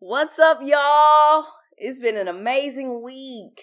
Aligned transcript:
What's 0.00 0.38
up, 0.38 0.60
y'all? 0.62 1.44
It's 1.76 1.98
been 1.98 2.16
an 2.16 2.28
amazing 2.28 3.02
week. 3.02 3.60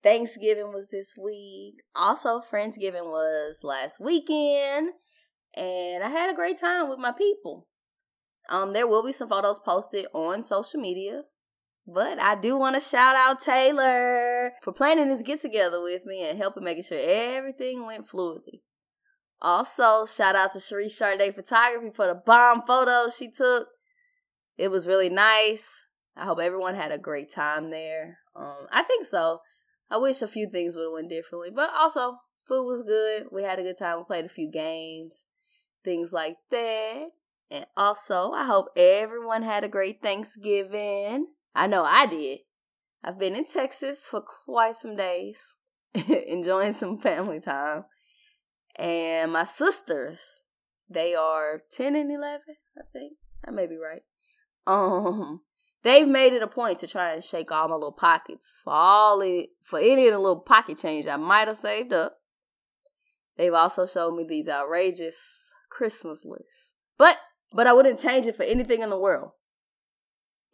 Thanksgiving 0.00 0.68
was 0.68 0.90
this 0.92 1.14
week. 1.20 1.82
Also, 1.96 2.40
Friendsgiving 2.40 3.06
was 3.06 3.62
last 3.64 3.98
weekend. 3.98 4.90
And 5.56 6.04
I 6.04 6.08
had 6.08 6.30
a 6.30 6.36
great 6.36 6.60
time 6.60 6.88
with 6.88 7.00
my 7.00 7.10
people. 7.10 7.66
Um, 8.48 8.72
there 8.72 8.86
will 8.86 9.04
be 9.04 9.10
some 9.10 9.28
photos 9.28 9.58
posted 9.58 10.06
on 10.14 10.44
social 10.44 10.78
media. 10.78 11.22
But 11.84 12.20
I 12.20 12.36
do 12.36 12.56
want 12.56 12.76
to 12.76 12.80
shout 12.80 13.16
out 13.16 13.40
Taylor 13.40 14.52
for 14.62 14.72
planning 14.72 15.08
this 15.08 15.22
get 15.22 15.40
together 15.40 15.82
with 15.82 16.06
me 16.06 16.24
and 16.28 16.38
helping 16.38 16.62
making 16.62 16.84
sure 16.84 17.00
everything 17.00 17.84
went 17.86 18.06
fluidly. 18.06 18.60
Also, 19.40 20.06
shout 20.06 20.36
out 20.36 20.52
to 20.52 20.60
Cherie 20.60 20.86
Charday 20.86 21.34
Photography 21.34 21.90
for 21.92 22.06
the 22.06 22.14
bomb 22.14 22.62
photos 22.64 23.16
she 23.16 23.32
took. 23.32 23.66
It 24.62 24.70
was 24.70 24.86
really 24.86 25.08
nice. 25.08 25.82
I 26.16 26.24
hope 26.24 26.38
everyone 26.38 26.76
had 26.76 26.92
a 26.92 26.96
great 26.98 27.32
time 27.32 27.70
there. 27.70 28.18
Um, 28.36 28.68
I 28.70 28.84
think 28.84 29.06
so. 29.06 29.40
I 29.90 29.96
wish 29.96 30.22
a 30.22 30.28
few 30.28 30.48
things 30.48 30.76
would 30.76 30.84
have 30.84 30.92
went 30.92 31.08
differently, 31.08 31.50
but 31.52 31.70
also 31.76 32.18
food 32.46 32.64
was 32.64 32.84
good. 32.84 33.24
We 33.32 33.42
had 33.42 33.58
a 33.58 33.64
good 33.64 33.76
time. 33.76 33.98
We 33.98 34.04
played 34.04 34.24
a 34.24 34.28
few 34.28 34.48
games, 34.48 35.24
things 35.84 36.12
like 36.12 36.36
that. 36.52 37.06
And 37.50 37.66
also, 37.76 38.30
I 38.30 38.44
hope 38.44 38.66
everyone 38.76 39.42
had 39.42 39.64
a 39.64 39.68
great 39.68 40.00
Thanksgiving. 40.00 41.26
I 41.56 41.66
know 41.66 41.82
I 41.82 42.06
did. 42.06 42.38
I've 43.02 43.18
been 43.18 43.34
in 43.34 43.46
Texas 43.46 44.06
for 44.08 44.22
quite 44.44 44.76
some 44.76 44.94
days, 44.94 45.56
enjoying 45.94 46.74
some 46.74 46.98
family 46.98 47.40
time. 47.40 47.86
And 48.76 49.32
my 49.32 49.42
sisters, 49.42 50.42
they 50.88 51.16
are 51.16 51.62
10 51.72 51.96
and 51.96 52.12
11, 52.12 52.42
I 52.78 52.82
think. 52.92 53.14
I 53.44 53.50
may 53.50 53.66
be 53.66 53.76
right. 53.76 54.02
Um, 54.66 55.40
they've 55.82 56.08
made 56.08 56.32
it 56.32 56.42
a 56.42 56.46
point 56.46 56.78
to 56.78 56.86
try 56.86 57.12
and 57.12 57.24
shake 57.24 57.50
all 57.50 57.68
my 57.68 57.74
little 57.74 57.92
pockets 57.92 58.60
for 58.62 58.72
all 58.72 59.20
it, 59.20 59.50
for 59.62 59.78
any 59.78 60.06
of 60.06 60.12
the 60.12 60.18
little 60.18 60.40
pocket 60.40 60.78
change 60.78 61.06
I 61.06 61.16
might 61.16 61.48
have 61.48 61.58
saved 61.58 61.92
up. 61.92 62.18
They've 63.36 63.54
also 63.54 63.86
showed 63.86 64.14
me 64.14 64.24
these 64.28 64.48
outrageous 64.48 65.52
Christmas 65.70 66.24
lists. 66.24 66.74
But 66.98 67.18
but 67.52 67.66
I 67.66 67.72
wouldn't 67.72 67.98
change 67.98 68.26
it 68.26 68.36
for 68.36 68.44
anything 68.44 68.82
in 68.82 68.90
the 68.90 68.98
world. 68.98 69.32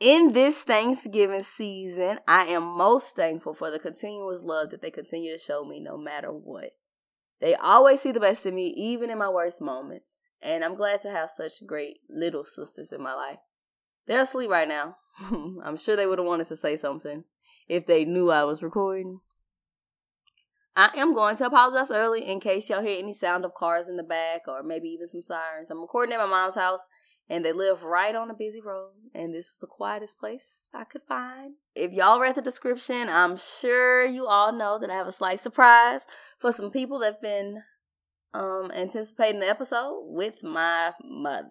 In 0.00 0.32
this 0.32 0.62
Thanksgiving 0.62 1.42
season, 1.42 2.20
I 2.28 2.44
am 2.44 2.62
most 2.62 3.16
thankful 3.16 3.52
for 3.52 3.70
the 3.70 3.80
continuous 3.80 4.44
love 4.44 4.70
that 4.70 4.80
they 4.80 4.92
continue 4.92 5.36
to 5.36 5.42
show 5.42 5.64
me 5.64 5.80
no 5.80 5.96
matter 5.96 6.28
what. 6.28 6.70
They 7.40 7.54
always 7.54 8.02
see 8.02 8.12
the 8.12 8.20
best 8.20 8.46
in 8.46 8.54
me, 8.54 8.66
even 8.76 9.10
in 9.10 9.18
my 9.18 9.28
worst 9.28 9.60
moments. 9.60 10.20
And 10.40 10.64
I'm 10.64 10.76
glad 10.76 11.00
to 11.00 11.10
have 11.10 11.30
such 11.30 11.66
great 11.66 11.98
little 12.08 12.44
sisters 12.44 12.92
in 12.92 13.02
my 13.02 13.14
life. 13.14 13.38
They're 14.08 14.22
asleep 14.22 14.50
right 14.50 14.66
now. 14.66 14.96
I'm 15.62 15.76
sure 15.76 15.94
they 15.94 16.06
would 16.06 16.18
have 16.18 16.26
wanted 16.26 16.48
to 16.48 16.56
say 16.56 16.76
something 16.76 17.24
if 17.68 17.86
they 17.86 18.04
knew 18.04 18.30
I 18.30 18.44
was 18.44 18.62
recording. 18.62 19.20
I 20.74 20.90
am 20.96 21.12
going 21.12 21.36
to 21.36 21.46
apologize 21.46 21.90
early 21.90 22.26
in 22.26 22.40
case 22.40 22.70
y'all 22.70 22.82
hear 22.82 22.98
any 22.98 23.12
sound 23.12 23.44
of 23.44 23.54
cars 23.54 23.88
in 23.88 23.96
the 23.96 24.02
back 24.02 24.42
or 24.46 24.62
maybe 24.62 24.88
even 24.88 25.08
some 25.08 25.22
sirens. 25.22 25.70
I'm 25.70 25.80
recording 25.80 26.14
at 26.14 26.20
my 26.20 26.26
mom's 26.26 26.54
house 26.54 26.88
and 27.28 27.44
they 27.44 27.52
live 27.52 27.82
right 27.82 28.14
on 28.14 28.30
a 28.30 28.34
busy 28.34 28.60
road 28.60 28.92
and 29.12 29.34
this 29.34 29.50
is 29.50 29.58
the 29.60 29.66
quietest 29.66 30.18
place 30.18 30.68
I 30.72 30.84
could 30.84 31.02
find. 31.06 31.54
If 31.74 31.92
y'all 31.92 32.20
read 32.20 32.36
the 32.36 32.42
description, 32.42 33.08
I'm 33.08 33.36
sure 33.36 34.06
you 34.06 34.26
all 34.26 34.52
know 34.52 34.78
that 34.78 34.88
I 34.88 34.94
have 34.94 35.08
a 35.08 35.12
slight 35.12 35.40
surprise 35.40 36.06
for 36.38 36.52
some 36.52 36.70
people 36.70 37.00
that've 37.00 37.20
been 37.20 37.62
um 38.32 38.70
anticipating 38.74 39.40
the 39.40 39.48
episode 39.48 40.04
with 40.06 40.42
my 40.42 40.92
mother. 41.02 41.48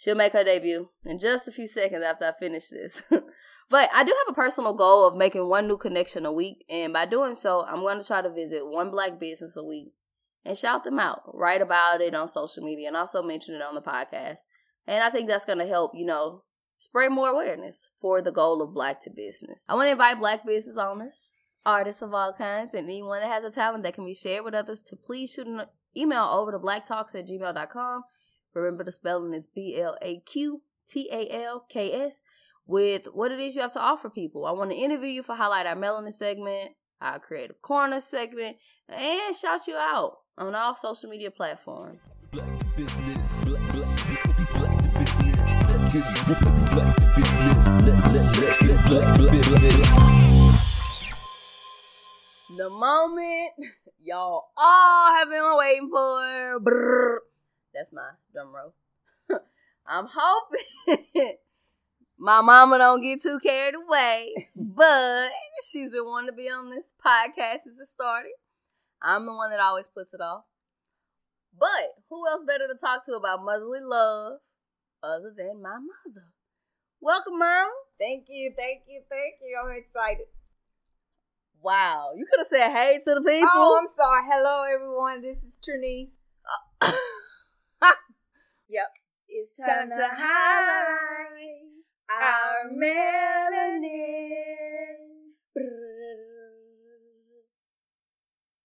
She'll 0.00 0.14
make 0.14 0.32
her 0.32 0.42
debut 0.42 0.88
in 1.04 1.18
just 1.18 1.46
a 1.46 1.52
few 1.52 1.66
seconds 1.66 2.02
after 2.02 2.24
I 2.24 2.32
finish 2.32 2.68
this. 2.68 3.02
but 3.10 3.90
I 3.92 4.02
do 4.02 4.16
have 4.18 4.32
a 4.32 4.34
personal 4.34 4.72
goal 4.72 5.06
of 5.06 5.14
making 5.14 5.46
one 5.46 5.68
new 5.68 5.76
connection 5.76 6.24
a 6.24 6.32
week, 6.32 6.64
and 6.70 6.94
by 6.94 7.04
doing 7.04 7.36
so, 7.36 7.66
I'm 7.66 7.82
going 7.82 7.98
to 7.98 8.06
try 8.06 8.22
to 8.22 8.30
visit 8.32 8.66
one 8.66 8.90
black 8.90 9.20
business 9.20 9.58
a 9.58 9.62
week 9.62 9.92
and 10.42 10.56
shout 10.56 10.84
them 10.84 10.98
out, 10.98 11.24
write 11.34 11.60
about 11.60 12.00
it 12.00 12.14
on 12.14 12.28
social 12.28 12.64
media, 12.64 12.88
and 12.88 12.96
also 12.96 13.22
mention 13.22 13.54
it 13.54 13.60
on 13.60 13.74
the 13.74 13.82
podcast. 13.82 14.38
And 14.86 15.04
I 15.04 15.10
think 15.10 15.28
that's 15.28 15.44
going 15.44 15.58
to 15.58 15.66
help, 15.66 15.92
you 15.94 16.06
know, 16.06 16.44
spread 16.78 17.12
more 17.12 17.28
awareness 17.28 17.90
for 18.00 18.22
the 18.22 18.32
goal 18.32 18.62
of 18.62 18.72
black 18.72 19.02
to 19.02 19.10
business. 19.10 19.66
I 19.68 19.74
want 19.74 19.88
to 19.88 19.92
invite 19.92 20.18
black 20.18 20.46
business 20.46 20.78
owners, 20.78 21.42
artists 21.66 22.00
of 22.00 22.14
all 22.14 22.32
kinds, 22.32 22.72
and 22.72 22.88
anyone 22.88 23.20
that 23.20 23.30
has 23.30 23.44
a 23.44 23.50
talent 23.50 23.82
that 23.82 23.92
can 23.92 24.06
be 24.06 24.14
shared 24.14 24.46
with 24.46 24.54
others 24.54 24.80
to 24.84 24.96
please 24.96 25.30
shoot 25.30 25.46
an 25.46 25.66
email 25.94 26.24
over 26.24 26.52
to 26.52 26.58
blaqtalks 26.58 27.14
at 27.14 27.28
gmail.com 27.28 28.04
Remember 28.54 28.84
the 28.84 28.92
spelling 28.92 29.34
is 29.34 29.46
B 29.46 29.80
L 29.80 29.96
A 30.02 30.20
Q 30.20 30.62
T 30.88 31.08
A 31.12 31.44
L 31.44 31.64
K 31.68 31.92
S 31.92 32.22
with 32.66 33.06
what 33.12 33.32
it 33.32 33.40
is 33.40 33.54
you 33.54 33.62
have 33.62 33.72
to 33.74 33.80
offer 33.80 34.10
people. 34.10 34.46
I 34.46 34.52
want 34.52 34.70
to 34.70 34.76
interview 34.76 35.08
you 35.08 35.22
for 35.22 35.34
Highlight 35.34 35.66
Our 35.66 35.76
Melanin 35.76 36.12
segment, 36.12 36.72
our 37.00 37.18
Creative 37.18 37.60
Corner 37.62 38.00
segment, 38.00 38.56
and 38.88 39.36
shout 39.36 39.66
you 39.66 39.76
out 39.76 40.18
on 40.38 40.54
all 40.54 40.74
social 40.74 41.10
media 41.10 41.30
platforms. 41.30 42.10
The 52.56 52.68
moment 52.68 53.52
y'all 54.00 54.44
all 54.56 55.14
have 55.14 55.30
been 55.30 55.56
waiting 55.56 55.88
for. 55.90 56.60
Brrr 56.60 57.16
that's 57.74 57.92
my 57.92 58.10
drum 58.32 58.52
roll. 58.54 58.74
I'm 59.86 60.06
hoping 60.12 61.36
my 62.18 62.40
mama 62.40 62.78
don't 62.78 63.02
get 63.02 63.22
too 63.22 63.38
carried 63.42 63.74
away, 63.74 64.48
but 64.56 65.30
she's 65.70 65.90
been 65.90 66.04
wanting 66.04 66.30
to 66.30 66.36
be 66.36 66.48
on 66.48 66.70
this 66.70 66.92
podcast 67.04 67.64
since 67.64 67.80
it 67.80 67.88
started. 67.88 68.32
I'm 69.02 69.26
the 69.26 69.32
one 69.32 69.50
that 69.50 69.60
always 69.60 69.88
puts 69.88 70.12
it 70.12 70.20
off. 70.20 70.44
But 71.58 71.94
who 72.08 72.26
else 72.28 72.42
better 72.46 72.68
to 72.68 72.74
talk 72.74 73.04
to 73.06 73.14
about 73.14 73.44
motherly 73.44 73.80
love 73.82 74.38
other 75.02 75.32
than 75.36 75.62
my 75.62 75.76
mother? 75.78 76.26
Welcome, 77.00 77.38
mom. 77.38 77.68
Thank 77.98 78.26
you, 78.28 78.52
thank 78.56 78.82
you, 78.88 79.02
thank 79.10 79.34
you. 79.42 79.58
I'm 79.62 79.76
excited. 79.76 80.26
Wow, 81.62 82.10
you 82.16 82.26
could 82.30 82.40
have 82.40 82.46
said 82.46 82.74
hey 82.74 83.00
to 83.04 83.14
the 83.14 83.20
people. 83.20 83.48
Oh, 83.52 83.78
I'm 83.80 83.88
sorry. 83.94 84.22
Hello, 84.30 84.62
everyone. 84.62 85.22
This 85.22 85.38
is 85.38 85.56
Trinice. 85.62 86.12
Yep. 88.70 88.86
It's 89.26 89.50
time, 89.58 89.90
time 89.90 89.98
to 89.98 90.06
highlight 90.14 91.82
our 92.06 92.70
melanin. 92.70 93.90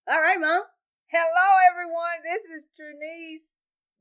All 0.05 0.21
right, 0.21 0.37
Mom. 0.37 0.61
Hello, 1.09 1.47
everyone. 1.73 2.21
This 2.21 2.45
is 2.53 2.69
Trinice 2.77 3.49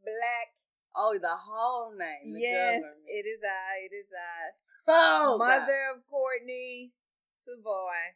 Black. 0.04 0.52
Oh, 0.92 1.16
the 1.16 1.32
whole 1.32 1.96
name. 1.96 2.36
The 2.36 2.40
yes, 2.40 2.84
government. 2.84 3.08
it 3.08 3.24
is 3.24 3.40
I. 3.40 3.88
It 3.88 3.96
is 3.96 4.12
I. 4.12 4.52
Oh, 4.84 5.40
mother 5.40 5.88
God. 5.88 6.04
of 6.04 6.04
Courtney 6.04 6.92
Savoy. 7.40 8.12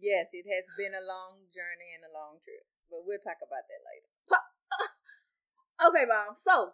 Yes, 0.00 0.32
it 0.32 0.48
has 0.48 0.64
been 0.80 0.96
a 0.96 1.04
long 1.04 1.44
journey 1.52 1.92
and 1.92 2.08
a 2.08 2.12
long 2.16 2.40
trip, 2.40 2.64
but 2.88 3.04
we'll 3.04 3.20
talk 3.20 3.44
about 3.44 3.68
that 3.68 3.84
later. 3.84 4.08
Uh, 4.32 5.92
okay, 5.92 6.08
mom. 6.08 6.32
So 6.40 6.72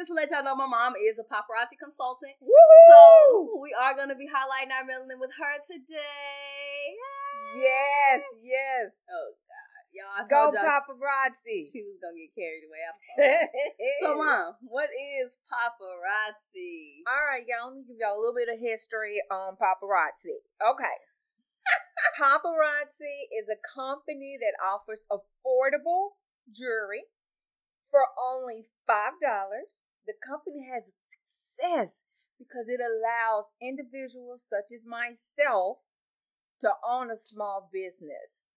just 0.00 0.08
to 0.08 0.16
let 0.16 0.32
y'all 0.32 0.40
know, 0.40 0.56
my 0.56 0.64
mom 0.64 0.96
is 0.96 1.20
a 1.20 1.26
paparazzi 1.28 1.76
consultant. 1.76 2.32
Woo-hoo! 2.40 2.88
So 2.88 3.60
we 3.60 3.76
are 3.76 3.92
going 3.92 4.08
to 4.08 4.16
be 4.16 4.24
highlighting 4.24 4.72
our 4.72 4.88
melanin 4.88 5.20
with 5.20 5.36
her 5.36 5.54
today. 5.68 6.96
Yes, 7.60 8.24
yes. 8.40 8.96
Oh 9.12 9.36
God, 9.44 10.24
y'all 10.24 10.24
go 10.24 10.56
paparazzi. 10.56 11.68
She 11.68 11.84
was 11.84 12.00
gonna 12.00 12.16
get 12.16 12.32
carried 12.32 12.64
away. 12.64 12.80
I'm 12.80 12.96
sorry. 12.96 13.44
so, 14.00 14.08
mom, 14.22 14.56
what 14.64 14.88
is 14.88 15.36
paparazzi? 15.50 17.04
All 17.04 17.20
right, 17.28 17.44
y'all. 17.44 17.74
Let 17.74 17.84
me 17.84 17.84
give 17.84 18.00
y'all 18.00 18.16
a 18.16 18.20
little 18.22 18.38
bit 18.38 18.48
of 18.48 18.56
history 18.56 19.20
on 19.28 19.60
paparazzi. 19.60 20.40
Okay. 20.64 20.96
paparazzi 22.16 23.28
is 23.36 23.52
a 23.52 23.60
company 23.68 24.38
that 24.40 24.56
offers 24.64 25.04
affordable 25.12 26.16
jewelry 26.48 27.04
for 27.90 28.06
only 28.14 28.70
$5. 28.88 29.18
The 30.06 30.14
company 30.18 30.66
has 30.72 30.94
success 31.08 32.00
because 32.38 32.66
it 32.68 32.80
allows 32.80 33.52
individuals 33.60 34.44
such 34.48 34.72
as 34.72 34.88
myself 34.88 35.84
to 36.60 36.72
own 36.80 37.10
a 37.10 37.16
small 37.16 37.68
business. 37.72 38.48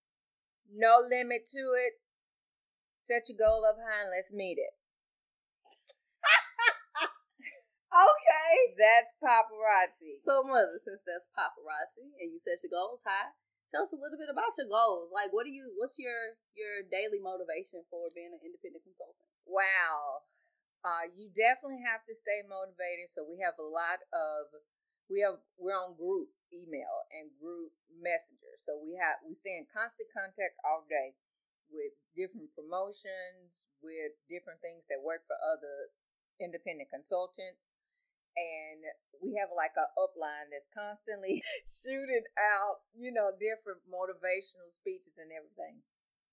No 0.72 1.00
limit 1.00 1.44
to 1.52 1.64
it. 1.76 2.00
Set 3.04 3.28
your 3.28 3.36
goal 3.36 3.68
up 3.68 3.76
high 3.76 4.08
and 4.08 4.12
let's 4.16 4.32
meet 4.32 4.56
it. 4.56 4.72
okay. 7.92 8.52
That's 8.76 9.12
paparazzi. 9.20 10.16
So, 10.24 10.40
mother, 10.44 10.80
since 10.80 11.04
that's 11.04 11.28
paparazzi 11.36 12.16
and 12.16 12.32
you 12.32 12.40
set 12.40 12.64
your 12.64 12.72
goals 12.72 13.04
high, 13.04 13.36
tell 13.68 13.84
us 13.84 13.92
a 13.92 14.00
little 14.00 14.16
bit 14.16 14.32
about 14.32 14.56
your 14.56 14.72
goals. 14.72 15.12
Like, 15.12 15.36
what 15.36 15.44
do 15.44 15.52
you? 15.52 15.76
What's 15.76 16.00
your 16.00 16.40
your 16.56 16.80
daily 16.88 17.20
motivation 17.20 17.84
for 17.92 18.08
being 18.16 18.32
an 18.32 18.40
independent 18.40 18.88
consultant? 18.88 19.28
Wow. 19.44 20.24
Uh, 20.84 21.08
you 21.16 21.32
definitely 21.32 21.80
have 21.80 22.04
to 22.04 22.12
stay 22.12 22.44
motivated. 22.44 23.08
So 23.08 23.24
we 23.24 23.40
have 23.40 23.56
a 23.56 23.64
lot 23.64 24.04
of 24.12 24.52
we 25.08 25.24
have 25.24 25.40
we're 25.56 25.72
on 25.76 25.96
group 25.96 26.28
email 26.52 27.08
and 27.08 27.32
group 27.40 27.72
messenger. 27.88 28.52
So 28.60 28.76
we 28.76 28.92
have 29.00 29.24
we 29.24 29.32
stay 29.32 29.56
in 29.56 29.64
constant 29.72 30.12
contact 30.12 30.60
all 30.60 30.84
day 30.84 31.16
with 31.72 31.96
different 32.12 32.52
promotions, 32.52 33.64
with 33.80 34.12
different 34.28 34.60
things 34.60 34.84
that 34.92 35.00
work 35.00 35.24
for 35.24 35.40
other 35.40 35.88
independent 36.36 36.92
consultants. 36.92 37.72
And 38.36 38.84
we 39.24 39.40
have 39.40 39.54
like 39.56 39.78
a 39.80 39.88
upline 39.96 40.52
that's 40.52 40.68
constantly 40.74 41.40
shooting 41.80 42.28
out, 42.36 42.84
you 42.92 43.08
know, 43.08 43.32
different 43.40 43.80
motivational 43.88 44.68
speeches 44.68 45.16
and 45.16 45.32
everything. 45.32 45.80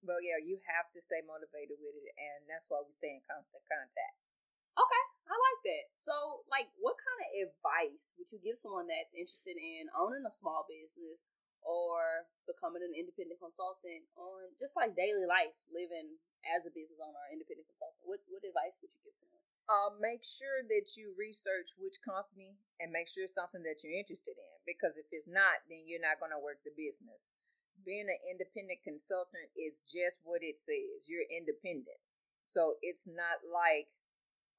But 0.01 0.25
yeah, 0.25 0.41
you 0.41 0.57
have 0.65 0.89
to 0.97 0.99
stay 0.99 1.21
motivated 1.21 1.77
with 1.77 1.93
it, 1.93 2.09
and 2.17 2.49
that's 2.49 2.65
why 2.73 2.81
we 2.81 2.89
stay 2.89 3.13
in 3.13 3.21
constant 3.21 3.61
contact. 3.69 4.30
Okay, 4.75 5.03
I 5.27 5.35
like 5.35 5.61
that. 5.67 5.85
So, 5.99 6.47
like, 6.47 6.71
what 6.79 6.95
kind 6.95 7.19
of 7.19 7.29
advice 7.51 8.15
would 8.15 8.31
you 8.31 8.39
give 8.39 8.55
someone 8.55 8.87
that's 8.87 9.11
interested 9.11 9.59
in 9.59 9.91
owning 9.91 10.23
a 10.23 10.31
small 10.31 10.63
business 10.67 11.27
or 11.61 12.25
becoming 12.49 12.81
an 12.81 12.95
independent 12.97 13.37
consultant 13.37 14.07
on 14.17 14.49
just 14.57 14.73
like 14.73 14.97
daily 14.97 15.29
life, 15.29 15.53
living 15.69 16.17
as 16.47 16.65
a 16.65 16.73
business 16.73 16.97
owner 16.97 17.19
or 17.19 17.29
independent 17.29 17.67
consultant? 17.69 18.01
What 18.07 18.23
what 18.31 18.41
advice 18.41 18.79
would 18.81 18.89
you 18.95 19.01
give 19.05 19.15
someone? 19.15 19.43
Uh, 19.69 19.93
make 20.01 20.25
sure 20.25 20.65
that 20.67 20.97
you 20.99 21.13
research 21.15 21.71
which 21.77 22.01
company 22.01 22.57
and 22.81 22.91
make 22.91 23.07
sure 23.07 23.23
it's 23.23 23.37
something 23.37 23.63
that 23.63 23.79
you're 23.85 23.95
interested 23.95 24.35
in. 24.35 24.55
Because 24.67 24.97
if 24.99 25.07
it's 25.13 25.29
not, 25.29 25.63
then 25.71 25.85
you're 25.87 26.01
not 26.01 26.19
going 26.19 26.33
to 26.33 26.41
work 26.41 26.59
the 26.65 26.75
business. 26.75 27.31
Being 27.85 28.09
an 28.09 28.19
independent 28.27 28.83
consultant 28.83 29.47
is 29.55 29.85
just 29.87 30.19
what 30.27 30.43
it 30.43 30.57
says. 30.59 31.07
You're 31.07 31.29
independent. 31.29 32.01
So 32.43 32.81
it's 32.83 33.07
not 33.07 33.45
like 33.47 33.87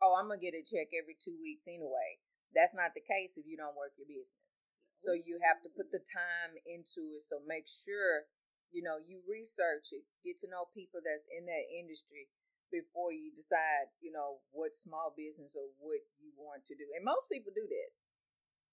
oh, 0.02 0.18
I'm 0.18 0.26
gonna 0.28 0.42
get 0.42 0.58
a 0.58 0.66
check 0.66 0.90
every 0.92 1.16
two 1.16 1.38
weeks 1.38 1.70
anyway. 1.70 2.18
That's 2.52 2.76
not 2.76 2.92
the 2.92 3.00
case 3.00 3.38
if 3.40 3.48
you 3.48 3.56
don't 3.56 3.78
work 3.78 3.96
your 3.96 4.10
business. 4.10 4.66
So 4.92 5.16
you 5.16 5.40
have 5.40 5.58
to 5.64 5.72
put 5.72 5.88
the 5.90 6.04
time 6.04 6.54
into 6.68 7.10
it. 7.16 7.24
So 7.24 7.40
make 7.42 7.64
sure, 7.64 8.28
you 8.70 8.84
know, 8.84 9.00
you 9.00 9.24
research 9.24 9.88
it, 9.90 10.04
get 10.20 10.38
to 10.44 10.48
know 10.52 10.68
people 10.70 11.00
that's 11.00 11.24
in 11.32 11.48
that 11.48 11.64
industry 11.72 12.28
before 12.68 13.12
you 13.12 13.32
decide, 13.32 13.92
you 14.00 14.12
know, 14.12 14.40
what 14.52 14.76
small 14.76 15.12
business 15.12 15.52
or 15.56 15.68
what 15.80 16.00
you 16.20 16.32
want 16.36 16.64
to 16.68 16.74
do. 16.76 16.88
And 16.96 17.04
most 17.04 17.28
people 17.28 17.52
do 17.52 17.64
that. 17.64 17.90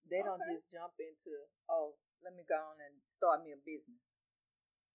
They 0.08 0.24
okay. 0.24 0.28
don't 0.28 0.44
just 0.48 0.70
jump 0.72 0.96
into, 0.98 1.34
oh, 1.68 2.00
let 2.24 2.36
me 2.36 2.48
go 2.48 2.58
on 2.58 2.80
and 2.80 2.96
start 3.16 3.44
me 3.44 3.52
a 3.52 3.60
business. 3.60 4.16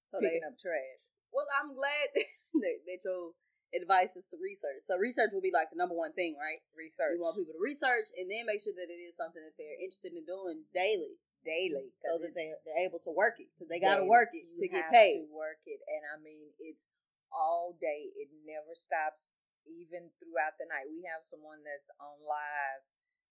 So 0.09 0.19
picking 0.19 0.41
they, 0.41 0.45
end 0.45 0.55
up 0.55 0.59
trash. 0.59 1.03
Well, 1.31 1.47
I'm 1.59 1.77
glad 1.77 2.07
that, 2.63 2.79
that 2.89 3.01
your 3.05 3.37
advice 3.75 4.15
is 4.15 4.31
to 4.31 4.39
research. 4.39 4.87
So 4.87 4.97
research 4.97 5.35
will 5.35 5.45
be 5.45 5.55
like 5.55 5.69
the 5.75 5.79
number 5.79 5.95
one 5.95 6.15
thing, 6.15 6.39
right? 6.39 6.63
Research. 6.73 7.19
You 7.19 7.23
want 7.23 7.37
people 7.37 7.55
to 7.55 7.63
research 7.63 8.15
and 8.15 8.31
then 8.31 8.47
make 8.47 8.63
sure 8.63 8.75
that 8.75 8.89
it 8.89 9.01
is 9.03 9.19
something 9.19 9.43
that 9.43 9.59
they're 9.59 9.79
interested 9.83 10.15
in 10.15 10.25
doing 10.25 10.67
daily. 10.73 11.19
Daily, 11.45 11.93
so 12.01 12.17
that 12.17 12.33
they 12.33 12.57
they're 12.65 12.89
able 12.89 12.97
to 13.05 13.13
work 13.13 13.37
it 13.37 13.53
because 13.53 13.69
they 13.69 13.77
got 13.77 14.01
to 14.01 14.09
work 14.09 14.33
it 14.33 14.49
to 14.57 14.65
get 14.65 14.89
paid. 14.89 15.29
To 15.29 15.29
work 15.29 15.61
it, 15.69 15.77
and 15.85 16.01
I 16.09 16.17
mean 16.17 16.57
it's 16.57 16.89
all 17.29 17.77
day. 17.77 18.09
It 18.17 18.33
never 18.49 18.73
stops, 18.73 19.37
even 19.69 20.09
throughout 20.17 20.57
the 20.57 20.65
night. 20.65 20.89
We 20.89 21.05
have 21.05 21.21
someone 21.21 21.61
that's 21.61 21.93
on 22.01 22.17
live 22.25 22.81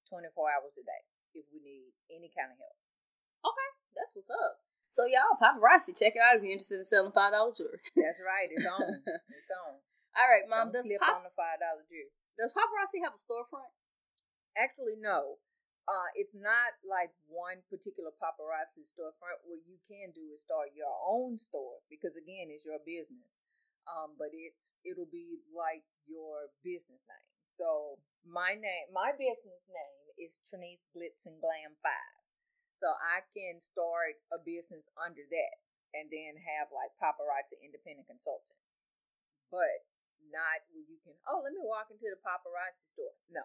twenty 0.06 0.30
four 0.38 0.54
hours 0.54 0.78
a 0.78 0.86
day 0.86 1.01
if 1.34 1.50
we 1.50 1.57
need 1.66 1.89
any 2.13 2.30
kind 2.30 2.54
of 2.54 2.62
help. 2.62 2.78
Okay, 3.50 3.72
that's 3.98 4.13
what's 4.13 4.30
up. 4.30 4.62
So 4.94 5.10
y'all, 5.10 5.34
paparazzi, 5.42 5.98
check 5.98 6.13
it 6.13 6.22
out 6.22 6.38
if 6.38 6.46
you're 6.46 6.54
interested 6.54 6.78
in 6.78 6.86
selling 6.86 7.18
five 7.18 7.34
dollars 7.34 7.57
jewelry. 7.57 7.81
That's 7.98 8.22
right. 8.22 8.54
It's 8.54 8.62
on. 8.62 9.01
it's 9.42 9.54
on. 9.57 9.81
All 10.13 10.30
right, 10.30 10.45
mom. 10.45 10.69
Don't 10.69 10.81
does 10.81 10.86
slip 10.89 11.01
pop- 11.01 11.21
on 11.21 11.25
the 11.25 11.33
five 11.33 11.57
dollar 11.57 11.81
jewelry. 11.89 12.13
Does 12.38 12.54
paparazzi 12.54 13.01
have 13.01 13.13
a 13.18 13.21
storefront? 13.21 13.74
Actually, 14.57 14.98
no. 14.98 15.42
Uh, 15.83 16.07
it's 16.15 16.31
not 16.31 16.80
like 16.88 17.12
one 17.27 17.60
particular 17.68 18.13
paparazzi 18.15 18.88
storefront. 18.88 19.44
What 19.44 19.60
you 19.68 19.75
can 19.83 20.15
do 20.15 20.31
is 20.31 20.39
start 20.45 20.71
your 20.77 20.94
own 21.04 21.36
store 21.36 21.83
because 21.92 22.15
again, 22.15 22.48
it's 22.54 22.63
your 22.63 22.80
business. 22.86 23.36
Um, 23.83 24.15
but 24.15 24.31
it's 24.31 24.80
it'll 24.88 25.12
be 25.12 25.44
like 25.51 25.83
your 26.07 26.48
business 26.63 27.04
name. 27.04 27.31
So 27.44 28.00
my 28.24 28.56
name, 28.56 28.88
my 28.95 29.12
business 29.12 29.68
name 29.68 30.06
is 30.15 30.39
Trinice 30.48 30.88
Glitz 30.95 31.27
and 31.27 31.36
Glam 31.44 31.75
Five. 31.83 32.15
So 32.80 32.88
I 32.95 33.27
can 33.36 33.60
start 33.60 34.19
a 34.31 34.39
business 34.39 34.88
under 34.95 35.24
that 35.27 35.56
and 35.92 36.07
then 36.07 36.39
have 36.39 36.71
like 36.71 36.95
paparazzi 36.95 37.60
independent 37.60 38.07
consultant. 38.07 38.56
But 39.51 39.83
not 40.31 40.64
where 40.72 40.86
you 40.86 41.00
can 41.04 41.16
oh 41.28 41.42
let 41.44 41.52
me 41.52 41.62
walk 41.64 41.92
into 41.92 42.08
the 42.08 42.20
paparazzi 42.22 42.88
store. 42.88 43.16
No. 43.28 43.44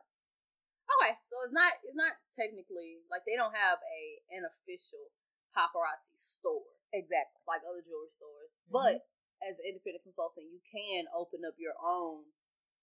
Okay, 0.88 1.20
so 1.20 1.36
it's 1.44 1.52
not 1.52 1.76
it's 1.84 1.98
not 1.98 2.16
technically 2.32 3.04
like 3.12 3.28
they 3.28 3.36
don't 3.36 3.56
have 3.56 3.80
a 3.84 4.02
an 4.32 4.48
official 4.48 5.12
paparazzi 5.52 6.14
store. 6.16 6.78
Exactly. 6.92 7.40
Like 7.44 7.64
other 7.64 7.84
jewelry 7.84 8.12
stores. 8.12 8.56
Mm-hmm. 8.68 8.74
But 8.74 8.94
as 9.44 9.60
an 9.60 9.68
independent 9.68 10.02
consultant, 10.02 10.50
you 10.50 10.58
can 10.64 11.06
open 11.12 11.44
up 11.44 11.60
your 11.60 11.76
own 11.78 12.26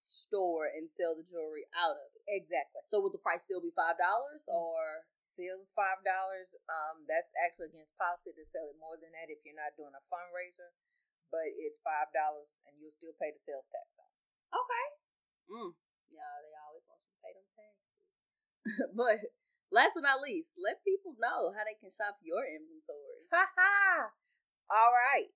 store 0.06 0.70
and 0.70 0.86
sell 0.86 1.18
the 1.18 1.26
jewelry 1.26 1.66
out 1.74 1.98
of 1.98 2.08
it. 2.14 2.22
Exactly. 2.30 2.86
So 2.86 3.02
would 3.02 3.10
the 3.10 3.22
price 3.22 3.42
still 3.42 3.60
be 3.60 3.74
five 3.74 3.98
dollars 3.98 4.46
mm-hmm. 4.46 4.54
or 4.54 5.10
still 5.26 5.66
five 5.74 6.00
dollars? 6.06 6.46
Um, 6.70 7.02
that's 7.10 7.30
actually 7.42 7.74
against 7.74 7.98
policy 7.98 8.30
to 8.30 8.46
sell 8.54 8.70
it 8.70 8.78
more 8.78 8.94
than 8.94 9.10
that 9.18 9.34
if 9.34 9.42
you're 9.42 9.58
not 9.58 9.74
doing 9.74 9.92
a 9.92 10.02
fundraiser 10.06 10.70
but 11.30 11.46
it's 11.58 11.82
five 11.82 12.10
dollars 12.14 12.58
and 12.66 12.78
you'll 12.78 12.94
still 12.94 13.14
pay 13.18 13.32
the 13.32 13.42
sales 13.42 13.66
tax 13.70 13.86
on. 13.98 14.10
Okay. 14.54 14.86
Mm. 15.50 15.72
Yeah, 16.10 16.42
they 16.42 16.54
always 16.62 16.86
want 16.86 17.02
you 17.02 17.10
to 17.10 17.18
pay 17.22 17.32
them 17.34 17.48
taxes. 17.54 17.94
but 19.00 19.18
last 19.70 19.94
but 19.94 20.06
not 20.06 20.22
least, 20.22 20.54
let 20.58 20.84
people 20.86 21.16
know 21.18 21.52
how 21.54 21.64
they 21.66 21.74
can 21.78 21.90
shop 21.90 22.18
your 22.22 22.46
inventory. 22.46 23.26
Ha 23.34 23.50
ha! 23.54 24.14
All 24.70 24.92
right. 24.94 25.30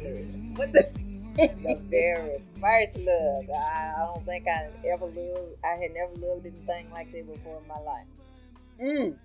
What 0.55 0.73
the 0.73 0.89
the 0.93 1.08
very 1.47 2.43
first 2.59 2.95
love. 2.97 3.45
I, 3.49 3.93
I 3.95 4.05
don't 4.05 4.25
think 4.25 4.47
I 4.47 4.69
ever 4.87 5.05
loved. 5.05 5.55
I 5.63 5.79
had 5.79 5.91
never 5.93 6.13
loved 6.15 6.45
anything 6.45 6.91
like 6.91 7.11
that 7.11 7.27
before 7.27 7.61
in 7.61 7.67
my 7.67 7.79
life. 7.79 8.07
Mm. 8.81 9.15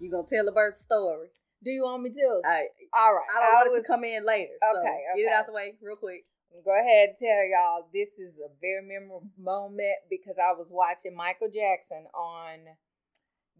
You 0.00 0.10
gonna 0.10 0.26
tell 0.28 0.44
the 0.44 0.52
birth 0.52 0.78
story? 0.78 1.28
Do 1.62 1.70
you 1.70 1.84
want 1.84 2.02
me 2.02 2.10
to? 2.10 2.40
I, 2.44 2.68
All 2.92 3.14
right. 3.14 3.28
I 3.32 3.40
don't 3.40 3.48
I 3.48 3.54
want 3.56 3.70
was, 3.70 3.78
it 3.78 3.82
to 3.82 3.88
come 3.88 4.04
in 4.04 4.24
later. 4.24 4.52
Okay, 4.60 4.72
so 4.72 4.80
okay. 4.80 5.00
Get 5.16 5.32
it 5.32 5.32
out 5.32 5.46
the 5.46 5.52
way 5.52 5.74
real 5.80 5.96
quick. 5.96 6.24
Go 6.64 6.70
ahead 6.70 7.10
and 7.10 7.18
tell 7.18 7.42
y'all 7.50 7.88
this 7.92 8.14
is 8.20 8.36
a 8.38 8.52
very 8.60 8.84
memorable 8.84 9.26
moment 9.38 9.96
because 10.08 10.36
I 10.38 10.52
was 10.52 10.68
watching 10.70 11.16
Michael 11.16 11.48
Jackson 11.48 12.06
on 12.14 12.68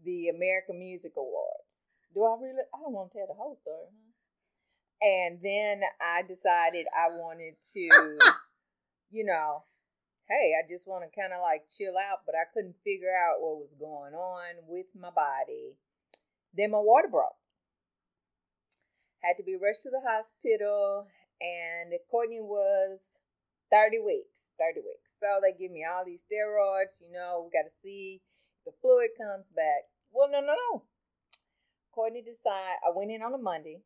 the 0.05 0.29
American 0.29 0.79
Music 0.79 1.11
Awards. 1.17 1.89
Do 2.13 2.23
I 2.23 2.37
really? 2.39 2.63
I 2.71 2.77
don't 2.79 2.93
want 2.93 3.11
to 3.11 3.17
tell 3.17 3.27
the 3.27 3.35
whole 3.35 3.57
story. 3.59 3.91
And 5.01 5.39
then 5.41 5.81
I 6.01 6.21
decided 6.23 6.87
I 6.95 7.11
wanted 7.15 7.55
to, 7.73 7.89
you 9.11 9.25
know, 9.25 9.63
hey, 10.27 10.57
I 10.57 10.65
just 10.67 10.87
want 10.87 11.05
to 11.05 11.13
kind 11.13 11.33
of 11.33 11.41
like 11.41 11.69
chill 11.69 11.93
out, 11.97 12.25
but 12.25 12.33
I 12.33 12.49
couldn't 12.53 12.81
figure 12.83 13.13
out 13.13 13.41
what 13.41 13.61
was 13.61 13.73
going 13.77 14.13
on 14.13 14.65
with 14.67 14.87
my 14.97 15.11
body. 15.11 15.77
Then 16.55 16.71
my 16.71 16.81
water 16.81 17.09
broke. 17.09 17.37
Had 19.21 19.37
to 19.37 19.43
be 19.43 19.57
rushed 19.57 19.83
to 19.83 19.89
the 19.89 20.05
hospital, 20.05 21.07
and 21.41 21.93
Courtney 22.09 22.41
was 22.41 23.17
30 23.71 23.99
weeks. 23.99 24.53
30 24.57 24.81
weeks. 24.85 25.09
So 25.19 25.41
they 25.41 25.57
give 25.57 25.71
me 25.71 25.85
all 25.85 26.05
these 26.05 26.25
steroids, 26.25 27.01
you 27.01 27.11
know, 27.11 27.45
we 27.45 27.53
got 27.53 27.67
to 27.67 27.75
see 27.81 28.21
if 28.21 28.65
the 28.65 28.77
fluid 28.81 29.17
comes 29.17 29.51
back. 29.55 29.89
Well, 30.13 30.29
no, 30.29 30.41
no, 30.41 30.53
no. 30.53 30.83
Courtney 31.91 32.21
decided, 32.21 32.83
I 32.85 32.91
went 32.93 33.11
in 33.11 33.21
on 33.21 33.33
a 33.33 33.37
Monday. 33.37 33.81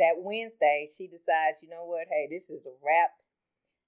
That 0.00 0.16
Wednesday, 0.16 0.88
she 0.88 1.06
decides, 1.06 1.60
you 1.60 1.68
know 1.68 1.84
what, 1.84 2.08
hey, 2.08 2.26
this 2.32 2.48
is 2.48 2.64
a 2.64 2.72
wrap. 2.80 3.12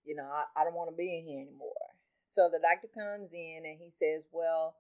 You 0.05 0.15
know, 0.15 0.29
I, 0.29 0.45
I 0.61 0.65
don't 0.65 0.77
want 0.77 0.93
to 0.93 0.97
be 0.97 1.09
in 1.09 1.25
here 1.25 1.41
anymore. 1.41 1.89
So 2.29 2.53
the 2.53 2.61
doctor 2.61 2.89
comes 2.93 3.33
in 3.33 3.65
and 3.65 3.81
he 3.81 3.89
says, 3.89 4.29
well, 4.33 4.77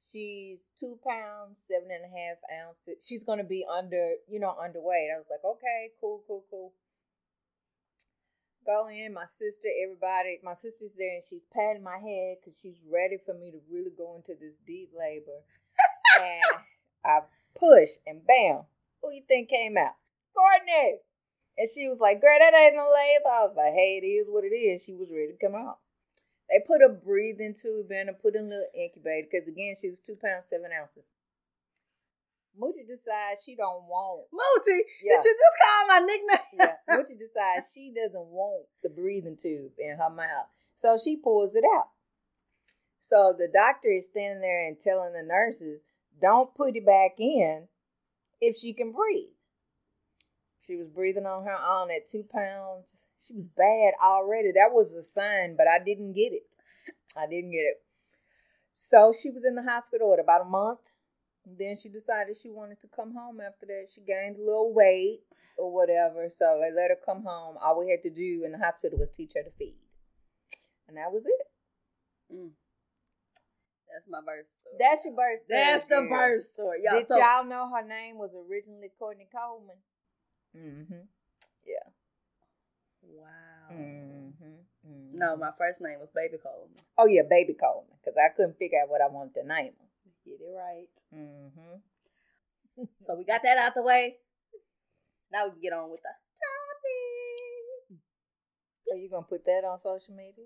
she's 0.00 0.60
two 0.80 0.96
pounds, 1.06 1.60
seven 1.68 1.92
and 1.92 2.04
a 2.04 2.12
half 2.12 2.40
ounces. 2.48 3.04
She's 3.04 3.24
going 3.24 3.38
to 3.38 3.48
be 3.48 3.64
under, 3.68 4.16
you 4.28 4.40
know, 4.40 4.56
underweight. 4.56 5.12
I 5.12 5.20
was 5.20 5.28
like, 5.28 5.44
okay, 5.44 5.92
cool, 6.00 6.24
cool, 6.26 6.44
cool. 6.50 6.72
Go 8.64 8.88
in, 8.88 9.12
my 9.12 9.26
sister, 9.26 9.68
everybody. 9.84 10.38
My 10.44 10.54
sister's 10.54 10.94
there 10.96 11.20
and 11.20 11.24
she's 11.28 11.44
patting 11.52 11.82
my 11.82 11.98
head 11.98 12.38
because 12.40 12.56
she's 12.62 12.78
ready 12.88 13.18
for 13.26 13.34
me 13.34 13.50
to 13.50 13.60
really 13.70 13.92
go 13.96 14.16
into 14.16 14.38
this 14.40 14.54
deep 14.66 14.90
labor. 14.96 15.42
and 16.20 16.60
I 17.04 17.20
push 17.58 17.90
and 18.06 18.24
bam, 18.24 18.62
who 19.02 19.12
you 19.12 19.22
think 19.26 19.50
came 19.50 19.76
out? 19.76 19.98
Courtney. 20.34 20.98
And 21.58 21.68
she 21.68 21.88
was 21.88 22.00
like, 22.00 22.20
Girl, 22.20 22.36
that 22.38 22.56
ain't 22.56 22.76
no 22.76 22.88
labor. 22.88 23.32
I 23.32 23.46
was 23.46 23.56
like, 23.56 23.74
Hey, 23.74 24.00
it 24.02 24.06
is 24.06 24.26
what 24.28 24.44
it 24.44 24.54
is. 24.54 24.84
She 24.84 24.94
was 24.94 25.08
ready 25.10 25.32
to 25.32 25.38
come 25.40 25.54
out. 25.54 25.78
They 26.50 26.60
put 26.66 26.84
a 26.84 26.92
breathing 26.92 27.54
tube 27.54 27.90
in 27.90 28.08
and 28.08 28.20
put 28.20 28.36
in 28.36 28.46
a 28.46 28.48
little 28.48 28.72
incubator 28.76 29.28
because 29.30 29.48
again, 29.48 29.74
she 29.80 29.88
was 29.88 30.00
two 30.00 30.16
pounds 30.16 30.46
seven 30.50 30.70
ounces. 30.72 31.08
Moochie 32.60 32.84
decides 32.86 33.40
she 33.44 33.56
don't 33.56 33.84
want 33.88 34.28
Moochie. 34.28 34.84
Yeah. 35.02 35.16
Did 35.16 35.24
you 35.24 35.36
just 35.40 35.58
call 35.64 35.80
my 35.88 35.98
nickname? 36.04 36.60
yeah. 36.60 36.76
Moochie 36.96 37.18
decides 37.18 37.72
she 37.72 37.92
doesn't 37.94 38.26
want 38.26 38.66
the 38.82 38.90
breathing 38.90 39.38
tube 39.40 39.72
in 39.78 39.96
her 39.96 40.10
mouth. 40.10 40.48
So 40.76 40.98
she 41.02 41.16
pulls 41.16 41.54
it 41.54 41.64
out. 41.64 41.88
So 43.00 43.34
the 43.36 43.48
doctor 43.48 43.88
is 43.90 44.06
standing 44.06 44.40
there 44.40 44.66
and 44.66 44.78
telling 44.78 45.12
the 45.12 45.22
nurses, 45.22 45.80
don't 46.20 46.54
put 46.54 46.76
it 46.76 46.84
back 46.86 47.12
in 47.18 47.68
if 48.40 48.56
she 48.56 48.72
can 48.74 48.92
breathe. 48.92 49.32
She 50.66 50.76
was 50.76 50.88
breathing 50.88 51.26
on 51.26 51.44
her 51.44 51.56
own 51.56 51.90
at 51.90 52.08
two 52.08 52.24
pounds. 52.30 52.96
She 53.20 53.34
was 53.34 53.48
bad 53.48 53.94
already. 54.02 54.52
That 54.52 54.72
was 54.72 54.94
a 54.94 55.02
sign, 55.02 55.56
but 55.56 55.66
I 55.66 55.78
didn't 55.78 56.12
get 56.12 56.32
it. 56.32 56.46
I 57.16 57.26
didn't 57.26 57.50
get 57.50 57.58
it. 57.58 57.82
So 58.72 59.12
she 59.12 59.30
was 59.30 59.44
in 59.44 59.54
the 59.54 59.62
hospital 59.62 60.12
at 60.12 60.18
about 60.18 60.42
a 60.42 60.48
month. 60.48 60.80
Then 61.46 61.76
she 61.76 61.88
decided 61.88 62.36
she 62.40 62.48
wanted 62.48 62.80
to 62.80 62.88
come 62.94 63.14
home 63.14 63.40
after 63.40 63.66
that. 63.66 63.88
She 63.94 64.00
gained 64.00 64.36
a 64.36 64.44
little 64.44 64.72
weight 64.72 65.20
or 65.58 65.72
whatever. 65.72 66.28
So 66.30 66.60
they 66.60 66.74
let 66.74 66.90
her 66.90 66.98
come 67.04 67.24
home. 67.24 67.56
All 67.62 67.78
we 67.78 67.90
had 67.90 68.02
to 68.02 68.10
do 68.10 68.44
in 68.44 68.52
the 68.52 68.58
hospital 68.58 68.98
was 68.98 69.10
teach 69.10 69.32
her 69.34 69.42
to 69.42 69.50
feed. 69.58 69.76
And 70.88 70.96
that 70.96 71.12
was 71.12 71.26
it. 71.26 71.46
Mm. 72.32 72.50
That's 73.92 74.08
my 74.08 74.20
birth 74.24 74.48
story. 74.48 74.76
That's 74.80 75.04
your 75.04 75.14
birth 75.14 75.44
story. 75.44 75.60
That's 75.60 75.84
the 75.84 76.06
birth 76.08 76.46
story. 76.48 76.78
Y'all, 76.82 76.98
Did 76.98 77.08
so, 77.08 77.18
y'all 77.18 77.44
know 77.44 77.68
her 77.68 77.86
name 77.86 78.16
was 78.16 78.30
originally 78.48 78.88
Courtney 78.98 79.28
Coleman? 79.28 79.76
Mm-hmm. 80.56 81.04
Yeah. 81.66 81.88
Wow. 83.02 83.72
Mm-hmm. 83.72 84.60
Mm-hmm. 84.86 85.18
No, 85.18 85.36
my 85.36 85.50
first 85.56 85.80
name 85.80 85.98
was 86.00 86.10
Baby 86.14 86.38
Coleman. 86.42 86.76
Oh 86.98 87.06
yeah, 87.06 87.22
Baby 87.28 87.54
Coleman, 87.54 87.96
because 88.00 88.16
I 88.16 88.34
couldn't 88.36 88.58
figure 88.58 88.78
out 88.82 88.90
what 88.90 89.00
I 89.00 89.08
wanted 89.08 89.34
to 89.34 89.46
name 89.46 89.72
him. 89.72 89.88
Get 90.24 90.40
it 90.40 90.54
right. 90.54 90.88
Mm-hmm. 91.14 92.84
so 93.06 93.14
we 93.16 93.24
got 93.24 93.42
that 93.42 93.58
out 93.58 93.74
the 93.74 93.82
way. 93.82 94.16
Now 95.32 95.46
we 95.46 95.52
can 95.52 95.60
get 95.60 95.72
on 95.72 95.90
with 95.90 96.00
the 96.02 96.12
topic. 96.38 97.98
Are 98.92 98.98
you 98.98 99.08
gonna 99.08 99.22
put 99.22 99.44
that 99.46 99.64
on 99.64 99.80
social 99.82 100.14
media? 100.14 100.44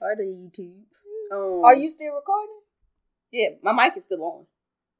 or 0.00 0.14
the 0.16 0.24
YouTube. 0.24 0.84
Um, 1.32 1.64
Are 1.64 1.74
you 1.74 1.88
still 1.88 2.14
recording? 2.14 2.60
Yeah, 3.32 3.48
my 3.62 3.72
mic 3.72 3.96
is 3.96 4.04
still 4.04 4.22
on. 4.22 4.46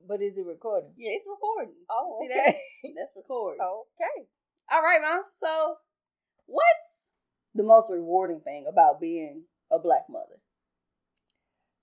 But 0.07 0.23
is 0.23 0.37
it 0.37 0.47
recording? 0.47 0.91
Yeah, 0.97 1.13
it's 1.13 1.27
recording. 1.29 1.75
Oh, 1.91 2.19
see 2.21 2.31
okay. 2.31 2.61
that? 2.85 2.91
That's 2.97 3.13
recording. 3.17 3.61
Okay. 3.61 4.29
All 4.71 4.83
right, 4.83 5.01
mom. 5.01 5.23
So, 5.41 5.77
what's 6.47 7.11
the 7.55 7.63
most 7.63 7.91
rewarding 7.91 8.41
thing 8.41 8.67
about 8.69 9.01
being 9.01 9.45
a 9.71 9.79
black 9.79 10.05
mother? 10.09 10.41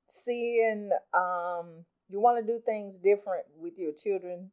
Seeing 0.10 0.92
um 1.14 1.86
you 2.10 2.20
want 2.20 2.46
to 2.46 2.52
do 2.52 2.62
things 2.64 3.00
different 3.00 3.46
with 3.58 3.74
your 3.78 3.92
children 3.94 4.52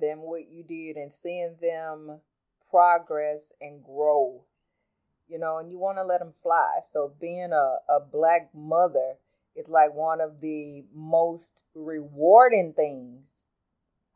than 0.00 0.18
what 0.18 0.48
you 0.50 0.62
did 0.62 0.96
and 0.96 1.10
seeing 1.10 1.56
them 1.60 2.20
progress 2.70 3.52
and 3.60 3.82
grow 3.82 4.44
you 5.28 5.38
know, 5.38 5.58
and 5.58 5.70
you 5.70 5.78
want 5.78 5.98
to 5.98 6.04
let 6.04 6.20
them 6.20 6.34
fly. 6.42 6.80
So 6.82 7.12
being 7.20 7.52
a, 7.52 7.76
a 7.88 8.00
black 8.00 8.50
mother 8.54 9.14
is 9.56 9.68
like 9.68 9.94
one 9.94 10.20
of 10.20 10.40
the 10.40 10.84
most 10.94 11.62
rewarding 11.74 12.72
things. 12.74 13.26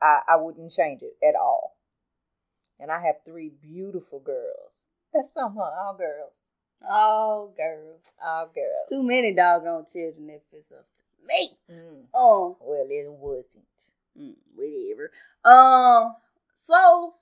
I, 0.00 0.20
I 0.28 0.36
wouldn't 0.36 0.72
change 0.72 1.02
it 1.02 1.16
at 1.26 1.34
all. 1.34 1.76
And 2.80 2.90
I 2.90 3.04
have 3.06 3.16
three 3.24 3.50
beautiful 3.60 4.20
girls. 4.20 4.84
That's 5.12 5.32
some, 5.32 5.56
huh? 5.56 5.62
All 5.62 5.96
girls. 5.98 6.32
All 6.88 7.52
girls. 7.56 8.02
All 8.22 8.50
girls. 8.54 8.88
Too 8.88 9.02
many 9.02 9.34
doggone 9.34 9.86
children 9.92 10.30
if 10.30 10.42
it's 10.52 10.70
up 10.70 10.86
to 10.94 11.26
me. 11.26 11.50
Mm. 11.70 12.04
Oh. 12.14 12.56
Well, 12.60 12.86
it 12.88 13.10
wasn't. 13.10 13.64
Mm, 14.16 14.36
whatever. 14.54 15.10
Um, 15.44 16.14
so, 16.66 17.14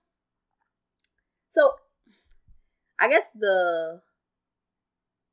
so 1.49 1.73
I 2.99 3.09
guess 3.09 3.31
the 3.35 4.01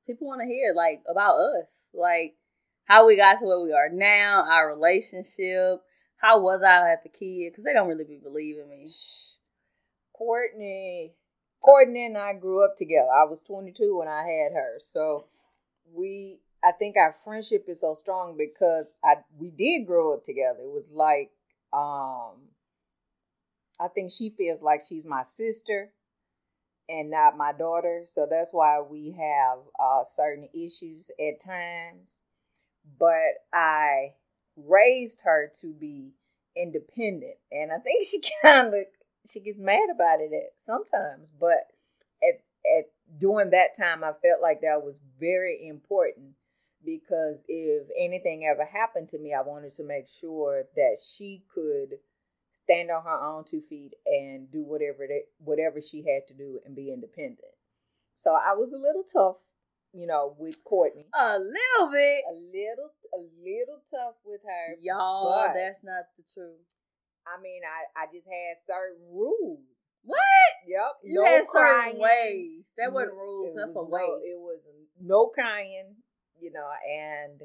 people 0.06 0.28
want 0.28 0.42
to 0.42 0.48
hear 0.48 0.74
like 0.76 1.02
about 1.10 1.38
us, 1.38 1.68
like 1.94 2.36
how 2.86 3.08
we 3.08 3.18
got 3.18 3.40
to 3.40 3.46
where 3.46 3.62
we 3.62 3.72
are 3.72 3.90
now, 3.92 4.46
our 4.50 4.68
relationship. 4.68 5.82
How 6.18 6.40
was 6.40 6.62
I 6.64 6.92
as 6.94 7.00
a 7.06 7.10
kid? 7.10 7.52
Because 7.52 7.66
they 7.66 7.74
don't 7.74 7.88
really 7.88 8.06
be 8.06 8.20
believing 8.22 8.70
me. 8.70 8.88
Courtney, 10.14 11.14
Courtney 11.64 12.06
and 12.06 12.18
I 12.18 12.34
grew 12.34 12.64
up 12.64 12.78
together. 12.78 13.10
I 13.10 13.26
was 13.26 13.42
22 13.42 13.98
when 13.98 14.08
I 14.08 14.24
had 14.24 14.54
her, 14.54 14.80
so 14.80 15.26
we. 15.94 16.40
I 16.66 16.72
think 16.72 16.96
our 16.96 17.14
friendship 17.26 17.66
is 17.68 17.82
so 17.82 17.94
strong 17.94 18.38
because 18.38 18.86
I 19.04 19.16
we 19.38 19.52
did 19.52 19.86
grow 19.86 20.14
up 20.14 20.24
together. 20.24 20.60
It 20.62 20.72
was 20.72 20.90
like 20.94 21.30
um 21.74 22.48
I 23.80 23.90
think 23.90 24.12
she 24.12 24.30
feels 24.30 24.62
like 24.62 24.82
she's 24.88 25.06
my 25.06 25.24
sister 25.24 25.92
and 26.88 27.10
not 27.10 27.38
my 27.38 27.52
daughter. 27.52 28.04
So 28.06 28.28
that's 28.30 28.52
why 28.52 28.80
we 28.82 29.12
have 29.12 29.60
uh, 29.80 30.04
certain 30.06 30.48
issues 30.54 31.10
at 31.20 31.44
times. 31.44 32.18
But 33.00 33.44
I 33.52 34.14
raised 34.56 35.22
her 35.24 35.52
to 35.62 35.74
be 35.74 36.14
independent, 36.56 37.38
and 37.52 37.72
I 37.72 37.78
think 37.80 38.04
she 38.10 38.22
kind 38.42 38.68
of 38.68 38.86
she 39.26 39.40
gets 39.40 39.60
mad 39.60 39.90
about 39.94 40.20
it 40.20 40.32
at 40.34 40.60
sometimes. 40.60 41.30
But 41.40 41.68
at 42.22 42.42
at 42.78 42.86
during 43.20 43.52
that 43.52 43.78
time, 43.78 44.04
I 44.04 44.12
felt 44.22 44.42
like 44.42 44.62
that 44.62 44.84
was 44.84 45.00
very 45.20 45.68
important 45.68 46.36
because 46.86 47.38
if 47.48 47.88
anything 47.98 48.46
ever 48.46 48.66
happened 48.66 49.10
to 49.10 49.20
me, 49.20 49.34
I 49.34 49.42
wanted 49.42 49.74
to 49.76 49.84
make 49.84 50.08
sure 50.08 50.64
that 50.76 50.98
she 51.02 51.44
could 51.54 52.00
stand 52.64 52.92
on 52.92 53.04
her 53.04 53.20
own 53.22 53.44
two 53.44 53.62
feet 53.62 53.94
and 54.06 54.52
do 54.52 54.64
whatever 54.64 55.08
whatever 55.40 55.82
she 55.82 56.04
had 56.04 56.28
to 56.28 56.34
do 56.34 56.60
and 56.66 56.76
be 56.76 56.92
independent. 56.92 57.54
So 58.16 58.32
I 58.32 58.54
was 58.54 58.72
a 58.72 58.78
little 58.78 59.04
tough, 59.04 59.38
you 59.94 60.08
know, 60.08 60.36
with 60.38 60.64
Courtney. 60.64 61.08
A 61.14 61.38
little 61.40 61.92
bit. 61.92 62.24
A 62.30 62.34
little 62.34 62.92
a 63.14 63.22
little 63.42 63.82
tough 63.90 64.16
with 64.26 64.42
her. 64.42 64.76
Y'all, 64.82 65.54
that's 65.54 65.84
not 65.84 66.06
the 66.18 66.24
truth. 66.34 66.68
I 67.26 67.42
mean, 67.42 67.62
I, 67.64 68.04
I 68.04 68.06
just 68.12 68.28
had 68.28 68.60
certain 68.68 69.06
rules. 69.14 69.64
What? 70.04 70.52
Yep. 70.68 70.92
You 71.04 71.24
no 71.24 71.26
had 71.26 71.46
crying. 71.48 71.84
certain 71.94 72.02
ways. 72.02 72.66
That 72.78 72.92
wasn't 72.92 73.14
rules. 73.14 73.56
That's 73.56 73.76
a 73.76 73.84
way. 73.84 74.02
No, 74.02 74.20
it 74.20 74.40
was 74.40 74.60
no 75.00 75.28
crying, 75.28 75.96
you 76.42 76.52
know, 76.52 76.68
and 76.84 77.42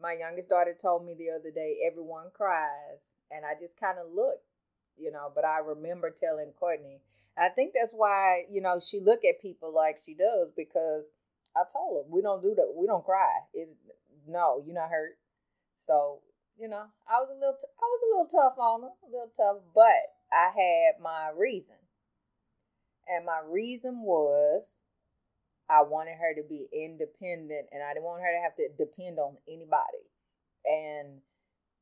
my 0.00 0.16
youngest 0.18 0.48
daughter 0.48 0.74
told 0.80 1.06
me 1.06 1.14
the 1.14 1.30
other 1.30 1.52
day, 1.54 1.78
everyone 1.86 2.34
cries. 2.34 3.06
And 3.30 3.46
I 3.46 3.54
just 3.58 3.78
kind 3.78 3.98
of 3.98 4.12
looked 4.12 4.44
you 4.96 5.10
know. 5.10 5.30
But 5.34 5.44
I 5.44 5.58
remember 5.58 6.14
telling 6.18 6.52
Courtney, 6.58 7.00
I 7.36 7.48
think 7.48 7.72
that's 7.74 7.92
why 7.92 8.44
you 8.50 8.60
know 8.60 8.80
she 8.80 9.00
look 9.00 9.20
at 9.24 9.40
people 9.40 9.74
like 9.74 9.98
she 10.04 10.14
does 10.14 10.50
because 10.56 11.04
I 11.56 11.62
told 11.72 12.04
her 12.04 12.10
we 12.10 12.22
don't 12.22 12.42
do 12.42 12.54
that. 12.56 12.72
We 12.74 12.86
don't 12.86 13.04
cry. 13.04 13.32
It's 13.54 13.70
no, 14.26 14.62
you're 14.64 14.74
not 14.74 14.90
hurt. 14.90 15.18
So 15.86 16.20
you 16.58 16.68
know, 16.68 16.84
I 17.08 17.20
was 17.20 17.28
a 17.30 17.38
little, 17.38 17.56
t- 17.58 17.76
I 17.80 17.86
was 17.88 18.00
a 18.04 18.10
little 18.12 18.30
tough 18.30 18.58
on 18.58 18.82
her, 18.82 18.92
a 18.92 19.10
little 19.10 19.32
tough, 19.36 19.64
but 19.74 20.14
I 20.32 20.52
had 20.52 21.02
my 21.02 21.32
reason, 21.36 21.76
and 23.08 23.24
my 23.24 23.40
reason 23.48 24.02
was 24.02 24.84
I 25.68 25.82
wanted 25.82 26.16
her 26.20 26.34
to 26.36 26.46
be 26.46 26.68
independent, 26.72 27.68
and 27.72 27.82
I 27.82 27.94
didn't 27.94 28.04
want 28.04 28.22
her 28.22 28.32
to 28.32 28.44
have 28.44 28.56
to 28.56 28.68
depend 28.76 29.18
on 29.18 29.36
anybody, 29.48 30.04
and 30.64 31.20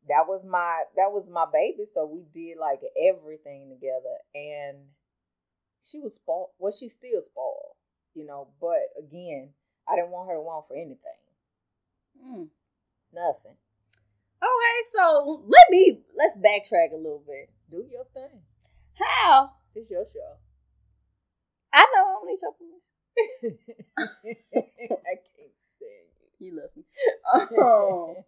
that 0.08 0.24
was 0.26 0.44
my 0.44 0.84
that 0.96 1.12
was 1.12 1.26
my 1.28 1.46
baby. 1.52 1.84
So 1.84 2.06
we 2.06 2.24
did 2.32 2.58
like 2.58 2.80
everything 2.96 3.68
together, 3.68 4.16
and 4.34 4.78
she 5.84 5.98
was 5.98 6.14
spoiled. 6.14 6.50
Well, 6.58 6.72
she's 6.72 6.94
still 6.94 7.22
spoiled, 7.26 7.76
you 8.14 8.24
know. 8.24 8.48
But 8.60 8.94
again, 8.98 9.50
I 9.90 9.96
didn't 9.96 10.10
want 10.10 10.28
her 10.28 10.36
to 10.36 10.40
want 10.40 10.68
for 10.68 10.74
anything. 10.74 11.18
Mm. 12.22 12.48
Nothing. 13.12 13.56
Okay, 14.40 14.78
so 14.94 15.42
let 15.46 15.66
me 15.70 16.00
let's 16.16 16.36
backtrack 16.38 16.92
a 16.92 16.96
little 16.96 17.22
bit. 17.26 17.50
Do 17.70 17.84
your 17.90 18.04
thing. 18.14 18.40
How? 18.94 19.50
It's 19.74 19.90
your 19.90 20.04
show. 20.12 20.36
I 21.72 21.86
know 21.94 22.04
I 22.06 22.12
don't 22.12 22.26
need 22.26 22.38
your 22.40 22.52
permission. 22.52 23.58
I 23.98 25.14
can't 25.18 25.54
stand 25.76 26.08
You 26.38 26.56
love 26.56 26.70
me. 26.76 26.84
Oh. 27.58 28.14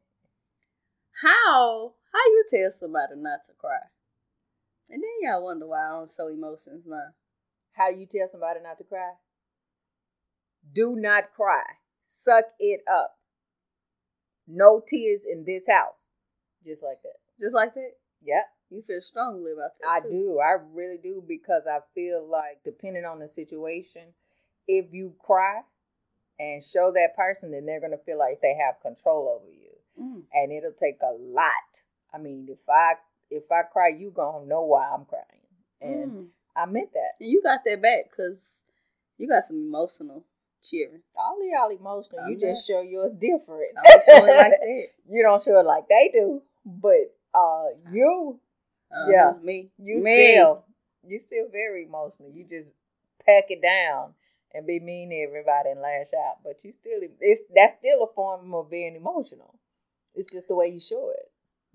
how 1.22 1.94
how 2.12 2.24
you 2.26 2.44
tell 2.50 2.72
somebody 2.78 3.14
not 3.16 3.44
to 3.46 3.52
cry? 3.58 3.86
And 4.90 5.02
then 5.02 5.10
y'all 5.22 5.44
wonder 5.44 5.66
why 5.66 5.86
I 5.86 5.90
don't 5.92 6.10
show 6.10 6.28
emotions 6.28 6.84
now. 6.86 7.14
How 7.72 7.88
you 7.88 8.06
tell 8.06 8.28
somebody 8.30 8.60
not 8.62 8.78
to 8.78 8.84
cry? 8.84 9.12
Do 10.74 10.96
not 10.96 11.32
cry. 11.34 11.62
Suck 12.08 12.44
it 12.58 12.80
up. 12.90 13.16
No 14.46 14.82
tears 14.86 15.24
in 15.30 15.44
this 15.44 15.64
house. 15.68 16.08
Just 16.64 16.82
like 16.82 17.02
that. 17.02 17.18
Just 17.40 17.54
like 17.54 17.74
that? 17.74 17.92
Yep. 18.24 18.44
You 18.70 18.82
feel 18.82 19.00
strongly 19.02 19.52
about 19.52 19.72
that. 19.80 19.88
I 19.88 20.00
too. 20.00 20.08
do. 20.10 20.38
I 20.40 20.56
really 20.72 20.98
do 21.02 21.22
because 21.26 21.62
I 21.68 21.80
feel 21.94 22.26
like 22.28 22.60
depending 22.64 23.04
on 23.04 23.18
the 23.18 23.28
situation, 23.28 24.14
if 24.66 24.86
you 24.92 25.14
cry 25.20 25.60
and 26.38 26.64
show 26.64 26.92
that 26.92 27.16
person, 27.16 27.50
then 27.50 27.66
they're 27.66 27.80
gonna 27.80 27.98
feel 27.98 28.18
like 28.18 28.40
they 28.40 28.54
have 28.54 28.80
control 28.80 29.28
over 29.40 29.50
you. 29.50 29.70
Mm. 30.02 30.22
And 30.32 30.52
it'll 30.52 30.72
take 30.72 30.98
a 31.02 31.12
lot. 31.12 31.52
I 32.14 32.18
mean, 32.18 32.46
if 32.50 32.58
I 32.68 32.94
if 33.30 33.50
I 33.50 33.62
cry, 33.62 33.88
you 33.88 34.10
gonna 34.10 34.46
know 34.46 34.62
why 34.62 34.88
I'm 34.92 35.04
crying. 35.04 35.24
And 35.80 36.12
Mm. 36.12 36.26
I 36.56 36.66
meant 36.66 36.92
that. 36.94 37.12
And 37.20 37.30
you 37.30 37.42
got 37.42 37.60
that 37.64 37.82
back 37.82 38.10
because 38.10 38.58
you 39.18 39.28
got 39.28 39.46
some 39.46 39.56
emotional 39.56 40.24
cheering. 40.62 41.02
All 41.16 41.38
of 41.40 41.46
y'all 41.46 41.70
emotional. 41.76 42.20
I'm 42.22 42.32
you 42.32 42.38
just 42.38 42.66
show 42.66 42.80
yours 42.80 43.14
different. 43.14 43.76
I 43.78 43.82
don't 43.82 44.04
show 44.04 44.24
it 44.24 44.36
like 44.36 44.52
that. 44.60 44.86
you 45.10 45.22
don't 45.22 45.42
show 45.42 45.58
it 45.60 45.66
like 45.66 45.88
they 45.88 46.10
do. 46.12 46.42
But 46.64 47.14
uh 47.34 47.64
you 47.90 48.38
Uh, 48.90 49.08
Yeah. 49.10 49.32
me. 49.42 49.70
you 49.78 50.02
me. 50.02 50.32
still 50.34 50.64
you 51.06 51.20
still 51.26 51.48
very 51.50 51.84
emotional. 51.86 52.30
You 52.30 52.44
just 52.44 52.68
pack 53.26 53.50
it 53.50 53.60
down 53.62 54.14
and 54.54 54.66
be 54.66 54.78
mean 54.80 55.10
to 55.10 55.16
everybody 55.16 55.70
and 55.70 55.80
lash 55.80 56.12
out. 56.26 56.42
But 56.44 56.58
you 56.62 56.72
still 56.72 57.00
it's 57.20 57.42
that's 57.54 57.74
still 57.78 58.02
a 58.04 58.12
form 58.14 58.54
of 58.54 58.70
being 58.70 58.94
emotional. 58.96 59.54
It's 60.14 60.32
just 60.32 60.48
the 60.48 60.54
way 60.54 60.68
you 60.68 60.80
show 60.80 61.10
it. 61.10 61.30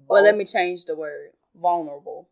Well, 0.08 0.24
let 0.24 0.38
me 0.38 0.46
change 0.46 0.86
the 0.86 0.96
word. 0.96 1.32
Vulnerable. 1.60 2.30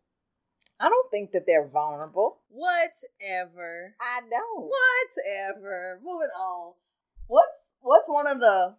I 0.78 0.88
don't 0.88 1.10
think 1.10 1.32
that 1.32 1.44
they're 1.46 1.66
vulnerable. 1.66 2.40
Whatever. 2.48 3.94
I 4.00 4.20
don't. 4.20 4.70
Whatever. 4.70 6.00
Moving 6.02 6.28
on. 6.36 6.74
What's 7.26 7.74
what's 7.80 8.08
one 8.08 8.26
of 8.26 8.40
the 8.40 8.76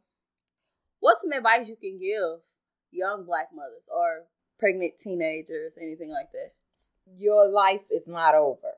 what's 1.00 1.22
some 1.22 1.32
advice 1.32 1.68
you 1.68 1.76
can 1.76 2.00
give 2.00 2.42
young 2.92 3.26
black 3.26 3.50
mothers 3.54 3.90
or 3.94 4.26
pregnant 4.60 4.94
teenagers, 5.00 5.74
anything 5.82 6.12
like 6.12 6.32
that? 6.32 6.54
Your 7.18 7.50
life 7.50 7.82
is 7.92 8.08
not 8.08 8.36
over. 8.36 8.76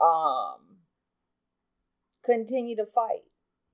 Um 0.00 0.78
continue 2.24 2.76
to 2.76 2.84
fight. 2.84 3.24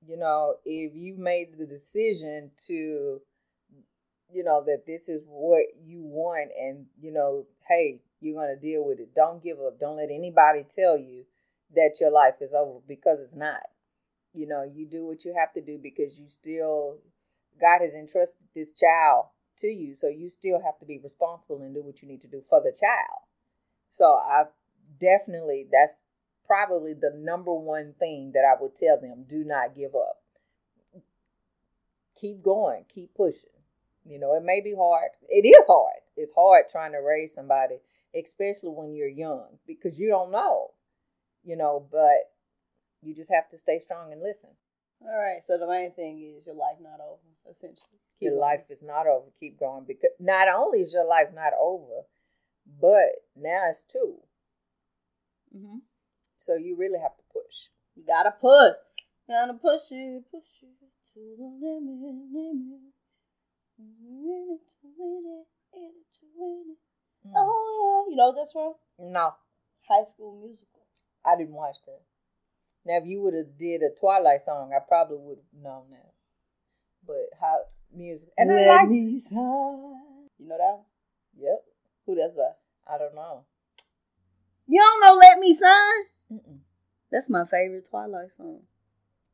You 0.07 0.17
know, 0.17 0.55
if 0.65 0.93
you 0.95 1.17
made 1.19 1.59
the 1.59 1.67
decision 1.67 2.53
to 2.69 3.21
you 4.33 4.43
know 4.43 4.63
that 4.67 4.85
this 4.87 5.09
is 5.09 5.23
what 5.27 5.65
you 5.85 6.03
want 6.03 6.51
and 6.59 6.87
you 7.01 7.13
know, 7.13 7.47
hey, 7.69 8.01
you're 8.21 8.35
going 8.35 8.55
to 8.55 8.61
deal 8.61 8.85
with 8.85 9.01
it. 9.01 9.15
Don't 9.15 9.43
give 9.43 9.59
up. 9.59 9.79
Don't 9.79 9.97
let 9.97 10.11
anybody 10.11 10.65
tell 10.75 10.97
you 10.99 11.25
that 11.75 11.97
your 12.01 12.11
life 12.11 12.35
is 12.41 12.53
over 12.53 12.81
because 12.87 13.19
it's 13.21 13.35
not. 13.35 13.63
You 14.33 14.49
know, 14.49 14.63
you 14.65 14.87
do 14.87 15.05
what 15.05 15.25
you 15.25 15.35
have 15.39 15.53
to 15.55 15.61
do 15.61 15.79
because 15.81 16.19
you 16.19 16.29
still 16.29 16.99
God 17.61 17.81
has 17.83 17.95
entrusted 17.95 18.49
this 18.55 18.73
child 18.73 19.27
to 19.59 19.69
you, 19.69 19.95
so 19.95 20.09
you 20.09 20.29
still 20.29 20.61
have 20.65 20.79
to 20.81 20.87
be 20.87 20.99
responsible 20.99 21.63
and 21.63 21.75
do 21.75 21.83
what 21.83 22.03
you 22.03 22.09
need 22.09 22.23
to 22.23 22.29
do 22.29 22.43
for 22.49 22.61
the 22.61 22.75
child. 22.79 23.23
So 23.89 24.07
I 24.07 24.45
definitely 25.01 25.67
that's 25.71 25.95
probably 26.47 26.95
the 26.95 27.13
number 27.17 27.55
one 27.55 27.95
thing 27.99 28.33
that 28.35 28.45
I 28.45 28.61
would 28.61 28.75
tell 28.75 29.01
them, 29.01 29.25
do 29.29 29.45
not 29.45 29.75
give 29.75 29.95
up. 29.95 30.17
Keep 32.21 32.43
going, 32.43 32.85
keep 32.93 33.15
pushing. 33.15 33.51
You 34.05 34.19
know, 34.19 34.35
it 34.35 34.45
may 34.45 34.61
be 34.61 34.75
hard. 34.77 35.11
It 35.29 35.47
is 35.47 35.65
hard. 35.67 36.04
It's 36.17 36.33
hard 36.35 36.69
trying 36.71 36.93
to 36.93 36.99
raise 36.99 37.35
somebody, 37.35 37.77
especially 38.15 38.71
when 38.71 38.95
you're 38.95 39.09
young, 39.09 39.59
because 39.67 39.99
you 39.99 40.09
don't 40.09 40.31
know. 40.31 40.71
You 41.43 41.57
know, 41.57 41.87
but 41.91 42.33
you 43.03 43.15
just 43.15 43.31
have 43.33 43.49
to 43.51 43.59
stay 43.59 43.79
strong 43.79 44.13
and 44.13 44.23
listen. 44.23 44.51
All 45.03 45.19
right. 45.19 45.45
So 45.45 45.59
the 45.59 45.67
main 45.67 45.93
thing 45.93 46.21
is 46.21 46.47
your 46.47 46.55
life 46.55 46.79
not 46.81 47.01
over, 47.01 47.21
essentially. 47.51 48.01
Keep 48.19 48.23
your 48.23 48.33
going. 48.33 48.41
life 48.41 48.71
is 48.71 48.83
not 48.83 49.07
over. 49.07 49.27
Keep 49.39 49.59
going 49.61 49.85
because 49.87 50.11
not 50.19 50.49
only 50.49 50.81
is 50.81 50.95
your 50.95 51.07
life 51.07 51.29
not 51.35 51.53
over, 51.61 52.07
but 52.81 53.27
now 53.37 53.69
it's 53.69 53.83
two. 53.83 54.23
Mhm. 55.55 55.83
So 56.39 56.55
you 56.55 56.77
really 56.77 56.99
have 56.99 57.17
to 57.17 57.23
push. 57.33 57.69
You 57.95 58.05
gotta 58.05 58.33
push. 58.33 58.77
Gotta 59.29 59.55
push 59.55 59.91
it, 59.93 60.25
push 60.31 60.63
it 60.63 60.91
to 61.15 61.37
the 61.37 61.45
limit, 61.45 62.33
limit. 62.33 62.93
In 63.79 64.59
it 64.59 64.69
to 64.81 64.89
win 64.97 65.43
it, 65.43 65.49
in 65.77 65.91
it 66.01 66.09
to 66.21 66.27
win 66.37 66.65
it. 66.77 67.29
Mm. 67.29 67.33
Oh 67.37 68.05
yeah, 68.07 68.11
you 68.11 68.17
know 68.17 68.35
this 68.35 68.53
from 68.53 68.75
No, 68.99 69.35
High 69.89 70.05
School 70.05 70.39
Musical. 70.41 70.83
I 71.25 71.37
didn't 71.37 71.55
watch 71.55 71.77
that. 71.87 72.03
Now, 72.87 72.99
if 72.99 73.07
you 73.07 73.23
would 73.23 73.35
have 73.35 73.57
did 73.57 73.83
a 73.83 73.89
Twilight 73.99 74.43
song, 74.45 74.73
I 74.77 74.81
probably 74.87 75.17
would 75.19 75.39
have 75.39 75.63
known 75.63 75.85
that. 75.91 76.13
But 77.07 77.31
how 77.41 77.61
music 77.95 78.29
and 78.37 78.51
I 78.53 78.67
like. 78.67 78.89
me 78.89 79.19
sign. 79.21 79.35
You 80.39 80.49
know 80.49 80.57
that? 80.59 80.77
one? 80.77 80.85
Yep, 81.37 81.65
Who 82.07 82.15
that's 82.15 82.35
by? 82.35 82.51
I 82.87 82.99
don't 82.99 83.15
know. 83.15 83.45
You 84.67 84.81
don't 84.81 85.01
know 85.01 85.15
Let 85.19 85.39
Me 85.39 85.55
Sign? 85.55 86.05
Mm-mm. 86.33 86.59
That's 87.11 87.29
my 87.29 87.45
favorite 87.45 87.89
Twilight 87.89 88.33
song. 88.35 88.61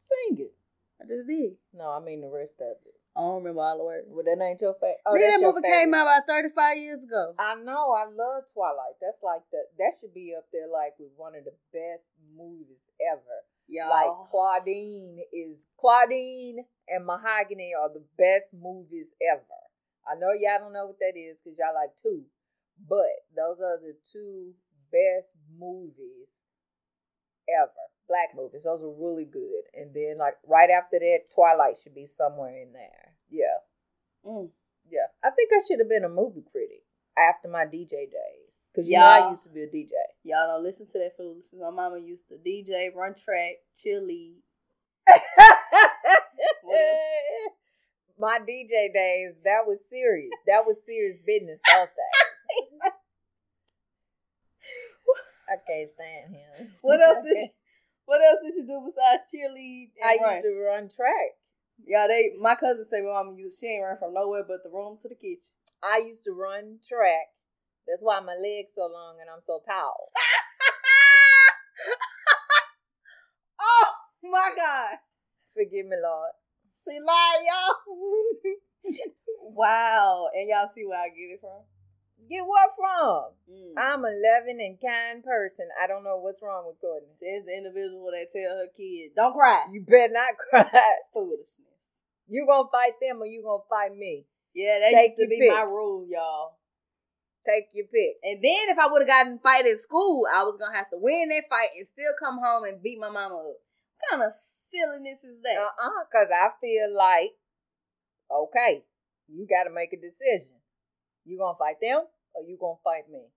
Sing 0.09 0.39
it. 0.39 0.55
I 1.01 1.07
just 1.07 1.27
did. 1.29 1.53
No, 1.73 1.91
I 1.91 2.01
mean 2.01 2.21
the 2.21 2.29
rest 2.29 2.55
of 2.61 2.77
it. 2.85 3.00
I 3.17 3.21
don't 3.21 3.43
remember 3.43 3.61
all 3.61 3.79
the 3.79 3.85
words. 3.85 4.07
Well, 4.07 4.23
that 4.23 4.39
ain't 4.39 4.61
your 4.63 4.75
favorite. 4.79 5.03
Oh, 5.05 5.19
that 5.19 5.43
movie 5.43 5.67
came 5.67 5.93
out 5.95 6.07
about 6.07 6.31
35 6.31 6.79
years 6.79 7.03
ago. 7.03 7.35
I 7.39 7.55
know. 7.59 7.91
I 7.91 8.07
love 8.07 8.47
Twilight. 8.55 9.03
That's 9.03 9.19
like 9.23 9.43
the 9.51 9.67
that 9.79 9.99
should 9.99 10.15
be 10.15 10.33
up 10.37 10.47
there 10.53 10.71
like 10.71 10.95
with 10.99 11.11
one 11.17 11.35
of 11.35 11.43
the 11.43 11.55
best 11.75 12.15
movies 12.39 12.87
ever. 13.03 13.39
Y'all. 13.67 13.91
Like 13.91 14.31
Claudine 14.31 15.19
is 15.35 15.59
Claudine 15.79 16.65
and 16.89 17.07
Mahogany 17.07 17.73
are 17.75 17.91
the 17.91 18.05
best 18.17 18.55
movies 18.55 19.11
ever. 19.19 19.59
I 20.07 20.15
know 20.15 20.31
y'all 20.31 20.63
don't 20.63 20.73
know 20.73 20.87
what 20.87 21.03
that 21.03 21.19
is 21.19 21.37
because 21.43 21.59
y'all 21.59 21.75
like 21.75 21.95
two, 22.01 22.23
but 22.89 23.27
those 23.35 23.59
are 23.59 23.79
the 23.83 23.95
two 24.11 24.55
best 24.91 25.35
movies 25.59 26.40
ever. 27.59 27.73
Black 28.09 28.35
movies. 28.35 28.63
Those 28.65 28.83
are 28.83 28.91
really 28.91 29.25
good. 29.25 29.65
And 29.75 29.95
then 29.95 30.19
like 30.19 30.35
right 30.47 30.71
after 30.71 30.99
that, 30.99 31.31
Twilight 31.35 31.77
should 31.77 31.95
be 31.95 32.07
somewhere 32.07 32.57
in 32.61 32.73
there. 32.73 33.15
Yeah. 33.31 33.59
Mm. 34.27 34.51
Yeah. 34.91 35.07
I 35.23 35.31
think 35.31 35.51
I 35.55 35.61
should 35.67 35.79
have 35.79 35.89
been 35.89 36.05
a 36.05 36.09
movie 36.09 36.45
critic 36.51 36.83
after 37.17 37.49
my 37.49 37.65
DJ 37.65 38.11
days. 38.11 38.59
Because 38.73 38.89
you 38.89 38.99
know 38.99 39.05
I 39.05 39.31
used 39.31 39.45
to 39.45 39.51
be 39.51 39.63
a 39.63 39.67
DJ. 39.67 39.91
Y'all 40.23 40.47
don't 40.47 40.63
listen 40.63 40.87
to 40.87 40.99
that 40.99 41.17
foolishness. 41.17 41.61
My 41.61 41.71
mama 41.71 41.99
used 41.99 42.29
to 42.29 42.35
DJ, 42.35 42.95
run 42.95 43.15
track, 43.15 43.57
cheerlead. 43.75 44.43
My 48.19 48.39
DJ 48.39 48.93
days, 48.93 49.33
that 49.45 49.67
was 49.67 49.79
serious. 49.89 50.31
That 50.47 50.67
was 50.67 50.77
serious 50.85 51.17
business 51.25 51.59
those 51.67 51.89
days. 51.89 52.93
I 55.51 55.59
can't 55.67 55.91
stand 55.91 56.31
him. 56.31 56.71
What 56.81 57.03
else 57.03 57.19
did 57.27 57.37
you, 57.37 57.49
What 58.07 58.23
else 58.23 58.39
did 58.43 58.55
you 58.55 58.67
do 58.67 58.81
besides 58.87 59.27
cheerlead? 59.31 59.91
I 60.03 60.19
run? 60.23 60.35
used 60.35 60.47
to 60.47 60.55
run 60.55 60.89
track. 60.91 61.39
Yeah, 61.87 62.07
they. 62.07 62.35
My 62.39 62.55
cousin 62.55 62.87
say 62.91 63.01
my 63.01 63.23
mom 63.23 63.37
used 63.39 63.59
she 63.59 63.67
ain't 63.67 63.83
run 63.83 63.99
from 63.99 64.15
nowhere 64.15 64.45
but 64.47 64.63
the 64.63 64.71
room 64.71 64.99
to 65.03 65.09
the 65.09 65.15
kitchen. 65.15 65.51
I 65.83 65.99
used 65.99 66.25
to 66.25 66.33
run 66.33 66.79
track. 66.87 67.33
That's 67.87 68.03
why 68.03 68.21
my 68.21 68.35
legs 68.35 68.73
so 68.75 68.87
long 68.91 69.19
and 69.21 69.31
I'm 69.31 69.41
so 69.41 69.61
tall. 69.67 70.11
oh 73.61 73.91
my 74.25 74.51
God! 74.55 74.99
Forgive 75.55 75.87
me, 75.87 75.97
Lord. 76.03 76.33
See, 76.75 76.99
lie, 76.99 77.47
y'all. 77.47 77.77
wow, 79.55 80.29
and 80.35 80.49
y'all 80.49 80.69
see 80.75 80.85
where 80.85 80.99
I 80.99 81.09
get 81.09 81.35
it 81.35 81.41
from. 81.41 81.63
Get 82.31 82.47
what 82.47 82.71
from? 82.79 83.35
Mm. 83.51 83.75
I'm 83.75 84.05
a 84.07 84.15
loving 84.15 84.63
and 84.63 84.79
kind 84.79 85.19
person. 85.19 85.67
I 85.75 85.91
don't 85.91 86.07
know 86.07 86.23
what's 86.23 86.39
wrong 86.39 86.63
with 86.71 86.79
Courtney. 86.79 87.11
Says 87.19 87.43
the 87.43 87.59
individual 87.59 88.07
that 88.15 88.31
tell 88.31 88.55
her 88.55 88.71
kid, 88.71 89.19
don't 89.19 89.35
cry. 89.35 89.67
You 89.75 89.83
better 89.83 90.15
not 90.15 90.39
cry. 90.39 90.71
Foolishness. 91.13 91.99
You 92.31 92.47
gonna 92.47 92.71
fight 92.71 92.95
them 93.03 93.19
or 93.19 93.27
you 93.27 93.43
gonna 93.43 93.67
fight 93.67 93.99
me? 93.99 94.31
Yeah, 94.55 94.79
that 94.79 94.95
Take 94.95 95.19
used 95.19 95.27
to 95.27 95.27
be 95.27 95.43
pick. 95.43 95.51
my 95.51 95.67
rule, 95.67 96.07
y'all. 96.07 96.55
Take 97.43 97.75
your 97.75 97.91
pick. 97.91 98.23
And 98.23 98.39
then 98.39 98.71
if 98.71 98.79
I 98.79 98.87
would 98.87 99.03
have 99.03 99.11
gotten 99.11 99.43
fight 99.43 99.67
at 99.67 99.83
school, 99.83 100.23
I 100.31 100.47
was 100.47 100.55
gonna 100.55 100.79
have 100.79 100.91
to 100.95 101.03
win 101.03 101.35
that 101.35 101.51
fight 101.51 101.75
and 101.75 101.83
still 101.83 102.15
come 102.23 102.39
home 102.39 102.63
and 102.63 102.79
beat 102.79 103.03
my 103.03 103.11
mama 103.11 103.43
up. 103.43 103.59
What 103.59 104.07
kind 104.07 104.23
of 104.23 104.31
silliness 104.71 105.27
is 105.27 105.43
that? 105.43 105.59
Uh-uh, 105.59 106.07
cause 106.15 106.31
I 106.31 106.55
feel 106.63 106.95
like, 106.95 107.35
okay, 108.31 108.87
you 109.27 109.51
gotta 109.51 109.75
make 109.75 109.91
a 109.91 109.99
decision. 109.99 110.55
You 111.27 111.35
gonna 111.35 111.59
fight 111.59 111.83
them 111.83 112.07
or 112.35 112.43
you 112.43 112.57
gonna 112.61 112.81
fight 112.85 113.09
me? 113.11 113.31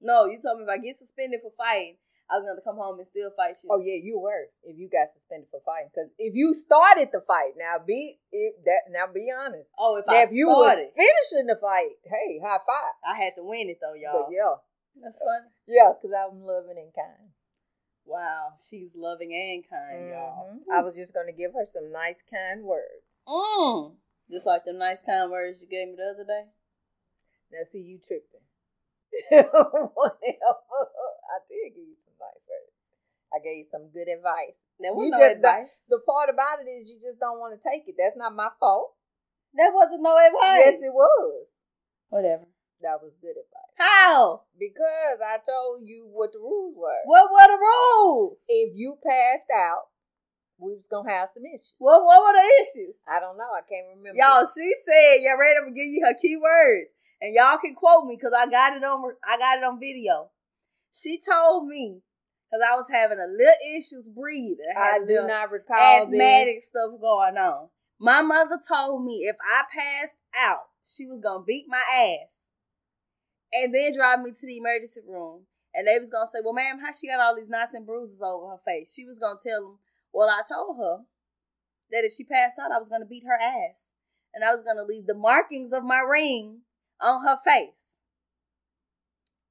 no, 0.00 0.26
you 0.26 0.38
told 0.42 0.58
me 0.58 0.64
if 0.64 0.70
I 0.70 0.78
get 0.78 0.98
suspended 0.98 1.40
for 1.42 1.52
fighting, 1.56 1.96
I 2.30 2.38
was 2.38 2.48
gonna 2.48 2.64
come 2.64 2.76
home 2.76 2.98
and 2.98 3.06
still 3.06 3.30
fight 3.36 3.54
you. 3.62 3.70
Oh 3.70 3.78
yeah, 3.78 3.98
you 4.02 4.18
were. 4.18 4.48
If 4.64 4.78
you 4.78 4.88
got 4.88 5.12
suspended 5.12 5.48
for 5.50 5.60
fighting, 5.66 5.90
because 5.92 6.10
if 6.18 6.34
you 6.34 6.54
started 6.54 7.10
the 7.12 7.20
fight, 7.26 7.54
now 7.58 7.76
be 7.84 8.18
if 8.32 8.56
that 8.64 8.88
now 8.90 9.06
be 9.12 9.28
honest. 9.30 9.68
Oh, 9.78 9.96
if 10.00 10.06
Now, 10.06 10.14
I 10.14 10.22
if 10.24 10.32
you 10.32 10.48
started, 10.48 10.90
finishing 10.96 11.46
the 11.46 11.58
fight, 11.60 12.00
hey, 12.08 12.40
high 12.42 12.62
five. 12.66 12.94
I 13.04 13.20
had 13.20 13.34
to 13.36 13.44
win 13.44 13.68
it 13.68 13.78
though, 13.80 13.94
y'all. 13.94 14.26
But 14.26 14.32
yeah, 14.32 14.56
That's 15.02 15.18
funny. 15.18 15.50
yeah, 15.68 15.92
because 15.94 16.14
I'm 16.16 16.40
loving 16.42 16.78
and 16.80 16.94
kind. 16.94 17.30
Wow, 18.04 18.58
she's 18.58 18.96
loving 18.96 19.30
and 19.34 19.62
kind, 19.68 20.08
y'all. 20.10 20.50
Mhm. 20.56 20.72
I 20.72 20.80
was 20.82 20.94
just 20.96 21.12
gonna 21.14 21.32
give 21.36 21.52
her 21.52 21.66
some 21.66 21.92
nice, 21.92 22.22
kind 22.22 22.64
words. 22.64 23.22
Mm. 23.28 23.96
Just 24.30 24.46
like 24.46 24.64
the 24.64 24.72
nice 24.72 25.02
kind 25.02 25.30
words 25.30 25.60
you 25.60 25.68
gave 25.68 25.88
me 25.88 25.96
the 25.96 26.10
other 26.16 26.24
day. 26.24 26.48
Now 27.52 27.64
see 27.70 27.84
you 27.84 28.00
tripping. 28.00 28.40
Whatever. 29.28 30.56
I 31.28 31.38
did 31.48 31.76
give 31.76 31.84
you 31.84 32.00
some 32.00 32.16
nice 32.16 32.40
words. 32.48 32.72
I 33.32 33.40
gave 33.44 33.64
you 33.64 33.68
some 33.68 33.88
good 33.92 34.08
advice. 34.08 34.64
That 34.80 34.96
You 34.96 35.08
was 35.08 35.12
no 35.12 35.20
just 35.20 35.36
advice. 35.40 35.76
The 35.88 36.00
part 36.04 36.28
about 36.32 36.64
it 36.64 36.68
is 36.68 36.88
you 36.88 36.96
just 37.00 37.20
don't 37.20 37.40
want 37.40 37.56
to 37.56 37.60
take 37.60 37.84
it. 37.88 37.96
That's 37.96 38.16
not 38.16 38.32
my 38.36 38.48
fault. 38.60 38.96
that 39.56 39.72
wasn't 39.72 40.02
no 40.04 40.16
advice. 40.16 40.80
Yes, 40.80 40.80
it 40.80 40.92
was. 40.92 41.48
Whatever. 42.08 42.48
That 42.80 42.98
was 43.00 43.12
good 43.22 43.36
advice. 43.38 43.72
How? 43.78 44.42
Because 44.58 45.20
I 45.22 45.38
told 45.44 45.86
you 45.86 46.08
what 46.10 46.32
the 46.32 46.40
rules 46.40 46.74
were. 46.76 47.04
What 47.04 47.30
were 47.30 47.46
the 47.46 47.60
rules? 47.60 48.36
If 48.48 48.74
you 48.76 48.98
passed 49.00 49.48
out, 49.54 49.92
we 50.58 50.74
was 50.74 50.84
gonna 50.90 51.08
have 51.08 51.30
some 51.32 51.46
issues. 51.46 51.78
What 51.78 52.04
What 52.04 52.20
were 52.20 52.34
the 52.36 52.48
issues? 52.62 52.96
I 53.06 53.20
don't 53.20 53.38
know. 53.38 53.48
I 53.54 53.62
can't 53.64 53.86
remember. 53.96 54.18
Y'all, 54.18 54.44
she 54.44 54.66
said, 54.84 55.22
y'all 55.22 55.38
ready 55.38 55.62
to 55.62 55.70
give 55.70 55.88
you 55.88 56.02
her 56.04 56.16
keywords. 56.18 56.90
And 57.22 57.36
y'all 57.36 57.56
can 57.56 57.76
quote 57.76 58.04
me 58.04 58.18
because 58.18 58.34
I 58.36 58.50
got 58.50 58.76
it 58.76 58.82
on 58.82 59.14
I 59.24 59.38
got 59.38 59.58
it 59.58 59.64
on 59.64 59.78
video. 59.78 60.30
She 60.92 61.20
told 61.20 61.68
me 61.68 62.02
because 62.50 62.66
I 62.68 62.74
was 62.74 62.86
having 62.92 63.18
a 63.18 63.30
little 63.30 63.78
issues 63.78 64.08
breathing. 64.08 64.74
I 64.76 64.98
had 64.98 65.06
do 65.06 65.24
not 65.28 65.52
recall 65.52 66.02
asthmatic 66.02 66.56
this. 66.56 66.66
stuff 66.66 66.90
going 67.00 67.38
on. 67.38 67.68
My 68.00 68.22
mother 68.22 68.58
told 68.58 69.04
me 69.04 69.30
if 69.30 69.36
I 69.40 69.62
passed 69.72 70.16
out, 70.36 70.66
she 70.84 71.06
was 71.06 71.20
gonna 71.20 71.44
beat 71.46 71.66
my 71.68 71.78
ass. 71.78 72.48
And 73.52 73.72
then 73.72 73.94
drive 73.94 74.20
me 74.20 74.32
to 74.32 74.46
the 74.46 74.58
emergency 74.58 75.00
room. 75.06 75.42
And 75.72 75.86
they 75.86 76.00
was 76.00 76.10
gonna 76.10 76.26
say, 76.26 76.40
Well, 76.42 76.54
ma'am, 76.54 76.80
how 76.80 76.90
she 76.90 77.06
got 77.06 77.20
all 77.20 77.36
these 77.36 77.48
knots 77.48 77.72
and 77.72 77.86
bruises 77.86 78.20
over 78.20 78.50
her 78.50 78.60
face? 78.66 78.92
She 78.92 79.04
was 79.04 79.20
gonna 79.20 79.38
tell 79.40 79.62
them, 79.62 79.78
Well, 80.12 80.28
I 80.28 80.42
told 80.42 80.76
her 80.76 81.04
that 81.92 82.02
if 82.02 82.12
she 82.12 82.24
passed 82.24 82.58
out, 82.58 82.72
I 82.72 82.80
was 82.80 82.88
gonna 82.88 83.06
beat 83.06 83.22
her 83.24 83.38
ass. 83.38 83.92
And 84.34 84.42
I 84.42 84.52
was 84.52 84.64
gonna 84.64 84.82
leave 84.82 85.06
the 85.06 85.14
markings 85.14 85.72
of 85.72 85.84
my 85.84 86.00
ring 86.00 86.62
on 87.02 87.24
her 87.26 87.38
face. 87.44 88.00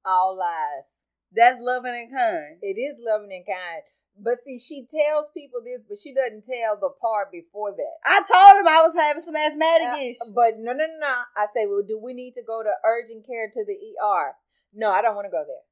All 0.04 0.36
lies. 0.36 0.88
That's 1.34 1.58
loving 1.60 1.94
and 1.94 2.10
kind. 2.10 2.58
It 2.60 2.76
is 2.80 2.98
loving 3.00 3.32
and 3.32 3.46
kind. 3.46 3.82
But 4.18 4.44
see, 4.44 4.58
she 4.60 4.84
tells 4.84 5.32
people 5.32 5.60
this, 5.64 5.80
but 5.88 5.96
she 5.96 6.12
doesn't 6.12 6.44
tell 6.44 6.76
the 6.76 6.90
part 7.00 7.32
before 7.32 7.72
that. 7.72 7.96
I 8.04 8.20
told 8.20 8.60
him 8.60 8.68
I 8.68 8.82
was 8.84 8.92
having 8.94 9.22
some 9.22 9.36
asthmatic 9.36 9.88
Uh, 9.88 9.96
issues. 10.04 10.32
But 10.34 10.58
no, 10.58 10.72
no, 10.72 10.84
no, 10.84 10.98
no. 11.00 11.14
I 11.36 11.46
say, 11.54 11.64
well, 11.64 11.82
do 11.86 11.98
we 11.98 12.12
need 12.12 12.34
to 12.34 12.42
go 12.44 12.62
to 12.62 12.72
urgent 12.84 13.24
care 13.26 13.48
to 13.48 13.64
the 13.64 13.72
ER? 13.72 14.34
No, 14.74 14.90
I 14.90 15.00
don't 15.00 15.14
want 15.16 15.26
to 15.26 15.30
go 15.32 15.44
there. 15.46 15.64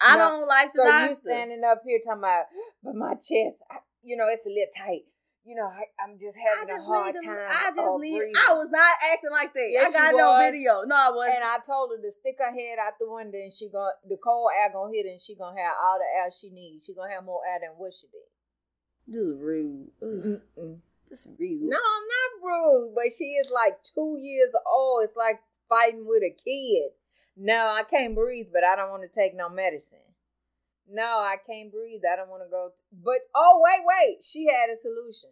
I 0.00 0.16
no. 0.16 0.30
don't 0.42 0.48
like 0.48 0.72
the 0.72 0.82
So 0.82 0.88
doctor. 0.90 1.06
you 1.10 1.14
standing 1.14 1.62
up 1.62 1.82
here 1.86 2.00
talking 2.04 2.18
about, 2.18 2.46
but 2.82 2.94
my 2.94 3.14
chest, 3.14 3.58
I, 3.70 3.78
you 4.02 4.16
know, 4.16 4.26
it's 4.28 4.46
a 4.46 4.50
little 4.50 4.74
tight. 4.76 5.06
You 5.48 5.56
know, 5.56 5.64
I, 5.64 5.88
I'm 5.96 6.20
just 6.20 6.36
having 6.36 6.68
just 6.68 6.84
a 6.84 6.92
hard 6.92 7.16
need 7.16 7.24
time. 7.24 7.48
I 7.48 7.72
just 7.72 7.96
need. 8.04 8.20
breathing. 8.20 8.36
I 8.36 8.52
was 8.52 8.68
not 8.68 8.92
acting 9.08 9.32
like 9.32 9.56
that. 9.56 9.72
Yes, 9.72 9.96
I 9.96 10.12
got 10.12 10.12
no 10.12 10.36
was. 10.36 10.44
video. 10.44 10.84
No, 10.84 10.92
I 10.92 11.08
wasn't. 11.08 11.40
And 11.40 11.44
I 11.48 11.56
told 11.64 11.88
her 11.88 11.96
to 11.96 12.10
stick 12.12 12.36
her 12.36 12.52
head 12.52 12.76
out 12.76 13.00
the 13.00 13.08
window, 13.08 13.40
and 13.40 13.48
she 13.48 13.72
going 13.72 13.96
the 14.04 14.20
cold 14.20 14.52
air 14.52 14.68
gonna 14.68 14.92
hit, 14.92 15.08
her 15.08 15.12
and 15.16 15.16
she 15.16 15.40
gonna 15.40 15.56
have 15.56 15.72
all 15.72 15.96
the 15.96 16.04
air 16.20 16.28
she 16.28 16.52
needs. 16.52 16.84
She 16.84 16.92
gonna 16.92 17.16
have 17.16 17.24
more 17.24 17.40
air 17.48 17.64
than 17.64 17.80
what 17.80 17.96
she 17.96 18.12
did. 18.12 18.28
just 19.08 19.40
rude. 19.40 19.88
Mm-mm. 20.04 20.84
Just 21.08 21.32
rude. 21.40 21.64
No, 21.64 21.80
I'm 21.80 22.06
not 22.12 22.30
rude, 22.44 22.92
but 22.92 23.08
she 23.08 23.40
is 23.40 23.48
like 23.48 23.80
two 23.80 24.20
years 24.20 24.52
old. 24.68 25.08
It's 25.08 25.16
like 25.16 25.40
fighting 25.64 26.04
with 26.04 26.28
a 26.28 26.36
kid. 26.44 26.92
No, 27.40 27.72
I 27.72 27.88
can't 27.88 28.14
breathe, 28.14 28.52
but 28.52 28.64
I 28.64 28.76
don't 28.76 28.92
want 28.92 29.08
to 29.08 29.08
take 29.08 29.32
no 29.32 29.48
medicine. 29.48 30.07
No, 30.88 31.20
I 31.20 31.36
can't 31.44 31.70
breathe. 31.70 32.00
I 32.08 32.16
don't 32.16 32.32
want 32.32 32.42
to 32.42 32.50
go. 32.50 32.72
but 32.92 33.28
oh, 33.36 33.60
wait, 33.60 33.84
wait. 33.84 34.24
She 34.24 34.48
had 34.48 34.72
a 34.72 34.80
solution. 34.80 35.30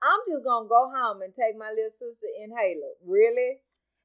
I'm 0.00 0.20
just 0.28 0.44
gonna 0.44 0.68
go 0.68 0.92
home 0.92 1.20
and 1.24 1.32
take 1.32 1.56
my 1.56 1.72
little 1.72 1.92
sister 1.92 2.28
inhaler. 2.36 2.96
Really? 3.04 3.60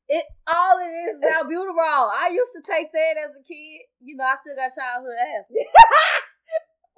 It 0.08 0.26
all 0.48 0.80
it 0.80 0.90
is 0.90 1.20
is 1.20 1.28
albuterol. 1.28 2.10
I 2.12 2.32
used 2.32 2.56
to 2.56 2.64
take 2.64 2.92
that 2.92 3.16
as 3.20 3.36
a 3.36 3.44
kid. 3.44 3.88
You 4.00 4.16
know, 4.16 4.24
I 4.24 4.36
still 4.42 4.56
got 4.56 4.72
childhood 4.76 5.20
asthma. 5.38 5.64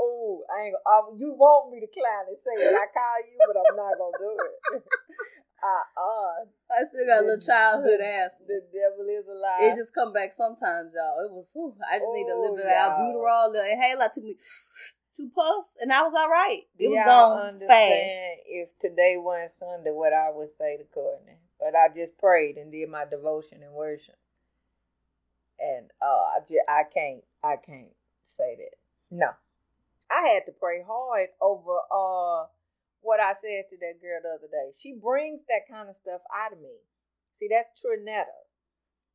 Oh, 0.02 0.41
I 0.50 0.74
ain't. 0.74 1.21
You 1.21 1.30
want 1.38 1.69
me 1.69 1.78
to 1.78 1.86
clown 1.93 2.26
and 2.26 2.41
say 2.41 2.58
what 2.58 2.74
I 2.74 2.89
call 2.89 3.17
you, 3.21 3.38
but 3.45 3.54
I'm 3.54 3.78
not 3.78 3.93
gonna 4.02 4.17
do 4.17 4.34
it. 4.34 4.82
uh 5.63 5.86
uh. 6.00 6.45
I 6.71 6.86
still 6.88 7.06
got 7.06 7.24
a 7.24 7.26
little 7.26 7.45
childhood 7.45 8.00
asthma. 8.00 8.47
The 8.47 8.63
devil 8.71 9.06
is 9.10 9.28
alive. 9.28 9.71
It 9.71 9.76
just 9.76 9.93
come 9.93 10.13
back 10.13 10.34
sometimes, 10.34 10.93
y'all. 10.95 11.26
It 11.26 11.32
was. 11.32 11.52
Whew, 11.54 11.76
I 11.84 12.00
just 12.00 12.13
need 12.13 12.30
a 12.32 12.36
little 12.38 12.56
Oh, 12.56 12.58
bit 12.58 12.65
of 12.65 12.71
albuterol, 12.71 13.52
little 13.52 13.69
inhaler. 13.71 14.06
I 14.06 14.08
took 14.13 14.24
me 14.24 14.36
two 15.15 15.30
puffs, 15.36 15.76
and 15.80 15.91
I 15.91 16.02
was 16.04 16.13
all 16.17 16.30
right. 16.30 16.63
It 16.80 16.89
was 16.89 16.97
Y'all 17.06 17.36
gone 17.36 17.60
fast. 17.60 18.41
If 18.47 18.69
today 18.80 19.15
wasn't 19.17 19.52
Sunday, 19.52 19.91
what 19.91 20.13
I 20.13 20.32
would 20.32 20.50
say 20.58 20.78
to 20.78 20.84
Courtney, 20.86 21.38
but 21.60 21.76
I 21.76 21.89
just 21.93 22.17
prayed 22.17 22.58
and 22.58 22.71
did 22.71 22.89
my 22.89 23.06
devotion 23.06 23.62
and 23.63 23.74
worship, 23.74 24.17
and 25.60 25.91
uh, 26.02 26.06
I 26.06 26.39
just 26.47 26.63
I 26.67 26.84
can't 26.93 27.24
I 27.43 27.56
can't 27.58 27.93
say 28.26 28.56
that. 28.58 28.76
No, 29.12 29.30
I 30.10 30.28
had 30.30 30.45
to 30.45 30.54
pray 30.54 30.82
hard 30.88 31.28
over 31.41 31.78
uh 31.91 32.47
what 33.01 33.19
I 33.19 33.33
said 33.33 33.69
to 33.69 33.77
that 33.81 34.01
girl 34.01 34.21
the 34.21 34.37
other 34.37 34.51
day. 34.51 34.73
She 34.77 34.93
brings 34.93 35.41
that 35.49 35.69
kind 35.69 35.89
of 35.89 35.95
stuff 35.95 36.21
out 36.29 36.53
of 36.53 36.61
me. 36.61 36.77
See, 37.39 37.49
that's 37.49 37.69
Trinetta. 37.73 38.45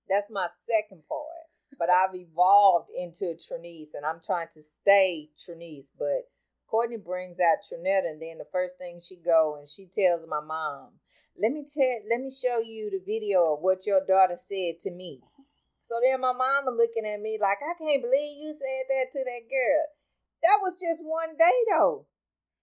That's 0.09 0.31
my 0.31 0.49
second 0.66 1.03
part. 1.09 1.46
But 1.79 1.90
I've 1.90 2.14
evolved 2.14 2.90
into 2.90 3.37
Trinice 3.37 3.94
and 3.94 4.07
I'm 4.07 4.20
trying 4.25 4.49
to 4.55 4.62
stay 4.62 5.31
Trinice. 5.38 5.90
But 5.99 6.31
Courtney 6.66 6.96
brings 6.96 7.38
out 7.38 7.62
Trinetta 7.62 8.11
and 8.11 8.20
then 8.20 8.38
the 8.38 8.51
first 8.51 8.77
thing 8.79 9.01
she 9.01 9.16
go 9.16 9.57
and 9.59 9.68
she 9.68 9.87
tells 9.87 10.27
my 10.29 10.40
mom, 10.40 10.99
Let 11.38 11.53
me 11.53 11.64
tell 11.66 12.03
let 12.11 12.20
me 12.20 12.31
show 12.31 12.59
you 12.59 12.90
the 12.90 13.03
video 13.05 13.55
of 13.55 13.61
what 13.61 13.87
your 13.87 14.01
daughter 14.07 14.38
said 14.38 14.81
to 14.83 14.90
me. 14.90 15.20
So 15.85 15.94
then 16.03 16.20
my 16.20 16.33
mama 16.33 16.75
looking 16.75 17.07
at 17.07 17.20
me 17.20 17.38
like, 17.40 17.59
I 17.62 17.79
can't 17.79 18.03
believe 18.03 18.42
you 18.42 18.51
said 18.51 18.85
that 18.90 19.12
to 19.12 19.22
that 19.22 19.46
girl. 19.46 19.87
That 20.42 20.59
was 20.62 20.75
just 20.75 21.03
one 21.03 21.37
day 21.38 21.59
though. 21.70 22.07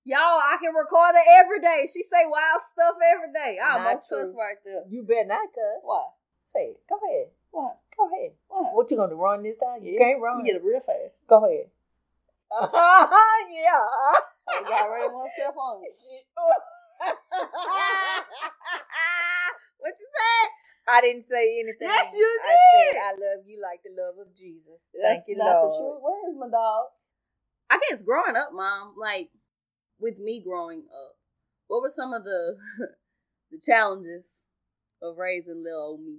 Y'all, 0.06 0.36
I 0.44 0.58
can 0.60 0.76
record 0.76 1.16
it 1.16 1.28
every 1.40 1.62
day. 1.64 1.88
She 1.88 2.04
say 2.04 2.28
wild 2.28 2.60
stuff 2.60 2.96
every 3.00 3.32
day. 3.32 3.56
I 3.56 3.80
almost 3.80 4.10
cuss 4.10 4.36
right 4.36 4.60
there. 4.66 4.84
You 4.90 5.04
better 5.04 5.28
not 5.28 5.48
cuss. 5.56 5.80
Why? 5.82 6.04
Say 6.54 6.76
it. 6.76 6.84
Go 6.90 7.00
ahead. 7.00 7.32
What? 7.52 7.80
Go 7.96 8.12
ahead. 8.12 8.32
What? 8.50 8.74
What 8.76 8.92
you 8.92 8.98
gonna 8.98 9.16
do? 9.16 9.22
Run 9.22 9.44
this 9.44 9.56
time? 9.58 9.82
You 9.82 9.94
Yeah, 9.96 10.00
can't 10.04 10.22
run. 10.22 10.40
You 10.40 10.46
get 10.46 10.60
it 10.60 10.64
real 10.66 10.82
fast. 10.84 11.24
Go 11.28 11.46
ahead. 11.48 11.72
yeah. 12.52 13.80
I 13.80 14.60
was 14.60 14.70
already 14.70 15.08
one 15.08 15.30
step 15.34 15.56
on 15.56 15.82
you. 15.82 15.90
what 19.80 19.94
you 19.96 20.08
said? 20.12 20.48
I 20.84 21.00
didn't 21.00 21.24
say 21.24 21.64
anything. 21.64 21.88
Yes, 21.88 22.12
you 22.14 22.28
I 22.44 22.56
said 22.60 22.92
did. 22.92 23.02
I 23.02 23.12
love 23.16 23.48
you 23.48 23.62
like 23.64 23.80
the 23.88 23.96
love 23.96 24.20
of 24.20 24.36
Jesus. 24.36 24.84
That's 24.92 25.24
Thank 25.24 25.32
you, 25.32 25.38
not 25.38 25.64
the 25.64 25.72
truth. 25.80 26.04
Where 26.04 26.30
is 26.30 26.36
my 26.38 26.50
dog? 26.52 26.92
I 27.72 27.80
guess 27.90 28.04
growing 28.04 28.36
up, 28.36 28.52
mom, 28.52 28.96
like 29.00 29.30
with 30.04 30.20
me 30.20 30.42
growing 30.42 30.84
up, 30.94 31.16
what 31.68 31.82
were 31.82 31.94
some 31.96 32.14
of 32.14 32.26
the 32.26 32.58
the 33.52 33.60
challenges 33.66 34.26
of 35.02 35.18
raising 35.18 35.64
little 35.64 35.82
old 35.82 36.02
me? 36.02 36.18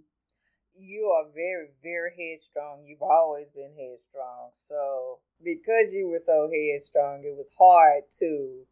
You 0.77 1.15
are 1.17 1.31
very, 1.33 1.69
very 1.85 2.11
headstrong. 2.11 2.85
You've 2.85 3.03
always 3.03 3.47
been 3.55 3.71
headstrong. 3.79 4.51
So 4.69 5.19
because 5.45 5.93
you 5.93 6.09
were 6.09 6.23
so 6.25 6.51
headstrong, 6.51 7.23
it 7.25 7.37
was 7.37 7.51
hard 7.57 8.05
to 8.19 8.65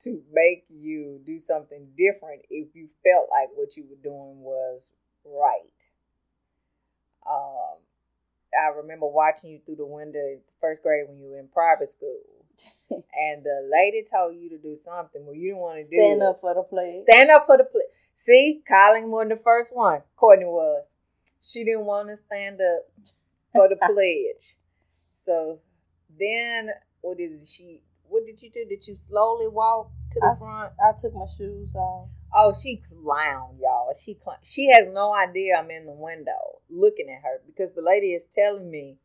to 0.00 0.22
make 0.32 0.64
you 0.68 1.20
do 1.24 1.38
something 1.38 1.88
different 1.96 2.42
if 2.50 2.68
you 2.74 2.88
felt 3.02 3.28
like 3.30 3.48
what 3.54 3.76
you 3.76 3.84
were 3.88 4.02
doing 4.02 4.42
was 4.42 4.90
right. 5.24 5.60
Um, 7.28 7.78
I 8.54 8.76
remember 8.76 9.06
watching 9.06 9.50
you 9.50 9.60
through 9.64 9.76
the 9.76 9.86
window 9.86 10.20
in 10.20 10.40
first 10.60 10.82
grade 10.82 11.08
when 11.08 11.18
you 11.18 11.30
were 11.30 11.38
in 11.38 11.48
private 11.48 11.88
school. 11.88 12.37
and 12.90 13.44
the 13.44 13.70
lady 13.70 14.04
told 14.10 14.34
you 14.36 14.48
to 14.50 14.58
do 14.58 14.76
something 14.84 15.24
well 15.24 15.34
you 15.34 15.48
didn't 15.48 15.58
want 15.58 15.76
to 15.76 15.90
do 15.90 15.96
Stand 15.96 16.22
up 16.22 16.40
for 16.40 16.54
the 16.54 16.62
play. 16.62 17.02
Stand 17.08 17.30
up 17.30 17.46
for 17.46 17.56
the 17.56 17.64
play. 17.64 17.82
See, 18.14 18.62
Colin 18.66 19.10
wasn't 19.10 19.30
the 19.30 19.42
first 19.44 19.74
one. 19.74 20.02
Courtney 20.16 20.44
was. 20.44 20.84
She 21.40 21.64
didn't 21.64 21.86
want 21.86 22.08
to 22.08 22.16
stand 22.16 22.60
up 22.60 23.06
for 23.52 23.68
the 23.68 23.76
pledge. 23.82 24.56
So 25.16 25.60
then, 26.18 26.70
what 27.00 27.20
is 27.20 27.42
it? 27.42 27.46
She? 27.46 27.82
What 28.08 28.26
did 28.26 28.42
you 28.42 28.50
do? 28.50 28.64
Did 28.68 28.86
you 28.86 28.96
slowly 28.96 29.46
walk 29.48 29.90
to 30.12 30.20
the 30.20 30.26
I, 30.26 30.38
front? 30.38 30.72
I 30.82 30.92
took 31.00 31.14
my 31.14 31.26
shoes 31.26 31.74
off. 31.74 32.08
Oh, 32.34 32.52
she 32.60 32.82
clown, 32.88 33.58
y'all. 33.60 33.92
She 33.94 34.14
clown. 34.14 34.38
She 34.42 34.68
has 34.72 34.88
no 34.88 35.14
idea 35.14 35.56
I'm 35.56 35.70
in 35.70 35.86
the 35.86 35.92
window 35.92 36.60
looking 36.68 37.08
at 37.08 37.22
her 37.22 37.40
because 37.46 37.74
the 37.74 37.82
lady 37.82 38.14
is 38.14 38.26
telling 38.26 38.70
me, 38.70 38.96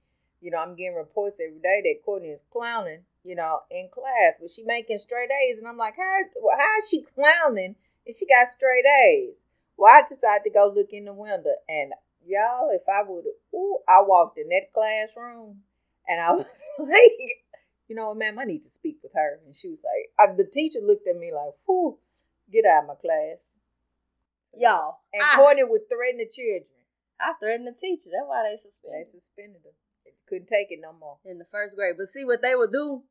you 0.42 0.52
know, 0.52 0.58
I'm 0.58 0.76
getting 0.76 0.96
reports 0.96 1.40
every 1.40 1.60
day 1.60 1.82
that 1.84 2.06
Courtney 2.06 2.30
is 2.30 2.44
clowning, 2.52 3.02
you 3.24 3.36
know, 3.36 3.60
in 3.72 3.90
class, 3.94 4.36
but 4.40 4.52
she 4.52 4.64
making 4.64 4.98
straight 4.98 5.30
A's, 5.32 5.60
and 5.60 5.68
I'm 5.68 5.78
like, 5.78 5.96
how? 5.96 6.20
How 6.58 6.78
is 6.78 6.90
she 6.90 7.02
clowning? 7.02 7.76
And 8.06 8.16
she 8.16 8.28
got 8.28 8.48
straight 8.50 8.86
A's. 8.86 9.46
Well, 9.78 9.92
I 9.94 10.02
decided 10.02 10.44
to 10.44 10.50
go 10.50 10.72
look 10.74 10.92
in 10.92 11.06
the 11.06 11.14
window, 11.14 11.56
and 11.68 11.94
y'all, 12.26 12.70
if 12.72 12.84
I 12.88 13.04
would, 13.08 13.26
ooh, 13.56 13.80
I 13.88 14.02
walked 14.02 14.38
in 14.38 14.50
that 14.50 14.74
classroom, 14.74 15.62
and 16.08 16.22
I 16.22 16.32
was 16.34 16.46
like, 16.80 17.42
you 17.88 17.96
know, 17.96 18.10
what, 18.10 18.18
ma'am, 18.18 18.40
I 18.40 18.46
need 18.46 18.64
to 18.64 18.70
speak 18.70 18.98
with 19.02 19.14
her, 19.14 19.40
and 19.46 19.56
she 19.56 19.70
was 19.70 19.80
like, 19.84 20.12
uh, 20.20 20.36
the 20.36 20.46
teacher 20.46 20.80
looked 20.84 21.08
at 21.08 21.18
me 21.18 21.32
like, 21.34 21.54
whoo. 21.68 21.98
Get 22.52 22.66
out 22.66 22.84
of 22.84 22.88
my 22.90 22.96
class. 22.96 23.58
Y'all, 24.56 25.00
And 25.14 25.24
I, 25.24 25.36
Courtney 25.36 25.64
would 25.64 25.90
threaten 25.90 26.20
the 26.20 26.28
children. 26.30 26.70
I 27.20 27.34
threatened 27.40 27.68
the 27.68 27.74
teacher. 27.74 28.12
That's 28.12 28.28
why 28.28 28.44
they 28.46 28.58
suspended. 28.58 29.00
They 29.00 29.10
suspended 29.10 29.62
suspended 29.62 29.62
her. 29.64 29.76
They 30.06 30.14
couldn't 30.30 30.48
take 30.48 30.70
it 30.70 30.80
no 30.82 30.94
more. 30.94 31.18
in 31.26 31.40
the 31.40 31.50
first 31.50 31.76
grade. 31.76 31.96
But 31.98 32.14
see 32.14 32.26
what 32.26 32.44
they 32.44 32.54
would 32.54 32.72
do 32.72 33.02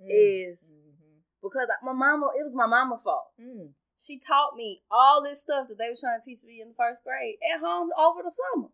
Mm. 0.00 0.08
is 0.08 0.58
Mhm. 0.60 1.22
because 1.42 1.68
my 1.82 1.92
mama, 1.92 2.32
it 2.38 2.42
was 2.42 2.54
my 2.54 2.66
mama's 2.66 3.02
fault. 3.02 3.32
Mm. 3.38 3.74
She 3.98 4.18
taught 4.18 4.56
me 4.56 4.82
all 4.90 5.22
this 5.22 5.42
stuff 5.42 5.68
that 5.68 5.76
they 5.76 5.90
was 5.90 6.00
trying 6.00 6.18
to 6.20 6.24
teach 6.24 6.42
me 6.42 6.60
in 6.60 6.68
the 6.68 6.74
first 6.74 7.04
grade 7.04 7.38
at 7.52 7.60
home 7.60 7.92
over 7.96 8.22
the 8.22 8.30
summer. 8.32 8.68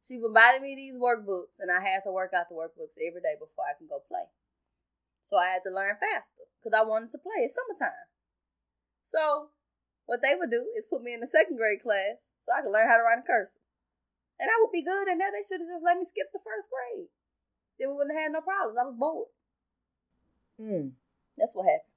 She 0.00 0.18
provided 0.18 0.62
me 0.62 0.74
these 0.74 0.96
workbooks, 0.96 1.60
and 1.60 1.70
I 1.70 1.80
had 1.84 2.00
to 2.04 2.12
work 2.12 2.32
out 2.32 2.48
the 2.48 2.54
workbooks 2.56 2.96
every 2.96 3.20
day 3.20 3.36
before 3.38 3.66
I 3.68 3.74
can 3.76 3.86
go 3.86 4.00
play. 4.00 4.30
So 5.20 5.36
I 5.36 5.52
had 5.52 5.62
to 5.64 5.70
learn 5.70 5.98
faster 6.00 6.48
because 6.58 6.72
I 6.72 6.82
wanted 6.82 7.10
to 7.12 7.18
play. 7.18 7.44
It's 7.44 7.54
summertime. 7.54 8.08
So 9.04 9.50
what 10.06 10.22
they 10.22 10.34
would 10.34 10.50
do 10.50 10.72
is 10.74 10.86
put 10.88 11.02
me 11.02 11.12
in 11.12 11.20
the 11.20 11.28
second 11.28 11.56
grade 11.58 11.82
class 11.82 12.16
so 12.40 12.52
I 12.52 12.62
could 12.62 12.72
learn 12.72 12.88
how 12.88 12.96
to 12.96 13.02
write 13.02 13.18
in 13.18 13.24
cursive. 13.28 13.60
And 14.40 14.48
I 14.48 14.56
would 14.64 14.72
be 14.72 14.82
good, 14.82 15.06
and 15.08 15.20
then 15.20 15.32
they 15.36 15.44
should 15.44 15.60
have 15.60 15.68
just 15.68 15.84
let 15.84 15.98
me 15.98 16.06
skip 16.08 16.32
the 16.32 16.40
first 16.40 16.70
grade. 16.72 17.08
Then 17.78 17.90
we 17.90 17.96
wouldn't 18.00 18.16
have 18.16 18.32
had 18.32 18.32
no 18.32 18.40
problems. 18.40 18.78
I 18.80 18.84
was 18.88 18.96
bored. 18.96 19.28
Mm. 20.60 20.92
That's 21.38 21.54
what 21.54 21.64
happened. 21.64 21.94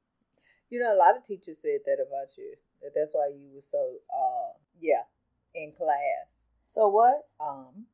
You 0.69 0.79
know, 0.79 0.95
a 0.95 0.97
lot 0.97 1.17
of 1.17 1.23
teachers 1.23 1.59
said 1.61 1.81
that 1.85 1.99
about 1.99 2.37
you. 2.37 2.55
That 2.81 2.91
that's 2.95 3.13
why 3.13 3.29
you 3.33 3.49
were 3.53 3.61
so, 3.61 3.99
uh, 4.09 4.57
yeah, 4.79 5.03
in 5.53 5.73
class. 5.77 6.41
So 6.65 6.87
what? 6.89 7.27
Um, 7.39 7.85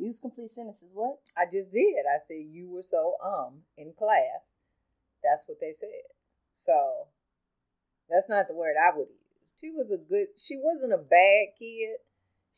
Use 0.00 0.18
complete 0.18 0.50
sentences. 0.50 0.92
What? 0.94 1.18
I 1.36 1.44
just 1.44 1.70
did. 1.70 2.08
I 2.08 2.24
said 2.26 2.48
you 2.48 2.70
were 2.70 2.82
so 2.82 3.16
um 3.22 3.60
in 3.76 3.92
class. 3.92 4.48
That's 5.22 5.44
what 5.46 5.60
they 5.60 5.74
said. 5.78 6.08
So 6.54 7.08
that's 8.08 8.30
not 8.30 8.48
the 8.48 8.54
word 8.54 8.76
I 8.80 8.96
would 8.96 9.08
use. 9.08 9.36
She 9.60 9.70
was 9.70 9.90
a 9.90 9.98
good. 9.98 10.28
She 10.38 10.56
wasn't 10.56 10.94
a 10.94 10.96
bad 10.96 11.52
kid. 11.58 12.00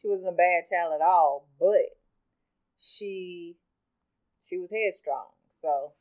She 0.01 0.07
wasn't 0.07 0.29
a 0.29 0.39
bad 0.39 0.71
child 0.71 0.93
at 0.95 1.05
all. 1.05 1.49
But 1.59 1.99
she 2.79 3.57
she 4.49 4.57
was 4.59 4.71
headstrong. 4.71 5.35
So 5.51 5.95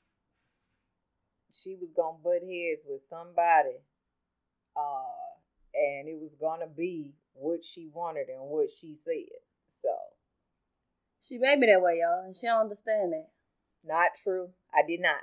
she 1.51 1.75
was 1.75 1.91
gonna 1.91 2.17
butt 2.23 2.41
heads 2.41 2.83
with 2.87 3.01
somebody, 3.09 3.79
uh, 4.75 5.35
and 5.73 6.07
it 6.07 6.19
was 6.19 6.35
gonna 6.35 6.67
be 6.67 7.13
what 7.33 7.63
she 7.63 7.87
wanted 7.93 8.29
and 8.29 8.49
what 8.49 8.69
she 8.71 8.95
said. 8.95 9.39
So. 9.67 9.89
She 11.21 11.37
made 11.37 11.59
me 11.59 11.67
that 11.67 11.81
way, 11.81 11.99
y'all, 12.01 12.25
and 12.25 12.35
she 12.35 12.47
don't 12.47 12.61
understand 12.61 13.13
that. 13.13 13.29
Not 13.85 14.11
true. 14.21 14.49
I 14.73 14.81
did 14.85 14.99
not. 15.01 15.21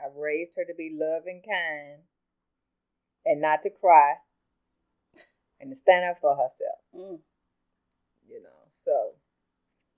I 0.00 0.06
raised 0.16 0.54
her 0.56 0.64
to 0.64 0.74
be 0.74 0.90
loving, 0.92 1.42
kind, 1.44 2.00
and 3.24 3.40
not 3.40 3.62
to 3.62 3.70
cry, 3.70 4.14
and 5.60 5.70
to 5.70 5.76
stand 5.76 6.10
up 6.10 6.16
for 6.20 6.34
herself. 6.34 6.80
Mm. 6.96 7.20
You 8.26 8.42
know. 8.42 8.48
So, 8.72 9.12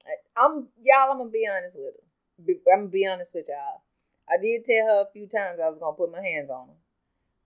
I, 0.04 0.44
I'm 0.44 0.68
y'all. 0.82 1.12
I'm 1.12 1.18
gonna 1.18 1.30
be 1.30 1.46
honest 1.50 1.76
with 1.76 1.94
her. 1.94 2.44
Be- 2.44 2.60
I'm 2.72 2.80
gonna 2.80 2.88
be 2.88 3.06
honest 3.06 3.34
with 3.34 3.46
y'all. 3.48 3.82
I 4.28 4.40
did 4.40 4.64
tell 4.64 4.86
her 4.86 5.00
a 5.02 5.12
few 5.12 5.28
times 5.28 5.60
I 5.62 5.68
was 5.68 5.78
gonna 5.78 5.96
put 5.96 6.12
my 6.12 6.22
hands 6.22 6.50
on 6.50 6.68
her, 6.68 6.80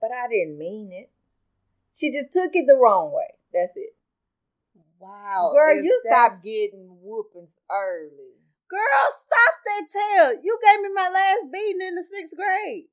but 0.00 0.10
I 0.12 0.28
didn't 0.28 0.58
mean 0.58 0.92
it. 0.92 1.10
She 1.94 2.12
just 2.12 2.32
took 2.32 2.50
it 2.54 2.66
the 2.66 2.76
wrong 2.76 3.12
way. 3.12 3.34
That's 3.52 3.72
it. 3.76 3.96
Wow, 5.00 5.52
Girl, 5.54 5.82
you 5.82 6.00
stop 6.06 6.32
getting 6.42 6.88
whoopings 7.02 7.58
early. 7.70 8.34
Girl, 8.68 9.06
stop 9.14 9.54
that 9.64 9.86
tail. 9.90 10.42
You 10.42 10.58
gave 10.62 10.80
me 10.82 10.88
my 10.94 11.08
last 11.08 11.50
beating 11.52 11.86
in 11.86 11.94
the 11.94 12.04
sixth 12.04 12.36
grade. 12.36 12.86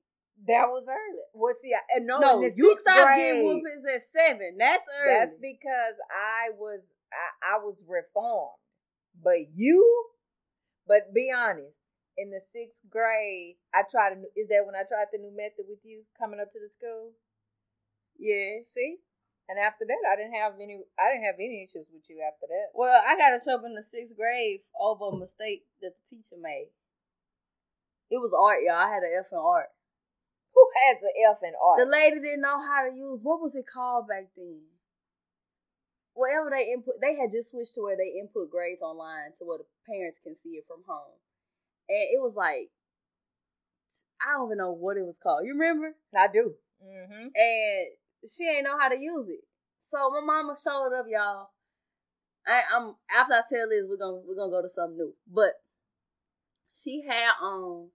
That 0.47 0.69
was 0.69 0.85
early. 0.87 1.23
Well, 1.33 1.53
see, 1.61 1.73
I, 1.73 1.97
and 1.97 2.05
no, 2.05 2.19
No, 2.19 2.41
you 2.55 2.77
stopped 2.79 3.17
getting 3.17 3.43
whoopings 3.43 3.83
at 3.91 4.01
seven. 4.11 4.57
That's 4.59 4.85
early. 5.01 5.15
That's 5.15 5.35
because 5.41 5.95
I 6.11 6.49
was 6.57 6.81
I, 7.11 7.55
I 7.55 7.57
was 7.59 7.77
reformed. 7.87 8.59
But 9.23 9.49
you, 9.55 10.05
but 10.87 11.13
be 11.13 11.31
honest, 11.35 11.81
in 12.17 12.31
the 12.31 12.41
sixth 12.51 12.81
grade, 12.89 13.57
I 13.73 13.83
tried. 13.89 14.13
A, 14.13 14.17
new- 14.19 14.35
is 14.35 14.47
that 14.49 14.65
when 14.65 14.75
I 14.75 14.87
tried 14.87 15.11
the 15.11 15.19
new 15.19 15.35
method 15.35 15.67
with 15.67 15.83
you 15.83 16.03
coming 16.17 16.39
up 16.39 16.51
to 16.53 16.59
the 16.59 16.69
school? 16.69 17.13
yeah. 18.17 18.63
See, 18.73 19.03
and 19.47 19.59
after 19.59 19.85
that, 19.85 20.01
I 20.07 20.15
didn't 20.15 20.39
have 20.39 20.55
any. 20.57 20.79
I 20.97 21.11
didn't 21.11 21.27
have 21.27 21.39
any 21.39 21.61
issues 21.63 21.87
with 21.91 22.07
you 22.09 22.23
after 22.23 22.47
that. 22.47 22.73
Well, 22.73 22.95
I 22.95 23.13
got 23.19 23.35
to 23.35 23.39
show 23.43 23.55
up 23.59 23.67
in 23.67 23.75
the 23.75 23.83
sixth 23.83 24.15
grade 24.15 24.65
over 24.79 25.11
a 25.11 25.17
mistake 25.17 25.67
that 25.81 25.93
the 25.93 26.03
teacher 26.09 26.39
made. 26.39 26.71
It 28.09 28.21
was 28.21 28.33
art, 28.37 28.61
y'all. 28.61 28.77
I 28.77 28.89
had 28.89 29.03
an 29.03 29.13
F 29.17 29.31
in 29.31 29.37
art. 29.37 29.69
Who 30.53 30.63
has 30.87 31.03
an 31.03 31.11
F 31.29 31.43
in 31.43 31.53
art? 31.57 31.79
The 31.83 31.89
lady 31.89 32.21
didn't 32.23 32.41
know 32.45 32.61
how 32.63 32.87
to 32.87 32.95
use 32.95 33.19
what 33.21 33.41
was 33.41 33.55
it 33.55 33.65
called 33.67 34.07
back 34.07 34.31
then? 34.37 34.71
Whatever 36.15 36.47
they 36.47 36.71
input, 36.71 37.01
they 37.03 37.19
had 37.19 37.35
just 37.35 37.51
switched 37.51 37.75
to 37.75 37.83
where 37.83 37.99
they 37.99 38.15
input 38.15 38.49
grades 38.49 38.81
online 38.81 39.35
to 39.37 39.43
where 39.43 39.59
the 39.59 39.67
parents 39.83 40.17
can 40.23 40.31
see 40.31 40.55
it 40.55 40.63
from 40.63 40.87
home, 40.87 41.19
and 41.87 42.03
it 42.13 42.21
was 42.21 42.35
like 42.35 42.69
I 44.21 44.33
don't 44.37 44.47
even 44.47 44.57
know 44.57 44.71
what 44.71 44.97
it 44.97 45.05
was 45.05 45.19
called. 45.21 45.45
You 45.45 45.53
remember? 45.53 45.95
I 46.17 46.27
do. 46.27 46.55
Mm-hmm. 46.83 47.27
And 47.35 47.87
she 48.29 48.45
ain't 48.45 48.63
know 48.63 48.77
how 48.79 48.89
to 48.89 48.97
use 48.97 49.27
it. 49.29 49.41
So 49.91 50.09
my 50.09 50.21
mama 50.21 50.55
showed 50.61 50.97
up, 50.97 51.05
y'all. 51.07 51.49
I, 52.47 52.61
I'm 52.75 52.95
after 53.15 53.33
I 53.33 53.41
tell 53.47 53.69
this, 53.69 53.85
we're 53.87 53.97
gonna 53.97 54.21
we're 54.25 54.35
gonna 54.35 54.51
go 54.51 54.61
to 54.61 54.69
something 54.69 54.97
new. 54.97 55.13
But 55.31 55.53
she 56.73 57.03
had 57.07 57.33
on 57.41 57.89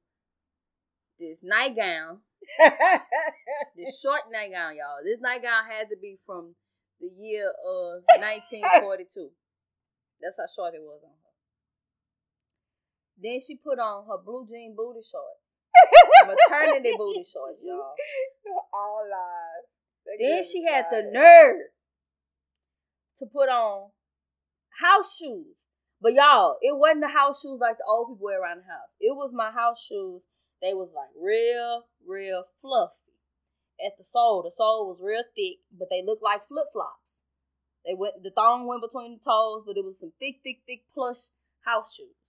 this 1.19 1.39
nightgown 1.43 2.19
this 3.77 4.01
short 4.01 4.23
nightgown, 4.31 4.77
y'all. 4.77 5.05
This 5.05 5.21
nightgown 5.21 5.69
had 5.71 5.89
to 5.91 5.97
be 6.01 6.19
from 6.27 6.55
the 7.01 7.11
year 7.19 7.53
of 7.65 8.03
1942. 8.19 9.31
That's 10.21 10.37
how 10.37 10.47
short 10.49 10.75
it 10.75 10.83
was 10.83 11.01
on. 11.05 11.20
Then 13.23 13.39
she 13.41 13.57
put 13.57 13.79
on 13.79 14.07
her 14.09 14.17
blue 14.25 14.47
jean 14.49 14.75
booty 14.77 15.05
shorts, 15.05 15.45
maternity 16.27 16.95
booty 16.97 17.25
shorts, 17.25 17.61
y'all. 17.63 17.93
All 18.73 19.05
lies. 19.05 19.69
That 20.07 20.17
Then 20.19 20.45
she 20.45 20.65
had 20.65 20.87
the 20.91 21.11
nerve 21.13 21.69
to 23.19 23.27
put 23.27 23.49
on 23.49 23.91
house 24.81 25.17
shoes. 25.17 25.57
But 26.01 26.15
y'all, 26.15 26.57
it 26.63 26.77
wasn't 26.77 27.03
the 27.03 27.13
house 27.13 27.43
shoes 27.43 27.61
like 27.61 27.77
the 27.77 27.85
old 27.87 28.09
people 28.09 28.25
wear 28.25 28.41
around 28.41 28.65
the 28.65 28.73
house. 28.73 28.89
It 28.99 29.15
was 29.15 29.33
my 29.35 29.51
house 29.51 29.85
shoes. 29.85 30.23
They 30.63 30.73
was 30.73 30.95
like 30.97 31.13
real, 31.13 31.85
real 32.07 32.45
fluffy. 32.63 33.21
At 33.85 33.97
the 33.99 34.05
sole, 34.05 34.43
the 34.43 34.53
sole 34.53 34.89
was 34.89 35.01
real 35.03 35.25
thick, 35.37 35.61
but 35.73 35.89
they 35.91 36.03
looked 36.05 36.23
like 36.23 36.49
flip 36.49 36.69
flops. 36.73 37.21
They 37.85 37.93
went 37.97 38.23
the 38.23 38.31
thong 38.31 38.67
went 38.67 38.83
between 38.83 39.17
the 39.17 39.25
toes, 39.25 39.65
but 39.67 39.77
it 39.77 39.85
was 39.85 40.01
some 40.01 40.13
thick, 40.19 40.41
thick, 40.45 40.61
thick 40.67 40.85
plush 40.93 41.33
house 41.65 41.95
shoes. 41.97 42.20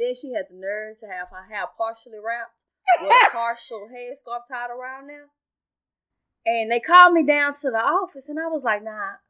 Then 0.00 0.16
she 0.16 0.32
had 0.32 0.48
the 0.48 0.56
nerve 0.56 0.96
to 1.00 1.06
have 1.06 1.28
her 1.28 1.44
hair 1.52 1.68
partially 1.76 2.16
wrapped 2.16 2.64
with 3.04 3.12
a 3.12 3.30
partial 3.30 3.92
headscarf 3.92 4.48
tied 4.48 4.72
around 4.72 5.08
there. 5.08 5.28
And 6.46 6.72
they 6.72 6.80
called 6.80 7.12
me 7.12 7.22
down 7.22 7.52
to 7.60 7.68
the 7.68 7.84
office, 7.84 8.24
and 8.32 8.40
I 8.40 8.48
was 8.48 8.64
like, 8.64 8.82
nah, 8.82 9.20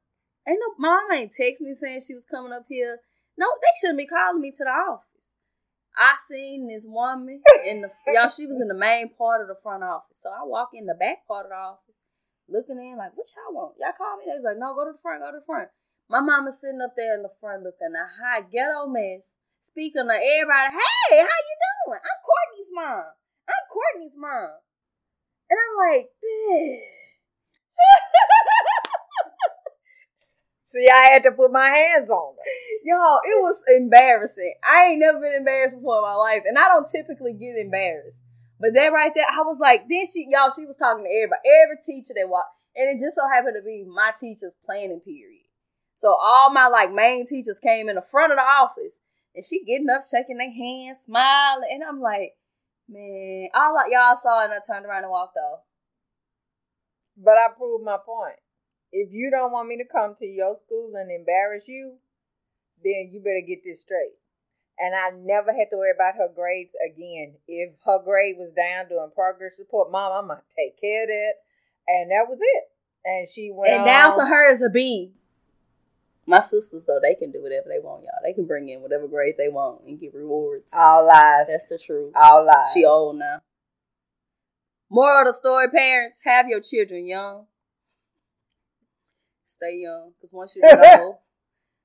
ain't 0.46 0.62
no, 0.62 0.78
mom 0.78 1.10
ain't 1.10 1.34
text 1.34 1.60
me 1.60 1.74
saying 1.74 2.06
she 2.06 2.14
was 2.14 2.24
coming 2.24 2.52
up 2.52 2.66
here. 2.68 3.00
No, 3.36 3.46
they 3.60 3.74
shouldn't 3.80 3.98
be 3.98 4.06
calling 4.06 4.40
me 4.40 4.52
to 4.52 4.62
the 4.62 4.70
office. 4.70 5.10
I 5.98 6.14
seen 6.30 6.68
this 6.68 6.84
woman 6.86 7.42
in 7.66 7.82
the 7.82 7.90
y'all. 8.06 8.30
She 8.30 8.46
was 8.46 8.60
in 8.60 8.68
the 8.68 8.78
main 8.78 9.10
part 9.10 9.42
of 9.42 9.48
the 9.48 9.58
front 9.60 9.82
office. 9.82 10.22
So 10.22 10.30
I 10.30 10.46
walk 10.46 10.70
in 10.72 10.86
the 10.86 10.94
back 10.94 11.26
part 11.26 11.46
of 11.46 11.50
the 11.50 11.58
office, 11.58 11.98
looking 12.48 12.78
in 12.78 12.94
like, 12.96 13.16
what 13.18 13.26
y'all 13.34 13.54
want? 13.54 13.74
Y'all 13.80 13.98
call 13.98 14.18
me? 14.18 14.30
They 14.30 14.38
was 14.38 14.46
like, 14.46 14.60
no, 14.60 14.74
go 14.78 14.86
to 14.86 14.92
the 14.94 15.02
front, 15.02 15.20
go 15.20 15.34
to 15.34 15.42
the 15.42 15.44
front. 15.44 15.68
My 16.06 16.20
mama 16.20 16.54
sitting 16.54 16.82
up 16.82 16.94
there 16.96 17.18
in 17.18 17.22
the 17.22 17.34
front 17.40 17.66
looking 17.66 17.90
a 17.94 18.06
hot 18.06 18.50
ghetto 18.50 18.86
mess, 18.86 19.34
speaking 19.62 20.06
to 20.06 20.14
everybody. 20.14 20.72
Hey, 20.72 21.20
how 21.20 21.38
you 21.40 21.56
doing? 21.86 22.00
I'm 22.00 22.20
Courtney's 22.24 22.70
mom. 22.72 23.12
I'm 23.48 23.64
Courtney's 23.72 24.16
mom. 24.16 24.50
And 25.50 25.58
I'm 25.58 25.74
like. 25.88 26.08
See, 30.64 30.86
I 30.86 31.10
had 31.10 31.24
to 31.24 31.32
put 31.32 31.50
my 31.50 31.66
hands 31.66 32.08
on 32.10 32.34
her. 32.36 32.42
Y'all, 32.84 33.18
it 33.24 33.42
was 33.42 33.58
embarrassing. 33.76 34.54
I 34.62 34.86
ain't 34.86 35.00
never 35.00 35.18
been 35.18 35.34
embarrassed 35.34 35.74
before 35.74 35.98
in 35.98 36.02
my 36.02 36.14
life, 36.14 36.42
and 36.46 36.56
I 36.56 36.68
don't 36.68 36.88
typically 36.88 37.32
get 37.32 37.58
embarrassed. 37.58 38.22
But 38.60 38.74
that 38.74 38.92
right 38.92 39.10
there, 39.12 39.26
I 39.26 39.42
was 39.42 39.58
like, 39.58 39.88
then 39.88 40.04
she, 40.06 40.28
y'all, 40.30 40.52
she 40.54 40.66
was 40.66 40.76
talking 40.76 41.02
to 41.02 41.10
everybody, 41.10 41.42
every 41.64 41.78
teacher 41.84 42.14
that 42.14 42.28
walked, 42.28 42.54
and 42.76 42.86
it 42.86 43.02
just 43.02 43.16
so 43.16 43.26
happened 43.26 43.56
to 43.58 43.66
be 43.66 43.82
my 43.82 44.12
teacher's 44.20 44.54
planning 44.64 45.00
period. 45.00 45.42
So 45.98 46.14
all 46.14 46.52
my 46.52 46.68
like 46.68 46.92
main 46.92 47.26
teachers 47.26 47.58
came 47.58 47.88
in 47.88 47.96
the 47.96 48.02
front 48.02 48.30
of 48.32 48.38
the 48.38 48.46
office, 48.46 48.94
and 49.34 49.44
she 49.44 49.64
getting 49.64 49.90
up, 49.90 50.02
shaking 50.02 50.38
their 50.38 50.52
hands, 50.52 51.04
smiling, 51.04 51.68
and 51.72 51.84
I'm 51.84 52.00
like, 52.00 52.34
man, 52.88 53.48
all 53.54 53.74
like 53.74 53.92
y'all 53.92 54.18
saw, 54.20 54.44
and 54.44 54.52
I 54.52 54.58
turned 54.66 54.86
around 54.86 55.04
and 55.04 55.10
walked 55.12 55.36
off. 55.36 55.60
But 57.16 57.34
I 57.34 57.48
proved 57.56 57.84
my 57.84 57.98
point 58.04 58.36
if 58.92 59.12
you 59.12 59.30
don't 59.30 59.52
want 59.52 59.68
me 59.68 59.76
to 59.78 59.84
come 59.84 60.14
to 60.18 60.26
your 60.26 60.54
school 60.54 60.92
and 60.96 61.10
embarrass 61.10 61.68
you, 61.68 61.94
then 62.82 63.10
you 63.12 63.20
better 63.20 63.44
get 63.46 63.62
this 63.64 63.82
straight. 63.82 64.18
And 64.78 64.94
I 64.94 65.10
never 65.14 65.52
had 65.52 65.68
to 65.70 65.76
worry 65.76 65.92
about 65.94 66.16
her 66.16 66.28
grades 66.34 66.72
again. 66.80 67.34
If 67.46 67.74
her 67.84 67.98
grade 68.02 68.36
was 68.38 68.52
down 68.56 68.88
doing 68.88 69.10
progress 69.14 69.58
report, 69.58 69.92
mom, 69.92 70.12
I'm 70.12 70.28
gonna 70.28 70.42
take 70.56 70.80
care 70.80 71.04
of 71.04 71.08
that. 71.08 71.32
And 71.86 72.10
that 72.10 72.28
was 72.28 72.38
it. 72.40 72.64
And 73.04 73.28
she 73.28 73.50
went 73.52 73.72
And 73.72 73.84
now 73.84 74.16
to 74.16 74.24
her 74.24 74.54
is 74.54 74.62
a 74.62 74.70
B. 74.70 75.12
My 76.30 76.40
sisters 76.40 76.84
though, 76.86 77.00
they 77.02 77.14
can 77.14 77.32
do 77.32 77.42
whatever 77.42 77.66
they 77.68 77.80
want, 77.80 78.04
y'all. 78.04 78.12
They 78.24 78.32
can 78.32 78.46
bring 78.46 78.68
in 78.68 78.80
whatever 78.80 79.08
grade 79.08 79.34
they 79.36 79.48
want 79.48 79.82
and 79.86 79.98
get 79.98 80.14
rewards. 80.14 80.70
All 80.72 81.06
lies. 81.06 81.48
That's 81.48 81.66
the 81.66 81.78
truth. 81.78 82.12
All 82.14 82.46
lies. 82.46 82.72
She 82.72 82.84
old 82.84 83.18
now. 83.18 83.40
Moral 84.90 85.20
of 85.20 85.26
the 85.26 85.32
story, 85.38 85.68
parents, 85.70 86.20
have 86.24 86.48
your 86.48 86.60
children 86.60 87.06
young 87.06 87.46
stay 89.60 89.76
young. 89.76 90.12
Because 90.16 90.32
once 90.32 90.52
you're 90.56 90.64
old, 91.00 91.16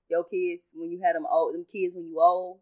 your 0.09 0.23
kids, 0.23 0.71
when 0.73 0.89
you 0.89 1.01
had 1.03 1.15
them 1.15 1.27
old, 1.29 1.53
them 1.53 1.65
kids 1.67 1.93
when 1.93 2.07
you 2.07 2.19
old, 2.19 2.59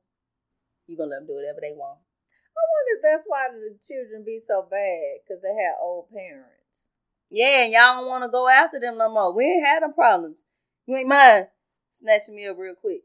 you're 0.87 0.97
gonna 0.97 1.11
let 1.11 1.19
them 1.21 1.27
do 1.27 1.35
whatever 1.37 1.61
they 1.61 1.77
want. 1.77 2.01
I 2.01 2.63
wonder 2.65 2.91
if 2.97 3.01
that's 3.05 3.25
why 3.27 3.49
the 3.53 3.77
children 3.85 4.25
be 4.25 4.41
so 4.41 4.65
bad 4.65 5.21
because 5.21 5.41
they 5.41 5.53
had 5.53 5.77
old 5.81 6.09
parents. 6.09 6.89
Yeah, 7.29 7.65
and 7.65 7.73
y'all 7.73 8.01
don't 8.01 8.09
want 8.09 8.23
to 8.23 8.29
go 8.29 8.49
after 8.49 8.79
them 8.79 8.97
no 8.97 9.09
more. 9.09 9.33
We 9.33 9.45
ain't 9.45 9.65
had 9.65 9.81
them 9.81 9.93
problems. 9.93 10.45
You 10.85 10.97
ain't 10.97 11.07
mind 11.07 11.47
snatching 11.93 12.35
me 12.35 12.47
up 12.47 12.57
real 12.57 12.75
quick. 12.75 13.01